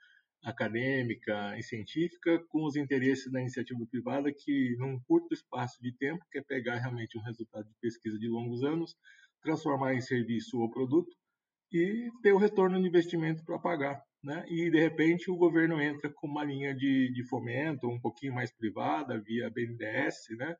acadêmica 0.44 1.56
e 1.56 1.62
científica 1.62 2.42
com 2.48 2.64
os 2.64 2.74
interesses 2.74 3.30
da 3.30 3.40
iniciativa 3.40 3.84
privada 3.90 4.32
que, 4.32 4.76
num 4.78 4.98
curto 5.06 5.32
espaço 5.32 5.80
de 5.80 5.92
tempo, 5.96 6.24
quer 6.30 6.44
pegar 6.44 6.78
realmente 6.78 7.16
um 7.16 7.22
resultado 7.22 7.68
de 7.68 7.74
pesquisa 7.80 8.18
de 8.18 8.28
longos 8.28 8.64
anos, 8.64 8.96
transformar 9.42 9.94
em 9.94 10.00
serviço 10.00 10.58
ou 10.58 10.70
produto 10.70 11.10
e 11.72 12.10
ter 12.22 12.32
o 12.32 12.38
retorno 12.38 12.80
de 12.80 12.88
investimento 12.88 13.44
para 13.44 13.58
pagar 13.58 14.02
né? 14.22 14.44
e 14.48 14.70
de 14.70 14.78
repente 14.78 15.30
o 15.30 15.36
governo 15.36 15.80
entra 15.80 16.10
com 16.10 16.26
uma 16.26 16.44
linha 16.44 16.74
de, 16.74 17.12
de 17.12 17.24
fomento 17.24 17.88
um 17.88 18.00
pouquinho 18.00 18.34
mais 18.34 18.52
privada, 18.52 19.20
via 19.20 19.50
BNDES, 19.50 20.36
né? 20.38 20.56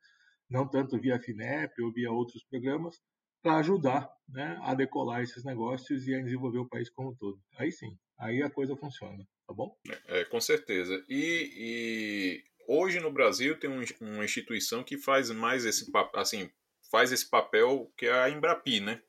Não 0.49 0.67
tanto 0.67 0.99
via 0.99 1.19
FINEP 1.19 1.81
ou 1.81 1.91
via 1.91 2.11
outros 2.11 2.43
programas, 2.43 2.99
para 3.41 3.57
ajudar 3.57 4.09
né, 4.29 4.57
a 4.61 4.73
decolar 4.73 5.21
esses 5.21 5.43
negócios 5.43 6.07
e 6.07 6.15
a 6.15 6.21
desenvolver 6.21 6.59
o 6.59 6.67
país 6.67 6.89
como 6.89 7.09
um 7.09 7.15
todo. 7.15 7.39
Aí 7.57 7.71
sim, 7.71 7.97
aí 8.17 8.41
a 8.41 8.49
coisa 8.49 8.75
funciona, 8.75 9.27
tá 9.45 9.53
bom? 9.53 9.75
É, 10.07 10.23
com 10.25 10.39
certeza. 10.39 11.03
E, 11.09 11.51
e 11.57 12.43
hoje 12.67 13.01
no 13.01 13.11
Brasil 13.11 13.59
tem 13.59 13.69
um, 13.69 13.83
uma 13.99 14.23
instituição 14.23 14.83
que 14.83 14.97
faz 14.97 15.29
mais 15.29 15.65
esse 15.65 15.91
assim 16.13 16.49
faz 16.93 17.11
esse 17.11 17.27
papel 17.27 17.91
que 17.97 18.05
é 18.05 18.13
a 18.13 18.29
Embrapi, 18.29 18.79
né? 18.79 19.01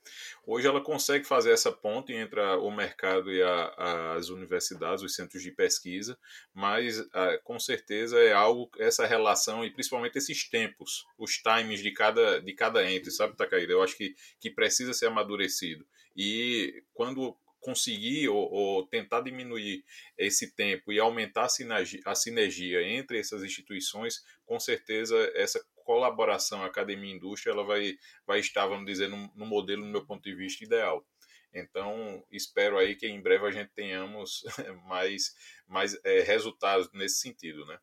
Hoje 0.46 0.66
ela 0.66 0.80
consegue 0.80 1.26
fazer 1.26 1.52
essa 1.52 1.70
ponte 1.70 2.14
entre 2.14 2.40
o 2.40 2.70
mercado 2.70 3.30
e 3.30 3.42
a, 3.42 4.14
as 4.16 4.30
universidades, 4.30 5.04
os 5.04 5.14
centros 5.14 5.42
de 5.42 5.50
pesquisa, 5.50 6.18
mas 6.54 6.98
a, 7.12 7.36
com 7.44 7.60
certeza 7.60 8.18
é 8.18 8.32
algo, 8.32 8.70
essa 8.78 9.04
relação 9.04 9.62
e 9.62 9.70
principalmente 9.70 10.16
esses 10.16 10.48
tempos, 10.48 11.04
os 11.18 11.36
times 11.36 11.82
de 11.82 11.92
cada, 11.92 12.40
de 12.40 12.54
cada 12.54 12.90
ente, 12.90 13.10
sabe, 13.10 13.36
Takahira? 13.36 13.72
Eu 13.72 13.82
acho 13.82 13.98
que, 13.98 14.14
que 14.40 14.50
precisa 14.50 14.94
ser 14.94 15.08
amadurecido. 15.08 15.86
E 16.16 16.82
quando 16.94 17.36
conseguir 17.60 18.30
ou, 18.30 18.50
ou, 18.50 18.86
tentar 18.86 19.20
diminuir 19.20 19.84
esse 20.16 20.54
tempo 20.54 20.90
e 20.90 20.98
aumentar 20.98 21.44
a 21.44 21.48
sinergia, 21.50 22.00
a 22.06 22.14
sinergia 22.14 22.82
entre 22.82 23.18
essas 23.18 23.42
instituições, 23.42 24.24
com 24.46 24.58
certeza 24.58 25.16
essa 25.34 25.62
colaboração 25.84 26.64
academia-indústria 26.64 27.52
ela 27.52 27.64
vai, 27.64 27.96
vai 28.26 28.40
estar, 28.40 28.66
vamos 28.66 28.86
dizer, 28.86 29.08
no, 29.08 29.30
no 29.34 29.46
modelo, 29.46 29.84
no 29.84 29.92
meu 29.92 30.04
ponto 30.04 30.22
de 30.24 30.34
vista, 30.34 30.64
ideal. 30.64 31.06
Então, 31.52 32.26
espero 32.32 32.76
aí 32.78 32.96
que 32.96 33.06
em 33.06 33.20
breve 33.20 33.46
a 33.46 33.50
gente 33.50 33.70
tenhamos 33.72 34.42
mais, 34.88 35.34
mais 35.68 35.96
é, 36.04 36.20
resultados 36.20 36.90
nesse 36.92 37.20
sentido, 37.20 37.64
né? 37.66 37.78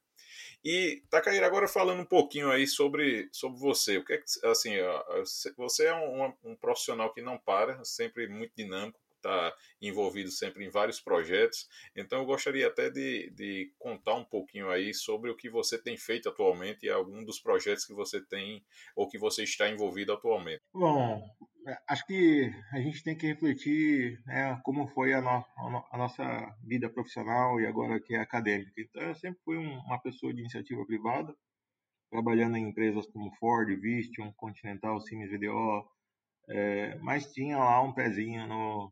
E, 0.63 1.03
Takahira, 1.09 1.47
agora 1.47 1.67
falando 1.67 2.01
um 2.01 2.05
pouquinho 2.05 2.51
aí 2.51 2.67
sobre, 2.67 3.29
sobre 3.31 3.59
você. 3.59 3.97
O 3.97 4.05
que, 4.05 4.13
é 4.13 4.17
que 4.17 4.25
assim, 4.45 4.75
você 5.57 5.87
é 5.87 5.95
um, 5.95 6.33
um 6.43 6.55
profissional 6.55 7.11
que 7.11 7.21
não 7.21 7.37
para, 7.37 7.83
sempre 7.83 8.27
muito 8.27 8.53
dinâmico, 8.55 9.00
está 9.21 9.53
envolvido 9.81 10.31
sempre 10.31 10.65
em 10.65 10.69
vários 10.69 10.99
projetos. 10.99 11.67
Então 11.95 12.19
eu 12.19 12.25
gostaria 12.25 12.67
até 12.67 12.89
de, 12.89 13.29
de 13.31 13.71
contar 13.77 14.15
um 14.15 14.25
pouquinho 14.25 14.69
aí 14.69 14.93
sobre 14.93 15.29
o 15.29 15.35
que 15.35 15.49
você 15.49 15.81
tem 15.81 15.97
feito 15.97 16.29
atualmente 16.29 16.85
e 16.85 16.89
algum 16.89 17.23
dos 17.23 17.39
projetos 17.39 17.85
que 17.85 17.93
você 17.93 18.19
tem 18.19 18.63
ou 18.95 19.07
que 19.07 19.17
você 19.17 19.43
está 19.43 19.69
envolvido 19.69 20.11
atualmente. 20.11 20.61
Bom, 20.73 21.23
é, 21.67 21.77
acho 21.87 22.05
que 22.07 22.51
a 22.73 22.79
gente 22.79 23.03
tem 23.03 23.15
que 23.15 23.27
refletir 23.27 24.19
né, 24.25 24.59
como 24.63 24.87
foi 24.87 25.13
a, 25.13 25.21
no, 25.21 25.45
a, 25.91 25.97
nossa 25.97 26.23
vida 26.63 26.89
profissional 26.89 27.59
e 27.61 27.67
agora 27.67 27.99
que 27.99 28.15
é 28.15 28.19
acadêmica. 28.19 28.71
Então 28.77 29.03
eu 29.03 29.15
sempre 29.15 29.39
fui 29.43 29.57
um, 29.57 29.79
uma 29.79 29.99
pessoa 30.01 30.33
de 30.33 30.39
iniciativa 30.39 30.83
privada, 30.85 31.35
trabalhando 32.09 32.57
em 32.57 32.67
empresas 32.67 33.05
como 33.07 33.33
Ford, 33.35 33.69
Visteon, 33.79 34.31
Continental, 34.33 34.99
Siemens 35.01 35.31
VDO, 35.31 35.87
é, 36.49 36.95
mas 36.99 37.31
tinha 37.31 37.57
lá 37.57 37.81
um 37.81 37.93
pezinho 37.93 38.47
no, 38.47 38.91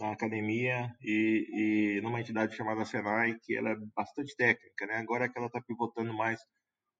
na 0.00 0.12
academia 0.12 0.90
e, 1.02 1.96
e 1.98 2.00
numa 2.02 2.20
entidade 2.20 2.54
chamada 2.54 2.84
Senai, 2.84 3.36
que 3.42 3.56
ela 3.56 3.70
é 3.70 3.76
bastante 3.94 4.34
técnica, 4.36 4.86
né? 4.86 4.96
Agora 4.96 5.24
é 5.24 5.28
que 5.28 5.38
ela 5.38 5.46
está 5.46 5.60
pivotando 5.60 6.12
mais 6.12 6.40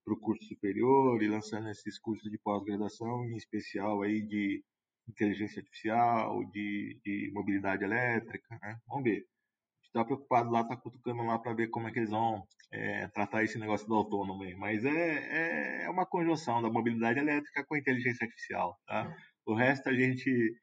para 0.05 0.15
o 0.15 0.21
curso 0.21 0.45
superior 0.47 1.23
e 1.23 1.29
lançando 1.29 1.69
esses 1.69 1.99
cursos 1.99 2.31
de 2.31 2.39
pós-graduação, 2.39 3.25
em 3.25 3.37
especial 3.37 4.03
aí 4.03 4.23
de 4.23 4.63
inteligência 5.09 5.61
artificial, 5.61 6.45
de, 6.47 6.99
de 7.05 7.31
mobilidade 7.33 7.85
elétrica, 7.85 8.59
né? 8.63 8.79
Vamos 8.87 9.05
ver. 9.05 9.19
A 9.19 9.79
gente 9.79 9.87
está 9.87 10.05
preocupado 10.05 10.51
lá, 10.51 10.63
está 10.63 10.77
cutucando 10.77 11.23
lá 11.25 11.39
para 11.39 11.55
ver 11.55 11.69
como 11.69 11.89
é 11.89 11.93
que 11.93 11.99
eles 11.99 12.11
vão 12.11 12.43
é, 12.73 13.09
tratar 13.09 13.45
esse 13.45 13.59
negócio 13.59 13.87
do 13.87 13.95
autônomo 13.95 14.43
aí. 14.43 14.55
Mas 14.55 14.85
é, 14.85 15.85
é 15.85 15.91
uma 15.91 16.07
conjunção 16.07 16.63
da 16.63 16.71
mobilidade 16.71 17.19
elétrica 17.19 17.65
com 17.65 17.75
a 17.75 17.79
inteligência 17.79 18.25
artificial, 18.25 18.77
tá? 18.87 19.15
O 19.45 19.55
resto 19.55 19.89
a 19.89 19.93
gente 19.93 20.57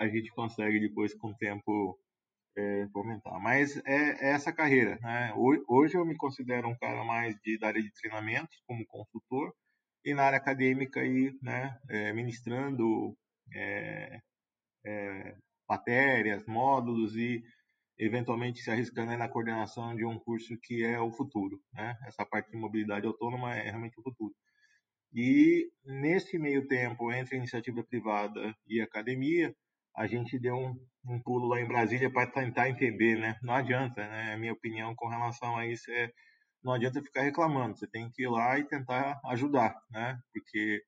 a 0.00 0.08
gente 0.08 0.30
consegue 0.30 0.80
depois 0.80 1.14
com 1.14 1.28
o 1.28 1.36
tempo 1.36 1.98
é, 2.56 2.88
fomentar. 2.88 3.38
Mas 3.38 3.76
é, 3.84 4.28
é, 4.28 4.32
essa 4.32 4.50
carreira. 4.50 4.98
Né? 5.02 5.34
Hoje 5.68 5.94
eu 5.96 6.06
me 6.06 6.16
considero 6.16 6.68
um 6.68 6.76
cara 6.78 7.04
mais 7.04 7.38
de, 7.42 7.58
da 7.58 7.68
área 7.68 7.82
de 7.82 7.92
treinamentos, 7.92 8.62
como 8.66 8.86
consultor, 8.86 9.54
e 10.02 10.14
na 10.14 10.22
área 10.22 10.38
acadêmica 10.38 11.00
aí, 11.00 11.30
né, 11.42 11.78
é, 11.90 12.12
ministrando 12.14 13.14
é, 13.54 14.20
é, 14.86 15.36
matérias, 15.68 16.46
módulos 16.46 17.14
e 17.14 17.44
eventualmente 17.98 18.62
se 18.62 18.70
arriscando 18.70 19.14
na 19.18 19.28
coordenação 19.28 19.94
de 19.94 20.06
um 20.06 20.18
curso 20.18 20.56
que 20.62 20.82
é 20.82 20.98
o 20.98 21.12
futuro. 21.12 21.60
Né? 21.74 21.94
Essa 22.06 22.24
parte 22.24 22.50
de 22.50 22.56
mobilidade 22.56 23.06
autônoma 23.06 23.54
é 23.54 23.64
realmente 23.64 24.00
o 24.00 24.02
futuro. 24.02 24.34
E 25.12 25.70
nesse 25.84 26.38
meio 26.38 26.66
tempo, 26.66 27.12
entre 27.12 27.36
iniciativa 27.36 27.84
privada 27.84 28.56
e 28.66 28.80
academia, 28.80 29.54
a 29.96 30.06
gente 30.06 30.38
deu 30.38 30.54
um, 30.54 30.74
um 31.06 31.20
pulo 31.22 31.48
lá 31.48 31.60
em 31.60 31.66
Brasília 31.66 32.10
para 32.10 32.30
tentar 32.30 32.68
entender, 32.68 33.18
né? 33.18 33.38
Não 33.42 33.54
adianta, 33.54 34.06
né? 34.06 34.34
A 34.34 34.38
minha 34.38 34.52
opinião 34.52 34.94
com 34.94 35.08
relação 35.08 35.56
a 35.56 35.66
isso 35.66 35.90
é 35.90 36.10
não 36.62 36.74
adianta 36.74 37.02
ficar 37.02 37.22
reclamando, 37.22 37.78
você 37.78 37.86
tem 37.86 38.10
que 38.10 38.22
ir 38.22 38.28
lá 38.28 38.58
e 38.58 38.64
tentar 38.64 39.18
ajudar, 39.26 39.74
né? 39.90 40.18
Porque 40.32 40.82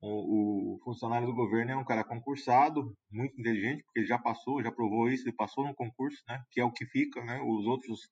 o, 0.00 0.76
o, 0.76 0.78
funcionário 0.84 1.26
do 1.26 1.34
governo 1.34 1.72
é 1.72 1.76
um 1.76 1.84
cara 1.84 2.04
concursado, 2.04 2.96
muito 3.10 3.38
inteligente, 3.38 3.82
porque 3.82 4.00
ele 4.00 4.06
já 4.06 4.18
passou, 4.18 4.62
já 4.62 4.70
provou 4.70 5.10
isso, 5.10 5.24
ele 5.24 5.36
passou 5.36 5.66
no 5.66 5.74
concurso, 5.74 6.22
né? 6.28 6.42
Que 6.50 6.60
é 6.60 6.64
o 6.64 6.72
que 6.72 6.86
fica, 6.86 7.22
né? 7.24 7.40
Os 7.40 7.66
outros 7.66 8.08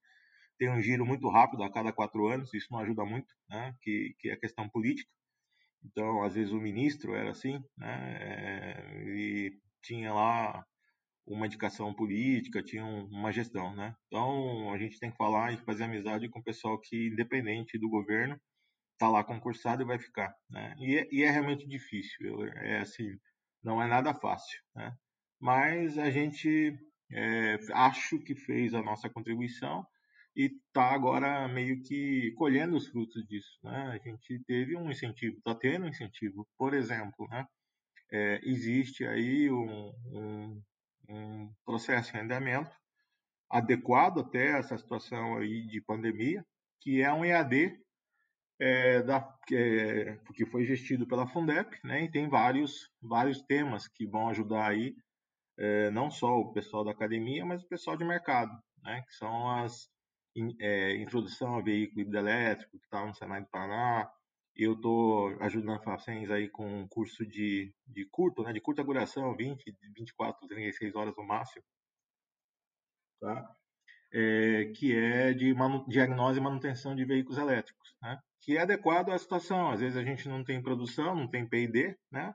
têm 0.59 0.71
um 0.71 0.83
giro 0.83 1.07
muito 1.07 1.29
rápido 1.31 1.63
a 1.63 1.73
cada 1.73 1.93
quatro 1.93 2.27
anos, 2.27 2.53
isso 2.53 2.67
não 2.71 2.81
ajuda 2.81 3.05
muito, 3.05 3.33
né? 3.49 3.75
Que, 3.81 4.15
que 4.19 4.31
é 4.31 4.33
a 4.33 4.41
questão 4.41 4.69
política. 4.69 5.11
Então, 5.85 6.23
às 6.25 6.35
vezes 6.35 6.53
o 6.53 6.61
ministro 6.61 7.15
era 7.15 7.31
assim, 7.31 7.63
né? 7.77 8.19
É, 8.21 9.05
e 9.07 9.53
tinha 9.83 10.13
lá 10.13 10.65
uma 11.27 11.47
indicação 11.47 11.93
política, 11.95 12.63
tinha 12.63 12.85
uma 12.85 13.33
gestão, 13.33 13.75
né? 13.75 13.95
Então, 14.07 14.73
a 14.73 14.79
gente 14.79 14.99
tem 14.99 15.11
que 15.11 15.17
falar 15.17 15.53
e 15.53 15.59
fazer 15.59 15.85
amizade 15.85 16.29
com 16.29 16.41
o 16.41 16.45
pessoal 16.45 16.81
que, 16.81 17.09
independente 17.09 17.79
do 17.79 17.89
governo, 17.89 18.39
está 18.95 19.09
lá 19.09 19.23
concursado 19.23 19.83
e 19.83 19.87
vai 19.87 19.99
ficar, 19.99 20.35
né? 20.51 20.75
E 20.79 20.97
é, 20.97 21.09
e 21.13 21.23
é 21.23 21.31
realmente 21.31 21.67
difícil, 21.69 22.45
é 22.57 22.81
assim, 22.81 23.17
não 23.63 23.83
é 23.83 23.87
nada 23.87 24.15
fácil, 24.15 24.59
né? 24.75 24.93
Mas 25.41 25.99
a 25.99 26.11
gente 26.11 26.77
é, 27.13 27.57
acho 27.75 28.19
que 28.21 28.35
fez 28.35 28.75
a 28.75 28.83
nossa 28.83 29.09
contribuição 29.09 29.87
e 30.37 30.47
está 30.47 30.95
agora 30.95 31.49
meio 31.49 31.83
que 31.83 32.33
colhendo 32.37 32.77
os 32.77 32.89
frutos 32.89 33.25
disso, 33.27 33.59
né? 33.63 33.93
A 33.93 33.99
gente 33.99 34.43
teve 34.47 34.77
um 34.77 34.91
incentivo, 34.91 35.37
está 35.39 35.55
tendo 35.55 35.85
um 35.87 35.89
incentivo, 35.89 36.47
por 36.57 36.75
exemplo, 36.75 37.29
né? 37.29 37.47
É, 38.11 38.41
existe 38.43 39.07
aí 39.07 39.51
um, 39.51 39.93
um, 40.07 40.63
um 41.09 41.53
processo 41.65 42.17
em 42.17 42.21
andamento 42.21 42.75
adequado 43.51 44.21
até 44.21 44.59
essa 44.59 44.77
situação 44.77 45.39
aí 45.39 45.67
de 45.67 45.81
pandemia, 45.81 46.45
que 46.81 47.03
é 47.03 47.13
um 47.13 47.25
EAD 47.25 47.79
é, 48.61 49.03
da, 49.03 49.37
é, 49.53 50.19
que 50.35 50.45
foi 50.47 50.65
gestido 50.65 51.07
pela 51.07 51.27
Fundep, 51.27 51.79
né, 51.85 52.05
e 52.05 52.11
tem 52.11 52.29
vários, 52.29 52.91
vários 53.01 53.41
temas 53.43 53.87
que 53.89 54.07
vão 54.07 54.29
ajudar 54.29 54.69
aí, 54.69 54.97
é, 55.57 55.91
não 55.91 56.11
só 56.11 56.39
o 56.39 56.53
pessoal 56.53 56.85
da 56.85 56.91
academia, 56.91 57.45
mas 57.45 57.63
o 57.63 57.69
pessoal 57.69 57.97
de 57.97 58.05
mercado, 58.05 58.53
né, 58.83 59.03
que 59.07 59.15
são 59.15 59.51
as 59.51 59.89
in, 60.37 60.57
é, 60.61 60.97
introdução 60.97 61.57
a 61.57 61.63
veículo 61.63 62.17
elétrico, 62.17 62.79
que 62.79 62.85
está 62.85 63.05
no 63.05 63.15
Senai 63.15 63.41
do 63.41 63.49
Paraná, 63.49 64.11
eu 64.59 64.73
estou 64.73 65.29
ajudando 65.41 65.77
a 65.77 65.83
Facens 65.83 66.31
aí 66.31 66.49
com 66.49 66.67
um 66.67 66.89
curso 66.89 67.25
de, 67.25 67.73
de 67.87 68.05
curto, 68.11 68.43
né, 68.43 68.53
de 68.53 68.61
curta 68.61 68.83
duração, 68.83 69.37
20, 69.37 69.77
24, 69.95 70.49
36 70.49 70.97
horas 70.97 71.15
no 71.17 71.25
máximo, 71.25 71.65
tá? 73.21 73.57
É, 74.13 74.73
que 74.75 74.97
é 74.97 75.33
de 75.33 75.55
diagnose 75.87 76.39
e 76.39 76.43
manutenção 76.43 76.97
de 76.97 77.05
veículos 77.05 77.39
elétricos, 77.39 77.95
né? 78.03 78.19
que 78.41 78.57
é 78.57 78.63
adequado 78.63 79.11
à 79.11 79.19
situação. 79.19 79.71
Às 79.71 79.81
vezes 79.81 79.99
a 79.99 80.03
gente 80.03 80.27
não 80.29 80.43
tem 80.43 80.63
produção, 80.63 81.15
não 81.15 81.29
tem 81.29 81.47
P&D, 81.47 81.95
né? 82.11 82.35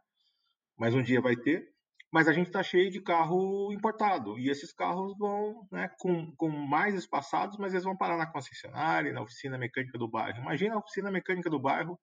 mas 0.78 0.93
um 0.93 1.01
dia 1.01 1.19
vai 1.19 1.36
ter. 1.36 1.67
Mas 2.11 2.28
a 2.28 2.32
gente 2.32 2.45
está 2.45 2.61
cheio 2.61 2.91
de 2.91 3.01
carro 3.01 3.74
importado 3.74 4.38
e 4.38 4.47
esses 4.47 4.71
carros 4.71 5.17
vão 5.17 5.67
né, 5.71 5.89
com, 5.97 6.32
com 6.36 6.47
mais 6.47 6.93
espaçados, 6.93 7.57
mas 7.57 7.74
eles 7.74 7.84
vão 7.84 7.97
parar 7.97 8.17
na 8.17 8.32
concessionária, 8.32 9.11
na 9.11 9.24
oficina 9.24 9.57
mecânica 9.57 9.97
do 9.97 10.07
bairro. 10.07 10.38
Imagina 10.38 10.76
a 10.76 10.78
oficina 10.78 11.09
mecânica 11.09 11.49
do 11.49 11.59
bairro 11.59 11.99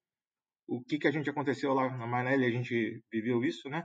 o 0.70 0.80
que, 0.84 0.98
que 0.98 1.08
a 1.08 1.10
gente 1.10 1.28
aconteceu 1.28 1.74
lá 1.74 1.90
na 1.96 2.06
Manelli, 2.06 2.46
a 2.46 2.50
gente 2.50 3.02
viveu 3.12 3.44
isso, 3.44 3.68
né? 3.68 3.82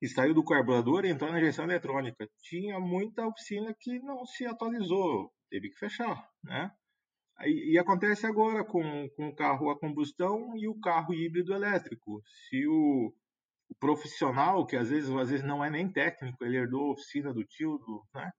E 0.00 0.08
saiu 0.08 0.32
do 0.32 0.44
carburador 0.44 1.04
e 1.04 1.10
entrou 1.10 1.32
na 1.32 1.40
injeção 1.40 1.64
eletrônica. 1.64 2.28
Tinha 2.42 2.78
muita 2.78 3.26
oficina 3.26 3.74
que 3.78 3.98
não 3.98 4.24
se 4.24 4.46
atualizou, 4.46 5.32
teve 5.50 5.68
que 5.70 5.78
fechar, 5.78 6.24
né? 6.44 6.70
E, 7.40 7.72
e 7.72 7.78
acontece 7.78 8.24
agora 8.24 8.64
com, 8.64 9.08
com 9.16 9.28
o 9.28 9.34
carro 9.34 9.70
a 9.70 9.78
combustão 9.78 10.56
e 10.56 10.68
o 10.68 10.78
carro 10.78 11.12
híbrido 11.12 11.52
elétrico. 11.52 12.22
Se 12.48 12.68
o, 12.68 13.12
o 13.68 13.74
profissional, 13.80 14.64
que 14.64 14.76
às 14.76 14.90
vezes, 14.90 15.10
às 15.10 15.28
vezes 15.28 15.44
não 15.44 15.64
é 15.64 15.70
nem 15.70 15.90
técnico, 15.90 16.44
ele 16.44 16.56
herdou 16.56 16.90
a 16.90 16.92
oficina 16.92 17.34
do 17.34 17.44
tio, 17.44 17.78
do, 17.78 18.06
né? 18.14 18.30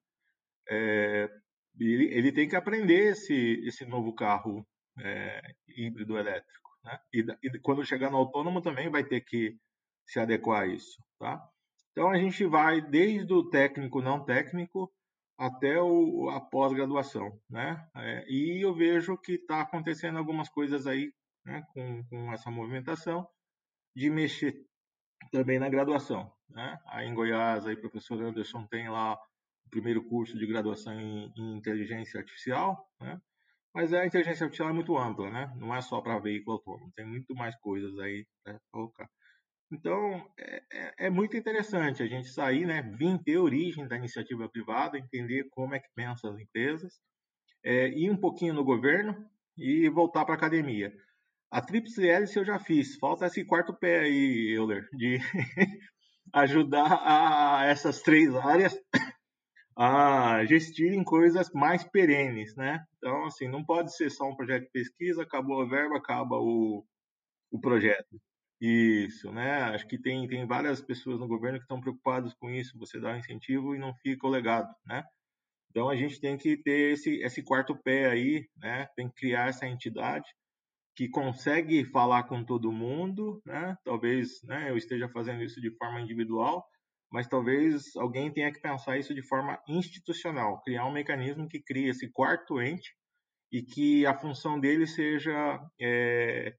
É, 0.70 1.30
ele, 1.78 2.06
ele, 2.14 2.32
tem 2.32 2.48
que 2.48 2.56
aprender 2.56 3.12
esse, 3.12 3.62
esse 3.66 3.86
novo 3.86 4.16
carro 4.16 4.66
é, 5.02 5.42
híbrido 5.68 6.18
elétrico. 6.18 6.63
Né? 6.84 7.00
E, 7.14 7.26
e, 7.44 7.60
quando 7.60 7.86
chegar 7.86 8.10
no 8.10 8.18
autônomo 8.18 8.62
também 8.62 8.90
vai 8.90 9.04
ter 9.04 9.22
que 9.22 9.58
se 10.08 10.20
adequar 10.20 10.64
a 10.64 10.68
isso. 10.68 11.02
Tá? 11.20 11.42
Então 11.92 12.10
a 12.10 12.18
gente 12.18 12.46
vai 12.46 12.82
desde 12.82 13.32
o 13.34 13.50
técnico 13.50 14.02
não 14.02 14.24
técnico 14.24 14.92
até 15.38 15.82
o, 15.82 16.30
a 16.30 16.42
pós-graduação. 16.42 17.40
Né? 17.50 17.88
É, 17.96 18.26
e 18.30 18.64
eu 18.64 18.74
vejo 18.76 19.18
que 19.18 19.34
está 19.34 19.62
acontecendo 19.62 20.18
algumas 20.18 20.50
coisas 20.50 20.88
aí 20.88 21.14
né, 21.46 21.64
com, 21.74 22.04
com 22.06 22.34
essa 22.34 22.50
movimentação 22.50 23.28
de 23.96 24.10
mexer 24.10 24.66
também 25.32 25.60
na 25.60 25.70
graduação. 25.70 26.32
Né? 26.50 26.80
Aí 26.88 27.08
em 27.08 27.14
Goiás, 27.14 27.66
aí, 27.66 27.76
o 27.76 27.82
professor 27.82 28.22
Anderson 28.22 28.66
tem 28.68 28.90
lá 28.90 29.14
o 29.66 29.70
primeiro 29.70 30.04
curso 30.04 30.38
de 30.38 30.46
graduação 30.46 30.94
em, 31.00 31.32
em 31.36 31.58
inteligência 31.58 32.20
artificial, 32.20 32.88
né? 33.00 33.20
Mas 33.74 33.92
a 33.92 34.06
inteligência 34.06 34.44
artificial 34.44 34.70
é 34.70 34.74
muito 34.74 34.98
ampla, 34.98 35.30
né? 35.32 35.52
Não 35.58 35.74
é 35.74 35.82
só 35.82 36.00
para 36.00 36.20
veículo 36.20 36.58
autônomo, 36.58 36.92
tem 36.96 37.06
muito 37.06 37.34
mais 37.34 37.56
coisas 37.60 37.98
aí 38.00 38.26
para 38.44 38.60
colocar. 38.72 39.10
Então, 39.72 40.30
é, 40.38 40.62
é, 40.72 40.94
é, 41.08 41.10
muito 41.10 41.36
interessante 41.36 42.04
a 42.04 42.08
gente 42.08 42.30
sair, 42.30 42.66
né, 42.66 42.84
ter 43.26 43.38
origem 43.38 43.88
da 43.88 43.98
iniciativa 43.98 44.48
privada, 44.48 45.00
entender 45.00 45.48
como 45.50 45.74
é 45.74 45.80
que 45.80 45.88
pensam 45.96 46.32
as 46.32 46.40
empresas, 46.40 46.94
é, 47.64 47.88
ir 47.90 48.12
um 48.12 48.18
pouquinho 48.18 48.54
no 48.54 48.64
governo 48.64 49.16
e 49.58 49.90
voltar 49.90 50.26
para 50.26 50.36
a 50.36 50.38
academia. 50.38 50.94
A 51.50 51.60
tríplice 51.60 52.08
hélice 52.08 52.38
eu 52.38 52.46
já 52.46 52.60
fiz, 52.60 52.98
falta 52.98 53.26
esse 53.26 53.44
quarto 53.46 53.74
pé 53.74 54.02
aí, 54.02 54.54
Euler, 54.56 54.88
de 54.94 55.18
ajudar 56.34 57.02
a 57.04 57.66
essas 57.66 58.02
três 58.02 58.36
áreas 58.36 58.78
a 59.76 60.46
gestir 60.46 60.94
em 60.94 61.04
coisas 61.04 61.52
mais 61.52 61.84
perenes, 61.84 62.56
né? 62.56 62.86
Então, 62.98 63.26
assim, 63.26 63.48
não 63.48 63.64
pode 63.64 63.96
ser 63.96 64.10
só 64.10 64.26
um 64.30 64.36
projeto 64.36 64.64
de 64.64 64.72
pesquisa, 64.72 65.24
acabou 65.24 65.62
a 65.62 65.66
verba, 65.66 65.98
acaba 65.98 66.38
o, 66.38 66.86
o 67.52 67.60
projeto. 67.60 68.20
Isso, 68.62 69.32
né? 69.32 69.64
Acho 69.64 69.88
que 69.88 69.98
tem, 69.98 70.28
tem 70.28 70.46
várias 70.48 70.82
pessoas 70.82 71.20
no 71.20 71.28
governo 71.28 71.58
que 71.58 71.66
estão 71.66 71.82
preocupadas 71.82 72.34
com 72.36 72.50
isso. 72.50 72.78
Você 72.80 73.00
dá 73.00 73.14
um 73.14 73.18
incentivo 73.18 73.76
e 73.76 73.80
não 73.80 73.94
fica 73.96 74.26
o 74.28 74.30
legado, 74.30 74.74
né? 74.86 75.04
Então, 75.70 75.90
a 75.90 75.96
gente 75.96 76.22
tem 76.22 76.38
que 76.38 76.56
ter 76.58 76.94
esse, 76.94 77.16
esse 77.24 77.44
quarto 77.44 77.76
pé 77.76 78.06
aí, 78.06 78.48
né? 78.58 78.88
Tem 78.96 79.10
que 79.10 79.16
criar 79.16 79.50
essa 79.50 79.68
entidade 79.68 80.28
que 80.96 81.10
consegue 81.10 81.84
falar 81.86 82.24
com 82.24 82.44
todo 82.44 82.72
mundo, 82.72 83.42
né? 83.46 83.76
Talvez 83.84 84.42
né, 84.44 84.70
eu 84.70 84.78
esteja 84.78 85.10
fazendo 85.10 85.44
isso 85.44 85.60
de 85.60 85.72
forma 85.72 86.00
individual, 86.00 86.64
mas 87.14 87.28
talvez 87.28 87.96
alguém 87.96 88.34
tenha 88.34 88.52
que 88.52 88.60
pensar 88.60 88.98
isso 88.98 89.14
de 89.14 89.22
forma 89.22 89.62
institucional, 89.68 90.60
criar 90.64 90.88
um 90.88 90.92
mecanismo 90.92 91.48
que 91.48 91.62
crie 91.62 91.88
esse 91.88 92.12
quarto 92.12 92.60
ente 92.60 92.92
e 93.52 93.62
que 93.62 94.04
a 94.04 94.20
função 94.20 94.60
dele 94.60 94.88
seja 94.88 95.60
é, 95.80 96.56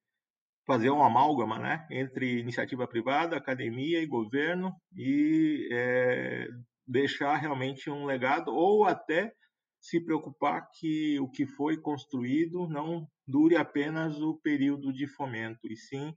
fazer 0.65 0.91
uma 0.91 1.09
amálgama 1.09 1.59
né, 1.59 1.85
entre 1.91 2.39
iniciativa 2.39 2.87
privada, 2.87 3.37
academia 3.37 4.01
e 4.01 4.07
governo 4.07 4.73
e 4.97 5.69
é, 5.73 6.47
deixar 6.87 7.35
realmente 7.35 7.91
um 7.91 8.05
legado 8.05 8.55
ou 8.55 8.85
até 8.85 9.33
se 9.81 10.01
preocupar 10.05 10.69
que 10.79 11.19
o 11.19 11.29
que 11.29 11.47
foi 11.47 11.79
construído 11.79 12.69
não 12.69 13.09
dure 13.27 13.57
apenas 13.57 14.21
o 14.21 14.39
período 14.41 14.93
de 14.93 15.09
fomento, 15.09 15.61
e 15.65 15.77
sim 15.77 16.15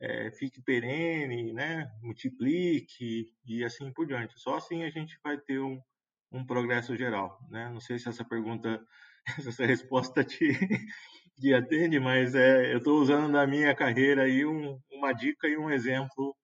é, 0.00 0.30
fique 0.30 0.62
perene, 0.62 1.52
né, 1.52 1.90
multiplique 2.02 3.32
e 3.44 3.64
assim 3.64 3.92
por 3.92 4.06
diante. 4.06 4.38
Só 4.38 4.56
assim 4.56 4.84
a 4.84 4.90
gente 4.90 5.18
vai 5.22 5.38
ter 5.38 5.60
um, 5.60 5.80
um 6.32 6.44
progresso 6.44 6.96
geral. 6.96 7.38
Né? 7.50 7.68
Não 7.70 7.80
sei 7.80 7.98
se 7.98 8.08
essa 8.08 8.24
pergunta, 8.24 8.80
se 9.42 9.48
essa 9.48 9.66
resposta 9.66 10.24
te, 10.24 10.48
te 11.40 11.54
atende, 11.54 11.98
mas 11.98 12.34
é, 12.34 12.72
eu 12.72 12.78
estou 12.78 13.00
usando 13.00 13.28
na 13.28 13.46
minha 13.46 13.74
carreira 13.74 14.22
aí 14.24 14.46
um, 14.46 14.80
uma 14.92 15.12
dica 15.12 15.48
e 15.48 15.56
um 15.56 15.70
exemplo 15.70 16.36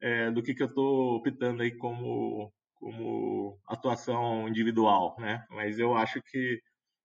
é, 0.00 0.30
do 0.30 0.42
que, 0.42 0.54
que 0.54 0.62
eu 0.62 0.68
estou 0.68 1.16
optando 1.16 1.62
aí 1.62 1.72
como, 1.76 2.52
como 2.74 3.60
atuação 3.66 4.48
individual. 4.48 5.16
Né? 5.18 5.44
Mas 5.50 5.78
eu 5.78 5.94
acho 5.94 6.22
que 6.22 6.60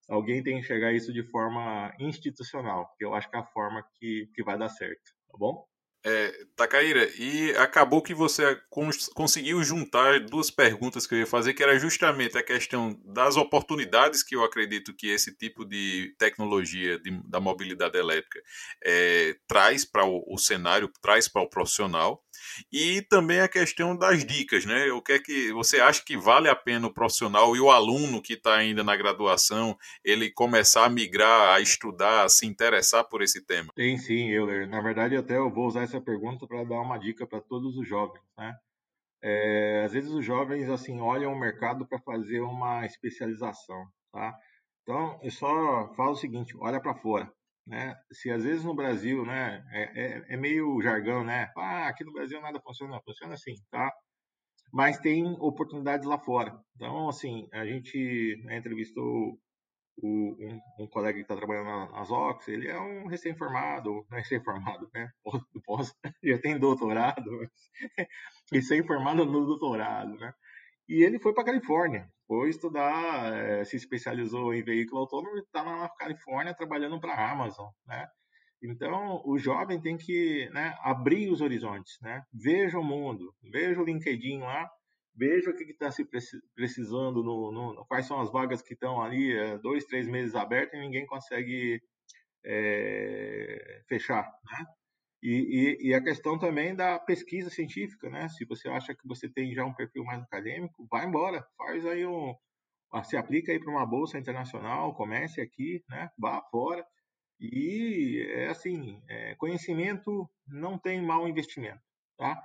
alguém 0.07 0.43
tem 0.43 0.55
que 0.55 0.59
enxergar 0.59 0.93
isso 0.93 1.11
de 1.11 1.23
forma 1.23 1.93
institucional, 1.99 2.93
que 2.97 3.03
eu 3.03 3.15
acho 3.15 3.29
que 3.29 3.35
é 3.35 3.39
a 3.39 3.45
forma 3.45 3.83
que, 3.95 4.29
que 4.35 4.43
vai 4.43 4.57
dar 4.57 4.69
certo. 4.69 5.11
Tá 5.31 5.37
bom? 5.37 5.65
É, 6.07 6.45
Tacaíra, 6.55 7.09
e 7.17 7.49
acabou 7.57 7.99
que 7.99 8.13
você 8.13 8.55
cons 8.69 9.09
conseguiu 9.15 9.63
juntar 9.63 10.19
duas 10.19 10.51
perguntas 10.51 11.07
que 11.07 11.15
eu 11.15 11.19
ia 11.19 11.25
fazer, 11.25 11.55
que 11.55 11.63
era 11.63 11.79
justamente 11.79 12.37
a 12.37 12.43
questão 12.43 12.95
das 13.03 13.35
oportunidades 13.37 14.21
que 14.21 14.35
eu 14.35 14.43
acredito 14.43 14.93
que 14.93 15.07
esse 15.07 15.35
tipo 15.35 15.65
de 15.65 16.13
tecnologia 16.19 16.99
de, 16.99 17.09
da 17.27 17.39
mobilidade 17.39 17.97
elétrica 17.97 18.39
é, 18.83 19.35
traz 19.47 19.83
para 19.83 20.05
o, 20.05 20.23
o, 20.27 20.37
cenário, 20.37 20.91
traz 21.01 21.27
para 21.27 21.41
o 21.41 21.49
profissional, 21.49 22.23
e 22.71 23.01
também 23.03 23.39
a 23.39 23.47
questão 23.47 23.95
das 23.97 24.25
dicas, 24.25 24.65
né? 24.65 24.91
O 24.91 25.01
que 25.01 25.13
é 25.13 25.19
que 25.19 25.51
você 25.53 25.79
acha 25.79 26.03
que 26.03 26.17
vale 26.17 26.49
a 26.49 26.55
pena 26.55 26.87
o 26.87 26.93
profissional 26.93 27.55
e 27.55 27.59
o 27.59 27.71
aluno 27.71 28.21
que 28.21 28.33
está 28.33 28.55
ainda 28.55 28.83
na 28.83 28.95
graduação, 28.95 29.77
ele 30.03 30.31
começar 30.31 30.85
a 30.85 30.89
migrar, 30.89 31.55
a 31.55 31.59
estudar, 31.59 32.23
a 32.23 32.29
se 32.29 32.45
interessar 32.45 33.03
por 33.05 33.21
esse 33.21 33.45
tema? 33.45 33.71
Sim, 33.77 33.97
sim, 33.97 34.29
Euler. 34.29 34.67
Na 34.67 34.81
verdade, 34.81 35.15
até 35.15 35.37
eu 35.37 35.49
vou 35.49 35.67
usar 35.67 35.83
essa 35.83 36.01
pergunta 36.01 36.47
para 36.47 36.63
dar 36.63 36.81
uma 36.81 36.97
dica 36.97 37.25
para 37.25 37.41
todos 37.41 37.77
os 37.77 37.87
jovens, 37.87 38.21
né? 38.37 38.55
É, 39.21 39.83
às 39.83 39.91
vezes 39.91 40.11
os 40.11 40.23
jovens 40.23 40.69
assim 40.69 40.99
olham 40.99 41.33
o 41.33 41.39
mercado 41.39 41.87
para 41.87 41.99
fazer 41.99 42.41
uma 42.41 42.85
especialização, 42.85 43.87
tá? 44.11 44.37
Então 44.83 45.19
eu 45.23 45.31
só 45.31 45.91
falo 45.95 46.11
o 46.11 46.15
seguinte: 46.15 46.55
olha 46.59 46.79
para 46.79 46.93
fora, 46.93 47.31
né? 47.65 47.95
Se 48.11 48.29
às 48.31 48.43
vezes 48.43 48.63
no 48.63 48.75
Brasil, 48.75 49.25
né, 49.25 49.65
é, 49.71 49.83
é, 49.83 50.25
é, 50.29 50.37
meio 50.37 50.81
jargão, 50.81 51.23
né? 51.23 51.51
Ah, 51.57 51.87
aqui 51.87 52.03
no 52.03 52.13
Brasil 52.13 52.39
nada 52.41 52.59
funciona, 52.61 52.99
funciona 53.03 53.33
assim, 53.33 53.55
tá? 53.71 53.91
Mas 54.71 54.99
tem 54.99 55.25
oportunidades 55.39 56.05
lá 56.05 56.19
fora. 56.19 56.59
Então, 56.75 57.09
assim, 57.09 57.47
a 57.53 57.65
gente 57.65 58.41
né, 58.43 58.57
entrevistou 58.57 59.39
o, 59.97 60.35
um, 60.39 60.59
um, 60.83 60.87
colega 60.87 61.15
que 61.15 61.21
está 61.21 61.35
trabalhando 61.35 61.65
na, 61.67 61.91
nas 61.91 62.11
Ox, 62.11 62.47
ele 62.47 62.67
é 62.67 62.79
um 62.79 63.07
recém-formado, 63.07 64.05
não 64.09 64.17
é 64.17 64.21
recém-formado, 64.21 64.89
né? 64.93 65.09
Pós, 65.65 65.93
já 66.23 66.37
tem 66.39 66.59
doutorado, 66.59 67.49
recém-formado 68.51 69.25
no 69.25 69.45
doutorado, 69.45 70.15
né? 70.17 70.33
E 70.87 71.03
ele 71.03 71.19
foi 71.19 71.33
para 71.33 71.45
Califórnia, 71.45 72.09
foi 72.27 72.49
estudar, 72.49 73.33
é, 73.33 73.63
se 73.63 73.75
especializou 73.75 74.53
em 74.53 74.63
veículo 74.63 75.01
autônomo 75.01 75.37
e 75.37 75.41
está 75.41 75.63
na 75.63 75.89
Califórnia 75.89 76.55
trabalhando 76.55 76.99
para 76.99 77.13
a 77.13 77.31
Amazon, 77.31 77.69
né? 77.87 78.07
Então, 78.61 79.21
o 79.25 79.37
jovem 79.37 79.79
tem 79.79 79.97
que 79.97 80.49
né, 80.49 80.75
abrir 80.81 81.29
os 81.29 81.41
horizontes, 81.41 81.97
né? 82.01 82.23
Veja 82.33 82.79
o 82.79 82.83
mundo, 82.83 83.33
veja 83.51 83.79
o 83.79 83.85
LinkedIn 83.85 84.39
lá, 84.39 84.67
veja 85.15 85.49
o 85.51 85.55
que 85.55 85.63
está 85.63 85.91
se 85.91 86.07
precisando, 86.55 87.23
no, 87.23 87.51
no, 87.51 87.85
quais 87.85 88.07
são 88.07 88.19
as 88.19 88.31
vagas 88.31 88.61
que 88.61 88.73
estão 88.73 89.01
ali, 89.01 89.31
é, 89.35 89.57
dois, 89.59 89.85
três 89.85 90.07
meses 90.07 90.35
abertas 90.35 90.79
e 90.79 90.81
ninguém 90.81 91.05
consegue 91.05 91.81
é, 92.43 93.81
fechar, 93.87 94.23
né? 94.45 94.65
E, 95.21 95.77
e, 95.81 95.89
e, 95.89 95.93
a 95.93 96.03
questão 96.03 96.37
também 96.37 96.75
da 96.75 96.99
pesquisa 96.99 97.49
científica, 97.49 98.09
né? 98.09 98.29
Se 98.29 98.45
você 98.45 98.69
acha 98.69 98.93
que 98.93 99.07
você 99.07 99.27
tem 99.27 99.53
já 99.53 99.65
um 99.65 99.73
perfil 99.73 100.03
mais 100.03 100.21
acadêmico, 100.21 100.87
vai 100.91 101.05
embora, 101.05 101.45
faz 101.57 101.85
aí 101.85 102.05
um, 102.05 102.35
se 103.03 103.17
aplica 103.17 103.51
aí 103.51 103.59
para 103.59 103.71
uma 103.71 103.85
bolsa 103.85 104.19
internacional, 104.19 104.93
comece 104.93 105.41
aqui, 105.41 105.83
né? 105.89 106.09
Vá 106.17 106.41
fora 106.51 106.85
e 107.39 108.25
é 108.29 108.47
assim, 108.47 109.01
é, 109.09 109.35
conhecimento 109.35 110.29
não 110.47 110.77
tem 110.77 111.01
mau 111.01 111.27
investimento, 111.27 111.81
tá? 112.17 112.41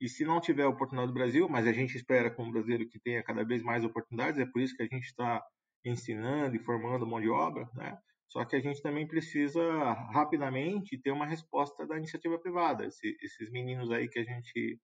E 0.00 0.08
se 0.08 0.24
não 0.24 0.40
tiver 0.40 0.66
oportunidade 0.66 1.08
no 1.08 1.14
Brasil, 1.14 1.48
mas 1.48 1.66
a 1.66 1.72
gente 1.72 1.96
espera 1.96 2.30
como 2.30 2.52
brasileiro 2.52 2.88
que 2.88 2.98
tenha 2.98 3.22
cada 3.22 3.44
vez 3.44 3.62
mais 3.62 3.84
oportunidades, 3.84 4.38
é 4.38 4.44
por 4.44 4.60
isso 4.60 4.76
que 4.76 4.82
a 4.82 4.86
gente 4.86 5.04
está 5.04 5.42
ensinando 5.84 6.56
e 6.56 6.58
formando 6.58 7.06
mão 7.06 7.20
de 7.20 7.28
obra, 7.28 7.68
né? 7.74 7.98
Só 8.28 8.44
que 8.44 8.56
a 8.56 8.60
gente 8.60 8.82
também 8.82 9.06
precisa 9.06 9.92
rapidamente 10.12 10.98
ter 10.98 11.12
uma 11.12 11.26
resposta 11.26 11.86
da 11.86 11.96
iniciativa 11.96 12.38
privada. 12.38 12.84
Esse, 12.86 13.16
esses 13.22 13.50
meninos 13.50 13.90
aí 13.92 14.08
que 14.08 14.18
a 14.18 14.24
gente 14.24 14.80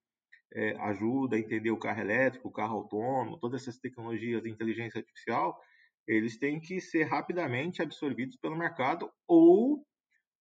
é, 0.55 0.77
ajuda 0.81 1.37
a 1.37 1.39
entender 1.39 1.71
o 1.71 1.79
carro 1.79 2.01
elétrico, 2.01 2.49
o 2.49 2.53
carro 2.53 2.77
autônomo, 2.77 3.39
todas 3.39 3.63
essas 3.63 3.79
tecnologias 3.79 4.43
de 4.43 4.51
inteligência 4.51 4.99
artificial, 4.99 5.59
eles 6.07 6.39
têm 6.39 6.61
que 6.61 6.81
ser 6.81 7.05
rapidamente 7.05 7.83
absorvidos 7.83 8.37
pelo 8.37 8.57
mercado 8.57 9.11
ou 9.27 9.85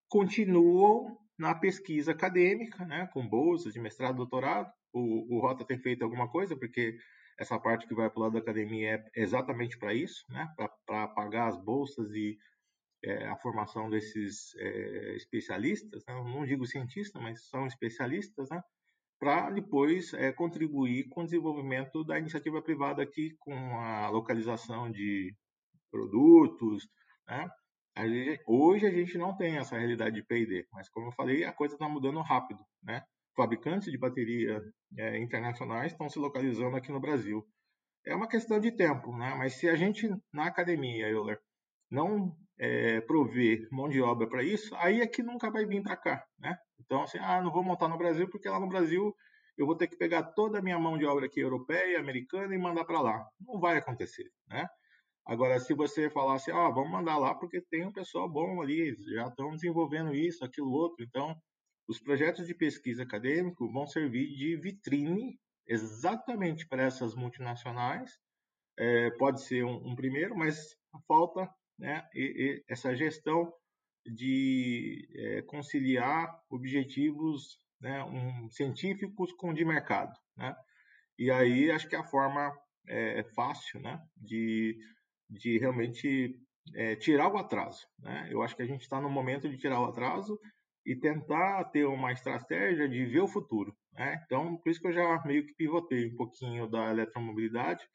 continuam 0.07 1.18
na 1.38 1.55
pesquisa 1.55 2.12
acadêmica, 2.12 2.86
né, 2.86 3.07
com 3.14 3.28
bolsas 3.28 3.74
de 3.74 3.80
mestrado, 3.80 4.18
doutorado. 4.18 4.72
O, 4.91 5.38
o 5.38 5.39
Rota 5.39 5.64
tem 5.64 5.78
feito 5.78 6.03
alguma 6.03 6.28
coisa, 6.28 6.57
porque 6.57 6.97
essa 7.40 7.58
parte 7.58 7.88
que 7.88 7.96
vai 7.96 8.10
para 8.10 8.20
o 8.20 8.24
lado 8.24 8.34
da 8.34 8.40
academia 8.40 8.96
é 9.16 9.22
exatamente 9.22 9.78
para 9.80 9.94
isso, 9.94 10.26
né, 10.30 10.54
para 10.86 11.08
pagar 11.08 11.48
as 11.48 11.58
bolsas 11.58 12.12
e 12.12 12.38
é, 13.02 13.28
a 13.28 13.38
formação 13.38 13.90
desses 13.90 14.54
é, 14.58 15.16
especialistas, 15.16 16.04
né, 16.06 16.14
não 16.14 16.46
digo 16.46 16.66
cientistas, 16.66 17.22
mas 17.22 17.48
são 17.48 17.66
especialistas, 17.66 18.50
né, 18.50 18.62
para 19.18 19.50
depois 19.52 20.14
é, 20.14 20.34
contribuir 20.34 21.08
com 21.08 21.22
o 21.22 21.26
desenvolvimento 21.26 22.04
da 22.04 22.20
iniciativa 22.20 22.62
privada 22.62 23.02
aqui, 23.02 23.34
com 23.40 23.54
a 23.80 24.10
localização 24.10 24.92
de 24.92 25.34
produtos, 25.90 26.90
né, 27.26 27.50
hoje 28.46 28.86
a 28.86 28.92
gente 28.92 29.18
não 29.18 29.36
tem 29.36 29.58
essa 29.58 29.78
realidade 29.78 30.16
de 30.16 30.24
P&D, 30.24 30.68
mas 30.74 30.90
como 30.90 31.08
eu 31.08 31.12
falei, 31.14 31.46
a 31.46 31.54
coisa 31.54 31.76
está 31.76 31.88
mudando 31.88 32.22
rápido, 32.22 32.64
né? 32.84 33.04
Fabricantes 33.40 33.90
de 33.90 33.98
bateria 33.98 34.62
é, 34.98 35.18
internacionais 35.18 35.94
estão 35.94 36.10
se 36.10 36.20
localizando 36.20 36.76
aqui 36.76 36.92
no 36.92 37.00
Brasil. 37.00 37.42
É 38.06 38.14
uma 38.14 38.28
questão 38.28 38.60
de 38.60 38.70
tempo, 38.70 39.16
né? 39.16 39.34
Mas 39.38 39.54
se 39.54 39.70
a 39.70 39.78
gente 39.78 40.10
na 40.34 40.48
academia, 40.48 41.08
Euler, 41.08 41.40
não 41.90 42.36
é, 42.60 43.00
prover 43.00 43.66
mão 43.72 43.88
de 43.88 44.02
obra 44.02 44.28
para 44.28 44.44
isso, 44.44 44.76
aí 44.76 45.00
é 45.00 45.08
que 45.08 45.24
nunca 45.24 45.50
vai 45.50 45.66
vir 45.66 45.82
para 45.82 45.96
cá, 45.96 46.22
né? 46.38 46.58
Então, 46.82 47.04
assim, 47.04 47.18
ah, 47.18 47.42
não 47.42 47.50
vou 47.50 47.64
montar 47.64 47.88
no 47.88 47.98
Brasil 47.98 48.30
porque 48.30 48.50
lá 48.50 48.60
no 48.60 48.68
Brasil 48.68 49.16
eu 49.58 49.66
vou 49.66 49.78
ter 49.78 49.88
que 49.88 49.96
pegar 49.96 50.24
toda 50.34 50.60
a 50.60 50.62
minha 50.62 50.78
mão 50.78 50.98
de 50.98 51.06
obra 51.06 51.26
aqui 51.26 51.40
europeia, 51.40 51.98
americana 51.98 52.54
e 52.54 52.58
mandar 52.58 52.84
para 52.84 53.00
lá. 53.00 53.26
Não 53.40 53.58
vai 53.58 53.78
acontecer, 53.78 54.30
né? 54.50 54.68
Agora, 55.26 55.62
se 55.62 55.74
você 55.74 56.10
falasse, 56.10 56.52
ah, 56.52 56.68
vamos 56.68 56.92
mandar 56.92 57.18
lá 57.18 57.34
porque 57.34 57.62
tem 57.62 57.88
um 57.88 57.94
pessoal 57.94 58.28
bom 58.28 58.62
ali, 58.62 58.98
já 59.14 59.28
estão 59.28 59.52
desenvolvendo 59.52 60.14
isso, 60.14 60.44
aquilo, 60.44 60.74
outro. 60.74 61.06
Então, 61.06 61.34
os 61.90 62.00
projetos 62.00 62.46
de 62.46 62.54
pesquisa 62.54 63.02
acadêmico 63.02 63.72
vão 63.72 63.88
servir 63.88 64.28
de 64.36 64.56
vitrine 64.56 65.40
exatamente 65.68 66.68
para 66.68 66.84
essas 66.84 67.16
multinacionais. 67.16 68.18
É, 68.78 69.10
pode 69.18 69.42
ser 69.42 69.66
um, 69.66 69.90
um, 69.90 69.96
primeiro, 69.96 70.38
mas 70.38 70.78
falta 71.08 71.50
né, 71.78 72.08
e, 72.14 72.22
e 72.22 72.64
essa 72.70 72.96
gestão 72.96 73.52
de 74.06 75.08
é, 75.16 75.42
conciliar 75.42 76.40
objetivos 76.50 77.60
né, 77.82 78.04
um, 78.04 78.50
científicos 78.50 79.34
com 79.34 79.54
de 79.54 79.66
mercado. 79.66 80.14
Né? 80.38 80.56
E 81.18 81.32
aí 81.32 81.72
acho 81.72 81.90
que 81.90 81.96
a 81.96 82.04
forma 82.04 82.56
é, 82.88 83.24
fácil 83.36 83.82
né, 83.82 84.00
de 84.16 84.80
de 85.30 85.60
realmente 85.60 86.36
é, 86.74 86.96
tirar 86.96 87.32
o 87.32 87.38
atraso. 87.38 87.86
Né? 88.00 88.28
Eu 88.32 88.42
acho 88.42 88.56
que 88.56 88.64
a 88.64 88.66
gente 88.66 88.82
está 88.82 89.00
no 89.00 89.10
momento 89.10 89.48
de 89.48 89.58
tirar 89.58 89.80
o 89.80 89.86
atraso 89.86 90.40
e 90.86 90.96
tentar 90.96 91.66
ter 91.66 91.86
uma 91.86 92.12
estratégia 92.12 92.88
de 92.88 93.06
ver 93.06 93.22
o 93.22 93.28
futuro. 93.28 93.76
Né? 93.94 94.22
Então, 94.26 94.58
por 94.58 94.70
isso 94.70 94.80
que 94.80 94.88
eu 94.88 94.94
já 94.94 95.22
meio 95.26 95.46
que 95.46 95.54
pivotei 95.54 96.08
um 96.08 96.16
pouquinho 96.16 96.68
da 96.70 96.90
eletromobilidade 96.90 97.88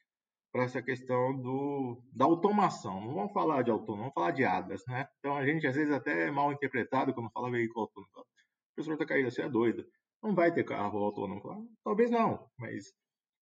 para 0.53 0.65
essa 0.65 0.81
questão 0.81 1.37
do, 1.37 2.01
da 2.13 2.25
automação. 2.25 3.01
Não 3.01 3.15
vamos 3.15 3.33
falar 3.33 3.63
de 3.63 3.71
autônomo, 3.71 4.03
vamos 4.03 4.15
falar 4.15 4.31
de 4.31 4.45
ADAS. 4.45 4.83
Né? 4.87 5.09
Então, 5.19 5.37
a 5.37 5.45
gente 5.45 5.67
às 5.67 5.75
vezes 5.75 5.93
até 5.93 6.29
é 6.29 6.31
mal 6.31 6.53
interpretado 6.53 7.13
quando 7.13 7.31
fala 7.33 7.51
veículo 7.51 7.83
autônomo. 7.83 8.11
O 8.13 8.75
professor 8.75 8.95
está 8.95 9.07
caído, 9.07 9.31
você 9.31 9.43
é 9.43 9.49
doido. 9.49 9.85
Não 10.23 10.35
vai 10.35 10.53
ter 10.53 10.65
carro 10.65 10.99
autônomo. 10.99 11.69
Talvez 11.83 12.11
não, 12.11 12.49
mas 12.59 12.93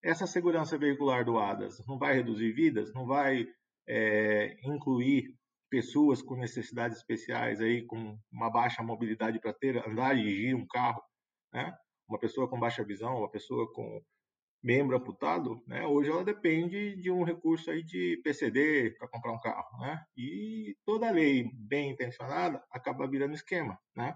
essa 0.03 0.27
segurança 0.27 0.79
veicular 0.79 1.25
do 1.25 1.39
ADAS 1.39 1.85
não 1.87 1.99
vai 1.99 2.15
reduzir 2.15 2.53
vidas? 2.53 2.93
Não 2.95 3.07
vai 3.07 3.47
é, 3.87 4.57
incluir 4.65 5.35
pessoas 5.73 6.21
com 6.21 6.37
necessidades 6.37 6.99
especiais 6.99 7.59
aí 7.59 7.81
com 7.87 8.19
uma 8.31 8.51
baixa 8.51 8.83
mobilidade 8.83 9.41
para 9.41 9.55
ter 9.55 9.79
andar 9.89 10.15
e 10.15 10.23
dirigir 10.23 10.55
um 10.55 10.67
carro, 10.67 11.03
né? 11.51 11.75
Uma 12.07 12.19
pessoa 12.19 12.47
com 12.47 12.61
baixa 12.61 12.85
visão, 12.85 13.17
uma 13.17 13.31
pessoa 13.31 13.73
com 13.73 14.03
membro 14.63 14.95
amputado, 14.95 15.63
né? 15.67 15.87
Hoje 15.87 16.11
ela 16.11 16.23
depende 16.23 16.95
de 16.97 17.11
um 17.11 17.25
recurso 17.25 17.71
aí 17.71 17.83
de 17.83 18.21
PCD 18.23 18.91
para 18.99 19.09
comprar 19.09 19.33
um 19.33 19.41
carro, 19.41 19.79
né? 19.81 19.99
E 20.15 20.77
toda 20.85 21.11
lei 21.11 21.51
bem 21.55 21.93
intencionada 21.93 22.63
acaba 22.71 23.09
virando 23.09 23.33
esquema, 23.33 23.79
né? 23.97 24.15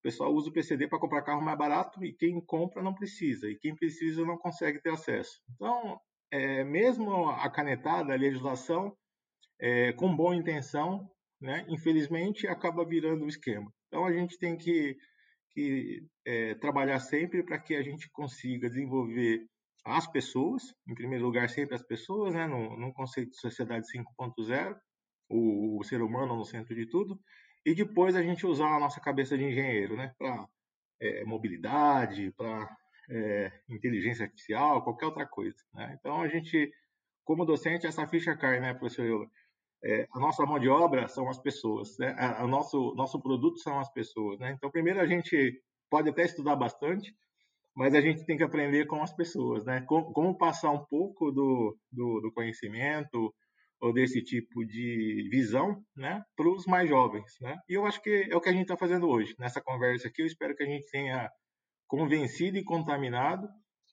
O 0.00 0.02
pessoal 0.02 0.34
usa 0.34 0.50
o 0.50 0.52
PCD 0.52 0.88
para 0.88 0.98
comprar 0.98 1.22
carro 1.22 1.40
mais 1.40 1.56
barato 1.56 2.04
e 2.04 2.12
quem 2.12 2.40
compra 2.44 2.82
não 2.82 2.92
precisa 2.92 3.48
e 3.48 3.56
quem 3.56 3.76
precisa 3.76 4.24
não 4.24 4.36
consegue 4.36 4.82
ter 4.82 4.90
acesso. 4.90 5.40
Então, 5.54 6.00
é, 6.32 6.64
mesmo 6.64 7.28
a 7.30 7.48
canetada, 7.48 8.12
a 8.12 8.16
legislação 8.16 8.92
é, 9.60 9.92
com 9.92 10.14
boa 10.14 10.34
intenção, 10.34 11.10
né, 11.40 11.64
infelizmente 11.68 12.46
acaba 12.46 12.84
virando 12.84 13.24
um 13.24 13.28
esquema. 13.28 13.72
Então 13.88 14.04
a 14.04 14.12
gente 14.12 14.38
tem 14.38 14.56
que, 14.56 14.96
que 15.52 16.06
é, 16.24 16.54
trabalhar 16.54 17.00
sempre 17.00 17.42
para 17.42 17.58
que 17.58 17.74
a 17.74 17.82
gente 17.82 18.10
consiga 18.10 18.68
desenvolver 18.68 19.46
as 19.84 20.06
pessoas, 20.06 20.74
em 20.86 20.94
primeiro 20.94 21.24
lugar 21.24 21.48
sempre 21.48 21.76
as 21.76 21.82
pessoas, 21.82 22.34
né, 22.34 22.46
no, 22.46 22.76
no 22.76 22.92
conceito 22.92 23.30
de 23.30 23.38
sociedade 23.38 23.86
5.0, 23.86 24.76
o, 25.28 25.78
o, 25.78 25.84
ser 25.84 26.02
humano 26.02 26.36
no 26.36 26.44
centro 26.44 26.74
de 26.74 26.86
tudo, 26.86 27.18
e 27.64 27.74
depois 27.74 28.16
a 28.16 28.22
gente 28.22 28.46
usar 28.46 28.76
a 28.76 28.80
nossa 28.80 29.00
cabeça 29.00 29.38
de 29.38 29.44
engenheiro, 29.44 29.96
né, 29.96 30.12
para 30.18 30.48
é, 31.00 31.24
mobilidade, 31.24 32.32
para 32.32 32.68
é, 33.08 33.52
inteligência 33.68 34.24
artificial, 34.24 34.82
qualquer 34.82 35.06
outra 35.06 35.26
coisa. 35.26 35.56
Né? 35.72 35.96
Então, 35.98 36.20
a 36.20 36.28
gente, 36.28 36.72
como 37.24 37.44
docente, 37.44 37.86
essa 37.86 38.06
ficha 38.08 38.36
cai, 38.36 38.60
né, 38.60 38.74
professor 38.74 39.04
Euler? 39.04 39.28
É, 39.88 40.04
a 40.12 40.18
nossa 40.18 40.44
mão 40.44 40.58
de 40.58 40.68
obra 40.68 41.06
são 41.06 41.28
as 41.28 41.38
pessoas, 41.38 41.96
né? 41.96 42.12
o 42.42 42.48
nosso, 42.48 42.92
nosso 42.96 43.22
produto 43.22 43.60
são 43.60 43.78
as 43.78 43.88
pessoas. 43.92 44.40
Né? 44.40 44.50
Então, 44.50 44.68
primeiro, 44.68 45.00
a 45.00 45.06
gente 45.06 45.62
pode 45.88 46.08
até 46.10 46.24
estudar 46.24 46.56
bastante, 46.56 47.14
mas 47.72 47.94
a 47.94 48.00
gente 48.00 48.24
tem 48.24 48.36
que 48.36 48.42
aprender 48.42 48.86
com 48.86 49.00
as 49.00 49.14
pessoas, 49.14 49.64
né? 49.64 49.82
Como, 49.86 50.10
como 50.12 50.36
passar 50.36 50.70
um 50.70 50.84
pouco 50.86 51.30
do, 51.30 51.76
do, 51.92 52.20
do, 52.20 52.32
conhecimento 52.32 53.32
ou 53.78 53.92
desse 53.92 54.22
tipo 54.24 54.64
de 54.64 55.28
visão, 55.30 55.84
né, 55.94 56.22
para 56.34 56.48
os 56.48 56.64
mais 56.64 56.88
jovens, 56.88 57.30
né? 57.40 57.54
E 57.68 57.74
eu 57.74 57.84
acho 57.84 58.00
que 58.00 58.28
é 58.30 58.34
o 58.34 58.40
que 58.40 58.48
a 58.48 58.52
gente 58.52 58.62
está 58.62 58.78
fazendo 58.78 59.06
hoje 59.06 59.34
nessa 59.38 59.60
conversa 59.60 60.08
aqui. 60.08 60.22
Eu 60.22 60.26
espero 60.26 60.56
que 60.56 60.62
a 60.62 60.66
gente 60.66 60.90
tenha 60.90 61.30
convencido 61.86 62.56
e 62.56 62.64
contaminado, 62.64 63.46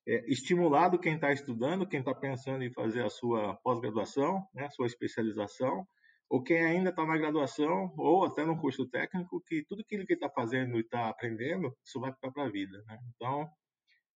é, 0.07 0.23
estimulado 0.31 0.99
quem 0.99 1.15
está 1.15 1.31
estudando, 1.31 1.87
quem 1.87 1.99
está 1.99 2.13
pensando 2.13 2.63
em 2.63 2.71
fazer 2.71 3.03
a 3.03 3.09
sua 3.09 3.55
pós-graduação, 3.63 4.45
né, 4.53 4.69
sua 4.69 4.87
especialização, 4.87 5.87
ou 6.29 6.41
quem 6.41 6.65
ainda 6.65 6.89
está 6.89 7.05
na 7.05 7.17
graduação 7.17 7.93
ou 7.97 8.25
até 8.25 8.43
no 8.43 8.59
curso 8.59 8.87
técnico, 8.87 9.41
que 9.45 9.63
tudo 9.67 9.81
aquilo 9.81 10.05
que 10.05 10.13
está 10.13 10.29
fazendo 10.29 10.77
e 10.77 10.81
está 10.81 11.09
aprendendo, 11.09 11.75
isso 11.85 11.99
vai 11.99 12.11
ficar 12.11 12.31
para 12.31 12.45
a 12.45 12.49
vida. 12.49 12.83
Né? 12.87 12.99
Então, 13.15 13.49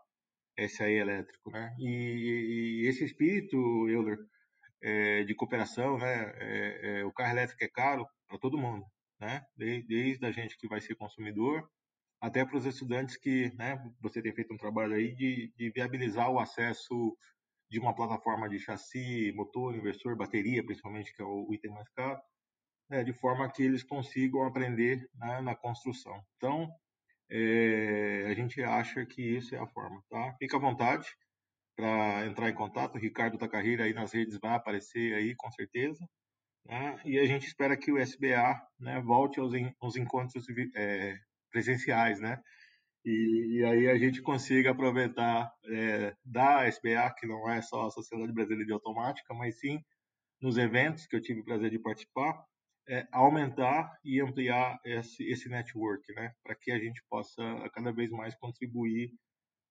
SAE 0.56 0.94
elétrico, 0.94 1.50
né? 1.50 1.74
E, 1.78 2.82
e 2.82 2.88
esse 2.88 3.04
espírito, 3.04 3.56
Euler, 3.88 4.18
é, 4.82 5.24
de 5.24 5.34
cooperação, 5.34 5.98
né? 5.98 6.32
É, 6.36 7.00
é, 7.00 7.04
o 7.04 7.12
carro 7.12 7.32
elétrico 7.32 7.64
é 7.64 7.68
caro 7.68 8.06
para 8.28 8.38
todo 8.38 8.58
mundo, 8.58 8.84
né? 9.20 9.42
Desde, 9.56 9.86
desde 9.86 10.26
a 10.26 10.30
gente 10.30 10.56
que 10.56 10.68
vai 10.68 10.80
ser 10.80 10.94
consumidor 10.94 11.68
até 12.20 12.44
para 12.44 12.56
os 12.56 12.66
estudantes 12.66 13.16
que, 13.16 13.52
né? 13.56 13.78
Você 14.00 14.22
tem 14.22 14.34
feito 14.34 14.54
um 14.54 14.58
trabalho 14.58 14.94
aí 14.94 15.14
de, 15.14 15.52
de 15.56 15.70
viabilizar 15.70 16.30
o 16.30 16.38
acesso 16.38 17.16
de 17.70 17.78
uma 17.80 17.94
plataforma 17.94 18.48
de 18.48 18.58
chassi, 18.58 19.32
motor, 19.34 19.74
inversor, 19.74 20.16
bateria, 20.16 20.64
principalmente 20.64 21.14
que 21.14 21.20
é 21.20 21.24
o 21.24 21.52
item 21.52 21.72
mais 21.72 21.88
caro, 21.90 22.20
né? 22.88 23.02
de 23.02 23.12
forma 23.12 23.50
que 23.50 23.62
eles 23.62 23.82
consigam 23.82 24.44
aprender 24.44 25.08
né? 25.14 25.40
na 25.40 25.54
construção. 25.54 26.22
Então 26.36 26.70
é, 27.30 28.26
a 28.28 28.34
gente 28.34 28.62
acha 28.62 29.04
que 29.06 29.22
isso 29.22 29.54
é 29.54 29.58
a 29.58 29.66
forma, 29.66 30.02
tá? 30.08 30.34
Fica 30.38 30.56
à 30.56 30.60
vontade 30.60 31.06
para 31.76 32.26
entrar 32.26 32.48
em 32.50 32.54
contato. 32.54 32.96
O 32.96 33.00
Ricardo 33.00 33.38
da 33.38 33.48
Carreira 33.48 33.84
aí 33.84 33.92
nas 33.92 34.12
redes 34.12 34.38
vai 34.40 34.54
aparecer 34.54 35.14
aí 35.14 35.34
com 35.36 35.50
certeza. 35.50 36.06
Né? 36.66 37.00
E 37.04 37.18
a 37.18 37.26
gente 37.26 37.46
espera 37.46 37.76
que 37.76 37.92
o 37.92 37.98
SBA 37.98 38.60
né, 38.78 39.00
volte 39.00 39.40
aos, 39.40 39.52
aos 39.80 39.96
encontros 39.96 40.46
é, 40.74 41.18
presenciais, 41.50 42.20
né? 42.20 42.40
E, 43.04 43.58
e, 43.58 43.64
aí 43.64 43.88
a 43.90 43.98
gente 43.98 44.22
consiga 44.22 44.70
aproveitar 44.70 45.52
é, 45.66 46.16
da 46.24 46.66
SBA, 46.66 47.14
que 47.18 47.26
não 47.26 47.50
é 47.50 47.60
só 47.60 47.86
a 47.86 47.90
Sociedade 47.90 48.32
Brasileira 48.32 48.64
de 48.64 48.72
Automática, 48.72 49.34
mas 49.34 49.60
sim 49.60 49.78
nos 50.40 50.56
eventos 50.56 51.06
que 51.06 51.14
eu 51.14 51.20
tive 51.20 51.40
o 51.40 51.44
prazer 51.44 51.70
de 51.70 51.78
participar, 51.78 52.42
é, 52.88 53.06
aumentar 53.12 53.98
e 54.04 54.20
ampliar 54.20 54.78
esse, 54.84 55.24
esse 55.24 55.48
network, 55.48 56.12
né? 56.14 56.32
Para 56.42 56.54
que 56.54 56.70
a 56.70 56.78
gente 56.78 57.02
possa 57.08 57.42
cada 57.72 57.92
vez 57.92 58.10
mais 58.10 58.34
contribuir 58.34 59.12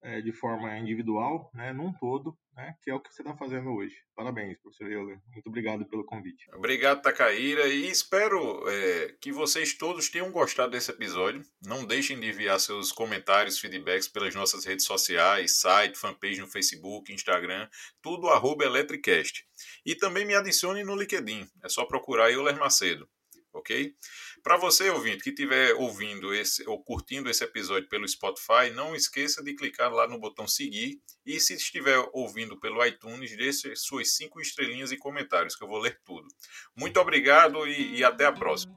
é, 0.04 0.20
de 0.20 0.32
forma 0.32 0.76
individual, 0.78 1.50
né, 1.54 1.72
num 1.72 1.90
todo, 1.94 2.36
né, 2.54 2.76
que 2.82 2.90
é 2.90 2.94
o 2.94 3.00
que 3.00 3.12
você 3.12 3.22
está 3.22 3.34
fazendo 3.34 3.70
hoje. 3.70 3.96
Parabéns, 4.14 4.58
professor 4.58 4.92
Euler. 4.92 5.18
Muito 5.32 5.48
obrigado 5.48 5.86
pelo 5.86 6.04
convite. 6.04 6.44
Obrigado, 6.54 7.00
Tacaíra, 7.00 7.66
e 7.68 7.88
espero 7.88 8.68
é, 8.68 9.16
que 9.18 9.32
vocês 9.32 9.72
todos 9.72 10.10
tenham 10.10 10.30
gostado 10.30 10.72
desse 10.72 10.90
episódio. 10.90 11.42
Não 11.66 11.86
deixem 11.86 12.20
de 12.20 12.28
enviar 12.28 12.60
seus 12.60 12.92
comentários, 12.92 13.58
feedbacks 13.58 14.06
pelas 14.06 14.34
nossas 14.34 14.66
redes 14.66 14.84
sociais, 14.84 15.58
site, 15.60 15.98
fanpage 15.98 16.40
no 16.40 16.48
Facebook, 16.48 17.10
Instagram, 17.10 17.66
tudo 18.02 18.28
arroba 18.28 18.64
Electricast. 18.64 19.42
E 19.86 19.94
também 19.94 20.26
me 20.26 20.34
adicione 20.34 20.84
no 20.84 20.94
LinkedIn, 20.94 21.48
é 21.64 21.68
só 21.70 21.86
procurar 21.86 22.30
Euler 22.30 22.58
Macedo, 22.58 23.08
ok? 23.54 23.94
Para 24.44 24.58
você, 24.58 24.90
ouvinte, 24.90 25.22
que 25.22 25.30
estiver 25.30 25.72
ouvindo 25.72 26.34
esse 26.34 26.68
ou 26.68 26.78
curtindo 26.78 27.30
esse 27.30 27.42
episódio 27.42 27.88
pelo 27.88 28.06
Spotify, 28.06 28.68
não 28.74 28.94
esqueça 28.94 29.42
de 29.42 29.54
clicar 29.54 29.90
lá 29.90 30.06
no 30.06 30.18
botão 30.18 30.46
seguir 30.46 31.00
e 31.24 31.40
se 31.40 31.54
estiver 31.54 32.06
ouvindo 32.12 32.60
pelo 32.60 32.84
iTunes, 32.84 33.34
deixe 33.34 33.74
suas 33.74 34.14
cinco 34.14 34.42
estrelinhas 34.42 34.92
e 34.92 34.98
comentários 34.98 35.56
que 35.56 35.64
eu 35.64 35.68
vou 35.68 35.78
ler 35.78 35.98
tudo. 36.04 36.28
Muito 36.76 37.00
obrigado 37.00 37.66
e, 37.66 37.96
e 37.96 38.04
até 38.04 38.26
a 38.26 38.32
próxima. 38.32 38.76